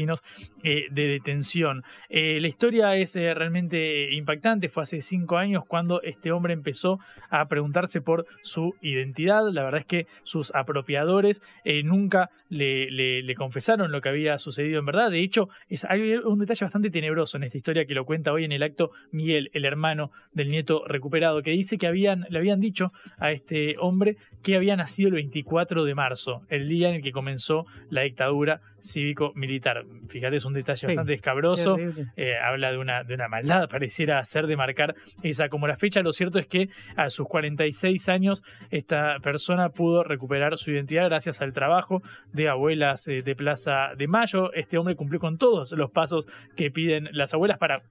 eh, 0.63 0.85
de 0.91 1.07
detención. 1.07 1.83
Eh, 2.09 2.39
la 2.39 2.47
historia 2.47 2.95
es 2.95 3.15
eh, 3.15 3.33
realmente 3.33 4.13
impactante. 4.13 4.69
Fue 4.69 4.83
hace 4.83 5.01
cinco 5.01 5.37
años 5.37 5.63
cuando 5.67 6.01
este 6.01 6.31
hombre 6.31 6.53
empezó 6.53 6.99
a 7.29 7.47
preguntarse 7.47 8.01
por 8.01 8.25
su 8.43 8.75
identidad. 8.81 9.41
La 9.51 9.63
verdad 9.63 9.81
es 9.81 9.85
que 9.85 10.07
sus 10.23 10.53
apropiadores 10.53 11.41
nunca 11.83 12.29
le, 12.49 13.35
confesaron 13.35 13.91
lo 13.91 14.01
que 14.01 14.09
había 14.09 14.37
sucedido 14.39 14.79
en 14.79 14.85
verdad. 14.85 15.11
De 15.11 15.21
hecho, 15.21 15.49
es, 15.69 15.85
hay 15.85 16.15
un 16.15 16.39
detalle 16.39 16.65
bastante 16.65 16.89
tenebroso 16.89 17.37
en 17.37 17.43
esta 17.43 17.57
historia 17.57 17.85
que 17.85 17.93
lo 17.93 18.05
cuenta 18.05 18.31
hoy 18.31 18.45
en 18.45 18.51
el 18.51 18.63
acto 18.63 18.91
Miguel, 19.11 19.49
el 19.53 19.65
hermano 19.65 20.11
del 20.33 20.49
nieto 20.49 20.83
recuperado, 20.87 21.41
que 21.41 21.51
dice 21.51 21.77
que 21.77 21.87
habían, 21.87 22.25
le 22.29 22.39
habían 22.39 22.59
dicho 22.59 22.91
a 23.17 23.31
este 23.31 23.75
hombre 23.79 24.17
que 24.43 24.55
había 24.55 24.75
nacido 24.75 25.09
el 25.09 25.15
24 25.15 25.83
de 25.83 25.95
marzo, 25.95 26.41
el 26.49 26.67
día 26.67 26.89
en 26.89 26.95
el 26.95 27.01
que 27.01 27.11
comenzó 27.11 27.65
la 27.89 28.03
dictadura 28.03 28.61
cívico-militar. 28.81 29.83
Fíjate, 30.07 30.37
es 30.37 30.45
un 30.45 30.53
detalle 30.53 30.87
bastante 30.87 31.13
escabroso, 31.13 31.77
eh, 32.15 32.35
habla 32.37 32.71
de 32.71 32.77
una, 32.77 33.03
de 33.03 33.13
una 33.13 33.27
maldad, 33.27 33.67
pareciera 33.69 34.23
ser 34.23 34.47
de 34.47 34.55
marcar 34.55 34.95
esa 35.23 35.49
como 35.49 35.67
la 35.67 35.77
fecha. 35.77 36.01
Lo 36.01 36.13
cierto 36.13 36.39
es 36.39 36.47
que 36.47 36.69
a 36.95 37.09
sus 37.09 37.27
46 37.27 38.09
años 38.09 38.43
esta 38.71 39.19
persona 39.19 39.69
pudo 39.69 40.03
recuperar 40.03 40.57
su 40.57 40.71
identidad 40.71 41.05
gracias 41.05 41.41
al 41.41 41.53
trabajo 41.53 42.01
de 42.33 42.49
abuelas 42.49 43.07
eh, 43.07 43.21
de 43.21 43.35
Plaza 43.35 43.93
de 43.97 44.07
Mayo. 44.07 44.53
Este 44.53 44.77
hombre 44.77 44.95
cumplió 44.95 45.19
con 45.19 45.37
todos 45.37 45.71
los 45.73 45.91
pasos 45.91 46.27
que 46.55 46.71
piden 46.71 47.09
las 47.11 47.33
abuelas 47.33 47.57
para 47.57 47.81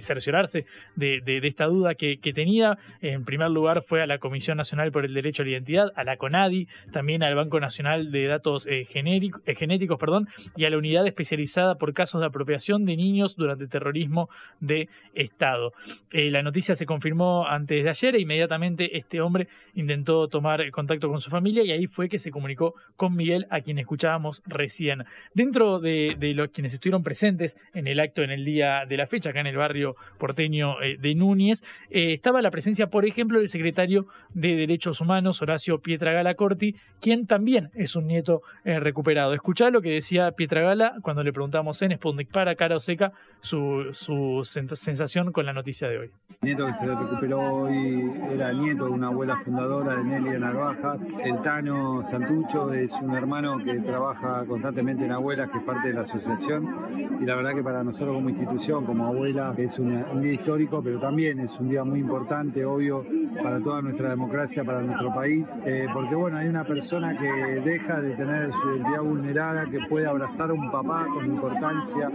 cerciorarse 0.00 0.66
de, 0.96 1.20
de, 1.24 1.46
esta 1.46 1.66
duda 1.66 1.94
que, 1.94 2.18
que, 2.18 2.32
tenía. 2.32 2.78
En 3.00 3.24
primer 3.24 3.50
lugar 3.50 3.82
fue 3.86 4.02
a 4.02 4.06
la 4.06 4.18
Comisión 4.18 4.56
Nacional 4.56 4.90
por 4.90 5.04
el 5.04 5.14
Derecho 5.14 5.42
a 5.42 5.44
la 5.44 5.52
Identidad, 5.52 5.92
a 5.94 6.04
la 6.04 6.16
CONADI, 6.16 6.68
también 6.92 7.22
al 7.22 7.34
Banco 7.34 7.60
Nacional 7.60 8.10
de 8.10 8.26
Datos 8.26 8.66
eh, 8.66 8.84
Genéticos 8.84 9.98
perdón, 9.98 10.28
y 10.56 10.64
a 10.64 10.70
la 10.70 10.78
Unidad 10.78 11.06
Especializada 11.06 11.76
por 11.76 11.92
Casos 11.92 12.20
de 12.20 12.26
Apropiación 12.26 12.84
de 12.84 12.96
Niños 12.96 13.36
durante 13.36 13.66
Terrorismo 13.66 14.28
de 14.60 14.88
Estado. 15.14 15.72
Eh, 16.10 16.30
la 16.30 16.42
noticia 16.42 16.74
se 16.74 16.86
confirmó 16.86 17.46
antes 17.46 17.82
de 17.84 17.90
ayer 17.90 18.16
e 18.16 18.20
inmediatamente 18.20 18.96
este 18.96 19.20
hombre 19.20 19.48
intentó 19.74 20.28
tomar 20.28 20.70
contacto 20.70 21.08
con 21.08 21.20
su 21.20 21.30
familia 21.30 21.62
y 21.64 21.72
ahí 21.72 21.86
fue 21.86 22.08
que 22.08 22.18
se 22.18 22.30
comunicó 22.30 22.74
con 22.96 23.14
Miguel, 23.14 23.46
a 23.50 23.60
quien 23.60 23.78
escuchábamos 23.78 24.42
recién. 24.46 25.04
Dentro 25.34 25.80
de, 25.80 26.16
los 26.34 26.48
quienes 26.48 26.74
estuvieron 26.74 27.02
presentes 27.02 27.56
en 27.74 27.86
el 27.86 28.00
acto 28.00 28.22
en 28.22 28.30
el 28.30 28.44
día 28.44 28.84
de 28.88 28.96
la 28.96 29.06
fecha, 29.06 29.30
acá 29.30 29.40
en 29.40 29.46
el 29.46 29.56
barrio 29.56 29.96
porteño 30.18 30.80
eh, 30.82 30.96
de 30.98 31.14
Núñez, 31.14 31.62
eh, 31.90 32.12
estaba 32.12 32.42
la 32.42 32.50
presencia, 32.50 32.88
por 32.88 33.04
ejemplo, 33.06 33.38
del 33.38 33.48
secretario 33.48 34.06
de 34.34 34.56
Derechos 34.56 35.00
Humanos, 35.00 35.42
Horacio 35.42 35.80
Pietragala 35.80 36.34
Corti, 36.34 36.74
quien 37.00 37.26
también 37.26 37.70
es 37.74 37.96
un 37.96 38.06
nieto 38.06 38.42
recuperado. 38.64 39.32
Escuchá 39.32 39.70
lo 39.70 39.80
que 39.80 39.90
decía 39.90 40.25
Pietragala 40.32 40.94
cuando 41.02 41.22
le 41.22 41.32
preguntamos 41.32 41.80
en 41.82 41.92
Sputnik 41.96 42.30
para 42.30 42.54
Cara 42.54 42.76
o 42.76 42.80
Seca 42.80 43.12
su, 43.40 43.90
su 43.92 44.40
sensación 44.44 45.32
con 45.32 45.46
la 45.46 45.52
noticia 45.52 45.88
de 45.88 45.98
hoy. 45.98 46.10
El 46.42 46.48
nieto 46.48 46.66
que 46.66 46.72
se 46.74 46.86
recuperó 46.86 47.40
hoy 47.40 48.12
era 48.32 48.50
el 48.50 48.60
nieto 48.60 48.84
de 48.84 48.90
una 48.90 49.08
abuela 49.08 49.36
fundadora 49.44 49.96
de 49.96 50.04
Nelia 50.04 50.38
Narvajas. 50.38 51.04
El 51.24 51.40
Tano 51.42 52.02
Santucho 52.02 52.72
es 52.72 52.92
un 53.00 53.14
hermano 53.14 53.58
que 53.58 53.78
trabaja 53.80 54.44
constantemente 54.46 55.04
en 55.04 55.12
Abuelas, 55.12 55.50
que 55.50 55.58
es 55.58 55.64
parte 55.64 55.88
de 55.88 55.94
la 55.94 56.02
asociación. 56.02 57.18
Y 57.20 57.24
la 57.24 57.36
verdad 57.36 57.54
que 57.54 57.62
para 57.62 57.82
nosotros 57.82 58.14
como 58.14 58.28
institución, 58.28 58.84
como 58.84 59.06
abuela, 59.06 59.54
es 59.56 59.78
un 59.78 60.20
día 60.20 60.32
histórico, 60.32 60.82
pero 60.82 61.00
también 61.00 61.40
es 61.40 61.58
un 61.58 61.68
día 61.68 61.84
muy 61.84 62.00
importante, 62.00 62.64
obvio, 62.64 63.04
para 63.42 63.60
toda 63.60 63.82
nuestra 63.82 64.10
democracia, 64.10 64.64
para 64.64 64.82
nuestro 64.82 65.14
país. 65.14 65.58
Eh, 65.64 65.86
porque 65.92 66.14
bueno, 66.14 66.38
hay 66.38 66.48
una 66.48 66.64
persona 66.64 67.16
que 67.16 67.60
deja 67.60 68.00
de 68.00 68.14
tener 68.14 68.52
su 68.52 68.70
identidad 68.70 69.02
vulnerada, 69.02 69.66
que 69.66 69.78
puede 69.88 70.06
abrazar 70.16 70.50
a 70.50 70.54
un 70.54 70.70
papá 70.70 71.06
con 71.12 71.26
importancia 71.26 72.10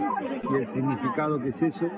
y 0.50 0.54
el 0.56 0.66
significado 0.66 1.40
que 1.40 1.50
es 1.50 1.62
eso, 1.62 1.88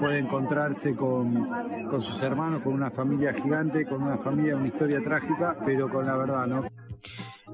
puede 0.00 0.18
encontrarse 0.18 0.94
con, 0.96 1.48
con 1.88 2.02
sus 2.02 2.20
hermanos, 2.22 2.62
con 2.62 2.74
una 2.74 2.90
familia 2.90 3.32
gigante, 3.32 3.86
con 3.86 4.02
una 4.02 4.18
familia, 4.18 4.56
una 4.56 4.66
historia 4.66 5.00
trágica, 5.02 5.56
pero 5.64 5.88
con 5.88 6.04
la 6.04 6.16
verdad, 6.16 6.46
¿no? 6.46 6.62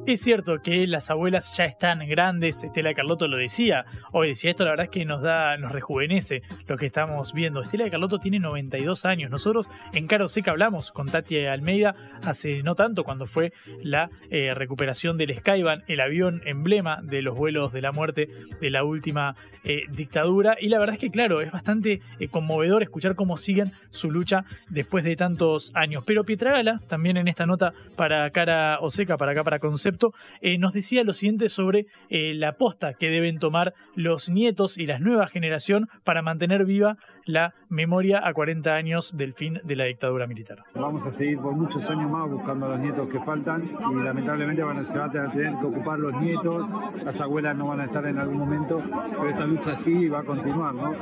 Es 0.06 0.22
cierto 0.22 0.62
que 0.62 0.86
las 0.86 1.10
abuelas 1.10 1.52
ya 1.54 1.66
están 1.66 2.06
grandes, 2.08 2.64
Estela 2.64 2.94
Carlotto 2.94 3.28
lo 3.28 3.36
decía, 3.36 3.84
hoy 4.12 4.28
decía 4.28 4.50
esto, 4.50 4.64
la 4.64 4.70
verdad 4.70 4.84
es 4.84 4.90
que 4.90 5.04
nos 5.04 5.20
da, 5.20 5.58
nos 5.58 5.70
rejuvenece 5.70 6.42
lo 6.66 6.78
que 6.78 6.86
estamos 6.86 7.34
viendo. 7.34 7.60
Estela 7.60 7.90
Carlotto 7.90 8.18
tiene 8.18 8.38
92 8.38 9.04
años. 9.04 9.30
Nosotros 9.30 9.70
en 9.92 10.06
Caro 10.06 10.28
Seca 10.28 10.52
hablamos 10.52 10.92
con 10.92 11.08
Tati 11.08 11.44
Almeida 11.44 11.94
hace 12.24 12.62
no 12.62 12.74
tanto, 12.74 13.04
cuando 13.04 13.26
fue 13.26 13.52
la 13.82 14.08
eh, 14.30 14.54
recuperación 14.54 15.18
del 15.18 15.34
Skyban, 15.34 15.84
el 15.88 16.00
avión 16.00 16.40
emblema 16.46 17.00
de 17.02 17.20
los 17.20 17.36
vuelos 17.36 17.72
de 17.72 17.82
la 17.82 17.92
muerte 17.92 18.30
de 18.60 18.70
la 18.70 18.84
última 18.84 19.36
eh, 19.64 19.82
dictadura. 19.90 20.56
Y 20.58 20.68
la 20.68 20.78
verdad 20.78 20.94
es 20.94 21.00
que, 21.00 21.10
claro, 21.10 21.42
es 21.42 21.52
bastante 21.52 22.00
eh, 22.18 22.28
conmovedor 22.28 22.82
escuchar 22.82 23.14
cómo 23.14 23.36
siguen 23.36 23.72
su 23.90 24.10
lucha 24.10 24.44
después 24.70 25.04
de 25.04 25.16
tantos 25.16 25.70
años. 25.74 26.02
Pero 26.06 26.24
Pietragala, 26.24 26.80
también 26.88 27.18
en 27.18 27.28
esta 27.28 27.44
nota 27.44 27.74
para 27.96 28.30
Cara 28.30 28.78
Oseca, 28.80 29.18
para 29.18 29.32
acá, 29.32 29.44
para 29.44 29.58
Concepto, 29.88 30.12
eh, 30.42 30.58
nos 30.58 30.74
decía 30.74 31.02
lo 31.02 31.14
siguiente 31.14 31.48
sobre 31.48 31.86
eh, 32.10 32.34
la 32.34 32.52
posta 32.52 32.92
que 32.92 33.08
deben 33.08 33.38
tomar 33.38 33.72
los 33.94 34.28
nietos 34.28 34.76
y 34.76 34.86
la 34.86 34.98
nueva 34.98 35.26
generación 35.26 35.88
para 36.04 36.20
mantener 36.20 36.66
viva 36.66 36.96
la 37.28 37.54
memoria 37.68 38.26
a 38.26 38.32
40 38.32 38.74
años 38.74 39.16
del 39.16 39.34
fin 39.34 39.60
de 39.62 39.76
la 39.76 39.84
dictadura 39.84 40.26
militar. 40.26 40.64
Vamos 40.74 41.06
a 41.06 41.12
seguir 41.12 41.38
por 41.38 41.54
muchos 41.54 41.88
años 41.90 42.10
más 42.10 42.28
buscando 42.28 42.66
a 42.66 42.70
los 42.70 42.80
nietos 42.80 43.08
que 43.08 43.20
faltan 43.20 43.62
y 43.64 44.02
lamentablemente 44.02 44.62
van 44.62 44.78
a, 44.78 44.84
se 44.84 44.98
van 44.98 45.16
a 45.16 45.30
tener 45.30 45.52
que 45.58 45.66
ocupar 45.66 45.98
los 45.98 46.14
nietos, 46.20 46.68
las 47.04 47.20
abuelas 47.20 47.56
no 47.56 47.68
van 47.68 47.80
a 47.80 47.84
estar 47.84 48.06
en 48.06 48.18
algún 48.18 48.38
momento, 48.38 48.82
pero 49.10 49.28
esta 49.28 49.44
lucha 49.44 49.76
sí 49.76 50.08
va 50.08 50.20
a 50.20 50.24
continuar, 50.24 50.74
¿no? 50.74 50.94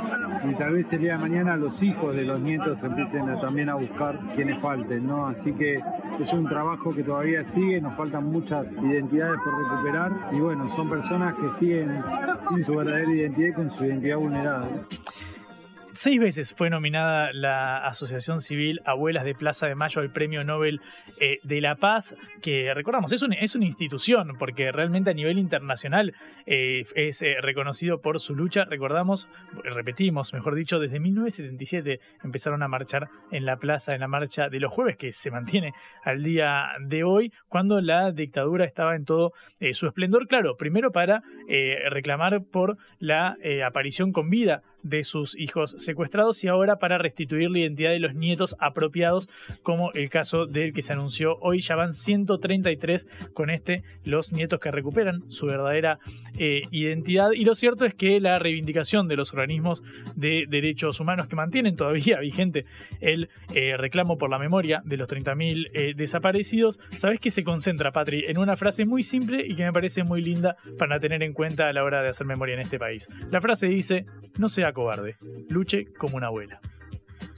Y 0.50 0.54
tal 0.54 0.72
vez 0.72 0.92
el 0.92 1.00
día 1.00 1.12
de 1.12 1.18
mañana 1.18 1.56
los 1.56 1.82
hijos 1.82 2.14
de 2.14 2.24
los 2.24 2.40
nietos 2.40 2.82
empiecen 2.82 3.26
también 3.40 3.68
a 3.68 3.74
buscar 3.74 4.18
quienes 4.34 4.60
falten, 4.60 5.06
¿no? 5.06 5.26
Así 5.28 5.52
que 5.52 5.80
es 6.20 6.32
un 6.32 6.48
trabajo 6.48 6.92
que 6.92 7.04
todavía 7.04 7.44
sigue, 7.44 7.80
nos 7.80 7.96
faltan 7.96 8.24
muchas 8.26 8.70
identidades 8.72 9.40
por 9.44 9.62
recuperar 9.62 10.12
y 10.32 10.40
bueno, 10.40 10.68
son 10.68 10.90
personas 10.90 11.34
que 11.34 11.50
siguen 11.50 12.02
sin 12.40 12.64
su 12.64 12.74
verdadera 12.74 13.12
identidad 13.12 13.48
y 13.48 13.52
con 13.52 13.70
su 13.70 13.84
identidad 13.84 14.16
vulnerada. 14.16 14.68
Seis 15.96 16.20
veces 16.20 16.52
fue 16.52 16.68
nominada 16.68 17.32
la 17.32 17.78
Asociación 17.78 18.42
Civil 18.42 18.82
Abuelas 18.84 19.24
de 19.24 19.32
Plaza 19.32 19.66
de 19.66 19.74
Mayo 19.74 20.02
al 20.02 20.12
Premio 20.12 20.44
Nobel 20.44 20.82
eh, 21.18 21.38
de 21.42 21.62
la 21.62 21.76
Paz, 21.76 22.14
que 22.42 22.74
recordamos, 22.74 23.12
es, 23.12 23.24
es 23.40 23.54
una 23.54 23.64
institución, 23.64 24.36
porque 24.38 24.72
realmente 24.72 25.08
a 25.08 25.14
nivel 25.14 25.38
internacional 25.38 26.12
eh, 26.44 26.84
es 26.94 27.22
eh, 27.22 27.36
reconocido 27.40 28.02
por 28.02 28.20
su 28.20 28.34
lucha. 28.34 28.66
Recordamos, 28.66 29.26
repetimos, 29.64 30.34
mejor 30.34 30.54
dicho, 30.54 30.78
desde 30.78 31.00
1977 31.00 32.00
empezaron 32.22 32.62
a 32.62 32.68
marchar 32.68 33.08
en 33.30 33.46
la 33.46 33.56
plaza, 33.56 33.94
en 33.94 34.00
la 34.00 34.08
marcha 34.08 34.50
de 34.50 34.60
los 34.60 34.74
jueves, 34.74 34.98
que 34.98 35.12
se 35.12 35.30
mantiene 35.30 35.72
al 36.04 36.22
día 36.22 36.72
de 36.78 37.04
hoy, 37.04 37.32
cuando 37.48 37.80
la 37.80 38.12
dictadura 38.12 38.66
estaba 38.66 38.96
en 38.96 39.06
todo 39.06 39.32
su 39.72 39.86
esplendor. 39.86 40.28
Claro, 40.28 40.58
primero 40.58 40.92
para 40.92 41.22
reclamar 41.88 42.42
por 42.44 42.76
la 42.98 43.38
aparición 43.64 44.12
con 44.12 44.28
vida 44.28 44.62
de 44.82 45.04
sus 45.04 45.38
hijos 45.38 45.74
secuestrados 45.78 46.42
y 46.44 46.48
ahora 46.48 46.76
para 46.76 46.98
restituir 46.98 47.50
la 47.50 47.58
identidad 47.60 47.90
de 47.90 47.98
los 47.98 48.14
nietos 48.14 48.56
apropiados, 48.58 49.28
como 49.62 49.92
el 49.92 50.10
caso 50.10 50.46
del 50.46 50.72
que 50.72 50.82
se 50.82 50.92
anunció 50.92 51.36
hoy. 51.40 51.60
Ya 51.60 51.76
van 51.76 51.92
133 51.92 53.08
con 53.32 53.50
este, 53.50 53.82
los 54.04 54.32
nietos 54.32 54.60
que 54.60 54.70
recuperan 54.70 55.22
su 55.30 55.46
verdadera 55.46 55.98
eh, 56.38 56.62
identidad. 56.70 57.32
Y 57.32 57.44
lo 57.44 57.54
cierto 57.54 57.84
es 57.84 57.94
que 57.94 58.20
la 58.20 58.38
reivindicación 58.38 59.08
de 59.08 59.16
los 59.16 59.32
organismos 59.32 59.82
de 60.14 60.46
derechos 60.48 61.00
humanos 61.00 61.28
que 61.28 61.36
mantienen 61.36 61.76
todavía 61.76 62.18
vigente 62.20 62.64
el 63.00 63.28
eh, 63.54 63.76
reclamo 63.76 64.18
por 64.18 64.30
la 64.30 64.38
memoria 64.38 64.82
de 64.84 64.96
los 64.96 65.08
30.000 65.08 65.70
eh, 65.72 65.94
desaparecidos, 65.96 66.78
¿sabes 66.96 67.20
que 67.20 67.30
se 67.30 67.44
concentra, 67.44 67.92
Patri, 67.92 68.24
en 68.26 68.38
una 68.38 68.56
frase 68.56 68.84
muy 68.84 69.02
simple 69.02 69.44
y 69.46 69.54
que 69.54 69.64
me 69.64 69.72
parece 69.72 70.04
muy 70.04 70.22
linda 70.22 70.56
para 70.78 70.98
tener 71.00 71.22
en 71.22 71.32
cuenta 71.32 71.68
a 71.68 71.72
la 71.72 71.84
hora 71.84 72.02
de 72.02 72.08
hacer 72.08 72.26
memoria 72.26 72.54
en 72.54 72.60
este 72.60 72.78
país? 72.78 73.08
La 73.30 73.40
frase 73.40 73.66
dice, 73.66 74.06
no 74.38 74.48
sea 74.48 74.72
cobarde, 74.72 75.16
luche 75.48 75.86
como 75.98 76.16
una 76.16 76.28
abuela. 76.28 76.60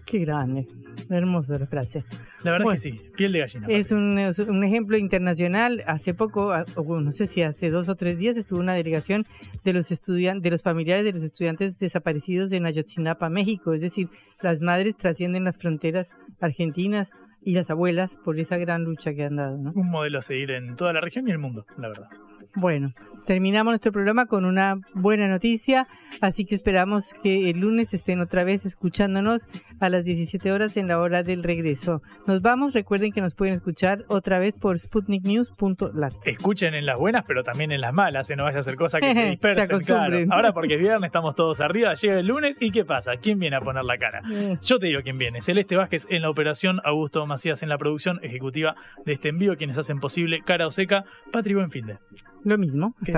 Qué 0.06 0.20
grande, 0.20 0.66
hermosa 1.10 1.58
la 1.58 1.66
frase. 1.66 2.02
La 2.42 2.52
verdad 2.52 2.74
es 2.74 2.82
que 2.82 2.90
sí, 2.92 3.10
piel 3.14 3.32
de 3.32 3.40
gallina. 3.40 3.66
Es 3.68 3.90
un, 3.90 4.18
un, 4.48 4.64
ejemplo 4.64 4.96
internacional. 4.96 5.84
Hace 5.86 6.14
poco, 6.14 6.54
no 7.00 7.12
sé 7.12 7.26
si 7.26 7.42
hace 7.42 7.68
dos 7.68 7.90
o 7.90 7.94
tres 7.94 8.16
días, 8.16 8.36
estuvo 8.38 8.58
una 8.58 8.72
delegación 8.72 9.26
de 9.64 9.72
los 9.74 9.90
estudiantes, 9.90 10.42
de 10.42 10.50
los 10.50 10.62
familiares 10.62 11.04
de 11.04 11.12
los 11.12 11.22
estudiantes 11.22 11.78
desaparecidos 11.78 12.52
en 12.52 12.64
Ayotzinapa, 12.64 13.28
México. 13.28 13.74
Es 13.74 13.82
decir, 13.82 14.08
las 14.40 14.60
madres 14.62 14.96
trascienden 14.96 15.44
las 15.44 15.58
fronteras 15.58 16.08
argentinas 16.40 17.10
y 17.42 17.52
las 17.52 17.68
abuelas 17.70 18.16
por 18.24 18.38
esa 18.38 18.56
gran 18.56 18.84
lucha 18.84 19.12
que 19.12 19.24
han 19.24 19.36
dado. 19.36 19.58
¿no? 19.58 19.72
Un 19.74 19.90
modelo 19.90 20.18
a 20.18 20.22
seguir 20.22 20.52
en 20.52 20.76
toda 20.76 20.92
la 20.94 21.00
región 21.00 21.28
y 21.28 21.32
el 21.32 21.38
mundo, 21.38 21.66
la 21.76 21.88
verdad. 21.88 22.08
Bueno, 22.54 22.88
terminamos 23.28 23.72
nuestro 23.72 23.92
programa 23.92 24.24
con 24.24 24.46
una 24.46 24.76
buena 24.94 25.28
noticia, 25.28 25.86
así 26.22 26.46
que 26.46 26.54
esperamos 26.54 27.12
que 27.22 27.50
el 27.50 27.60
lunes 27.60 27.92
estén 27.92 28.22
otra 28.22 28.42
vez 28.42 28.64
escuchándonos 28.64 29.46
a 29.80 29.90
las 29.90 30.06
17 30.06 30.50
horas 30.50 30.78
en 30.78 30.88
la 30.88 30.98
hora 30.98 31.22
del 31.22 31.42
regreso. 31.42 32.00
Nos 32.26 32.40
vamos, 32.40 32.72
recuerden 32.72 33.12
que 33.12 33.20
nos 33.20 33.34
pueden 33.34 33.52
escuchar 33.52 34.06
otra 34.08 34.38
vez 34.38 34.56
por 34.56 34.78
sputniknews.lat. 34.78 36.14
Escuchen 36.24 36.74
en 36.74 36.86
las 36.86 36.98
buenas, 36.98 37.22
pero 37.28 37.42
también 37.42 37.70
en 37.70 37.82
las 37.82 37.92
malas, 37.92 38.26
se 38.26 38.34
no 38.34 38.44
vaya 38.44 38.56
a 38.56 38.60
hacer 38.60 38.76
cosas 38.76 39.02
que 39.02 39.12
se 39.12 39.26
dispersen. 39.28 39.78
claro. 39.80 40.16
Ahora 40.30 40.54
porque 40.54 40.76
es 40.76 40.80
viernes, 40.80 41.08
estamos 41.08 41.34
todos 41.34 41.60
arriba, 41.60 41.92
llega 41.92 42.18
el 42.18 42.26
lunes 42.26 42.56
y 42.58 42.70
¿qué 42.70 42.86
pasa? 42.86 43.12
¿Quién 43.20 43.38
viene 43.38 43.56
a 43.56 43.60
poner 43.60 43.84
la 43.84 43.98
cara? 43.98 44.22
Yo 44.62 44.78
te 44.78 44.86
digo 44.86 45.02
quién 45.02 45.18
viene. 45.18 45.42
Celeste 45.42 45.76
Vázquez 45.76 46.06
en 46.08 46.22
la 46.22 46.30
operación, 46.30 46.80
Augusto 46.82 47.26
Macías 47.26 47.62
en 47.62 47.68
la 47.68 47.76
producción 47.76 48.20
ejecutiva 48.22 48.74
de 49.04 49.12
este 49.12 49.28
envío, 49.28 49.58
quienes 49.58 49.76
hacen 49.76 50.00
posible 50.00 50.40
Cara 50.46 50.66
o 50.66 50.70
Seca, 50.70 51.04
Patri 51.30 51.52
Buenfinde. 51.52 51.98
Lo 52.44 52.56
mismo. 52.56 52.94
Hasta 53.02 53.17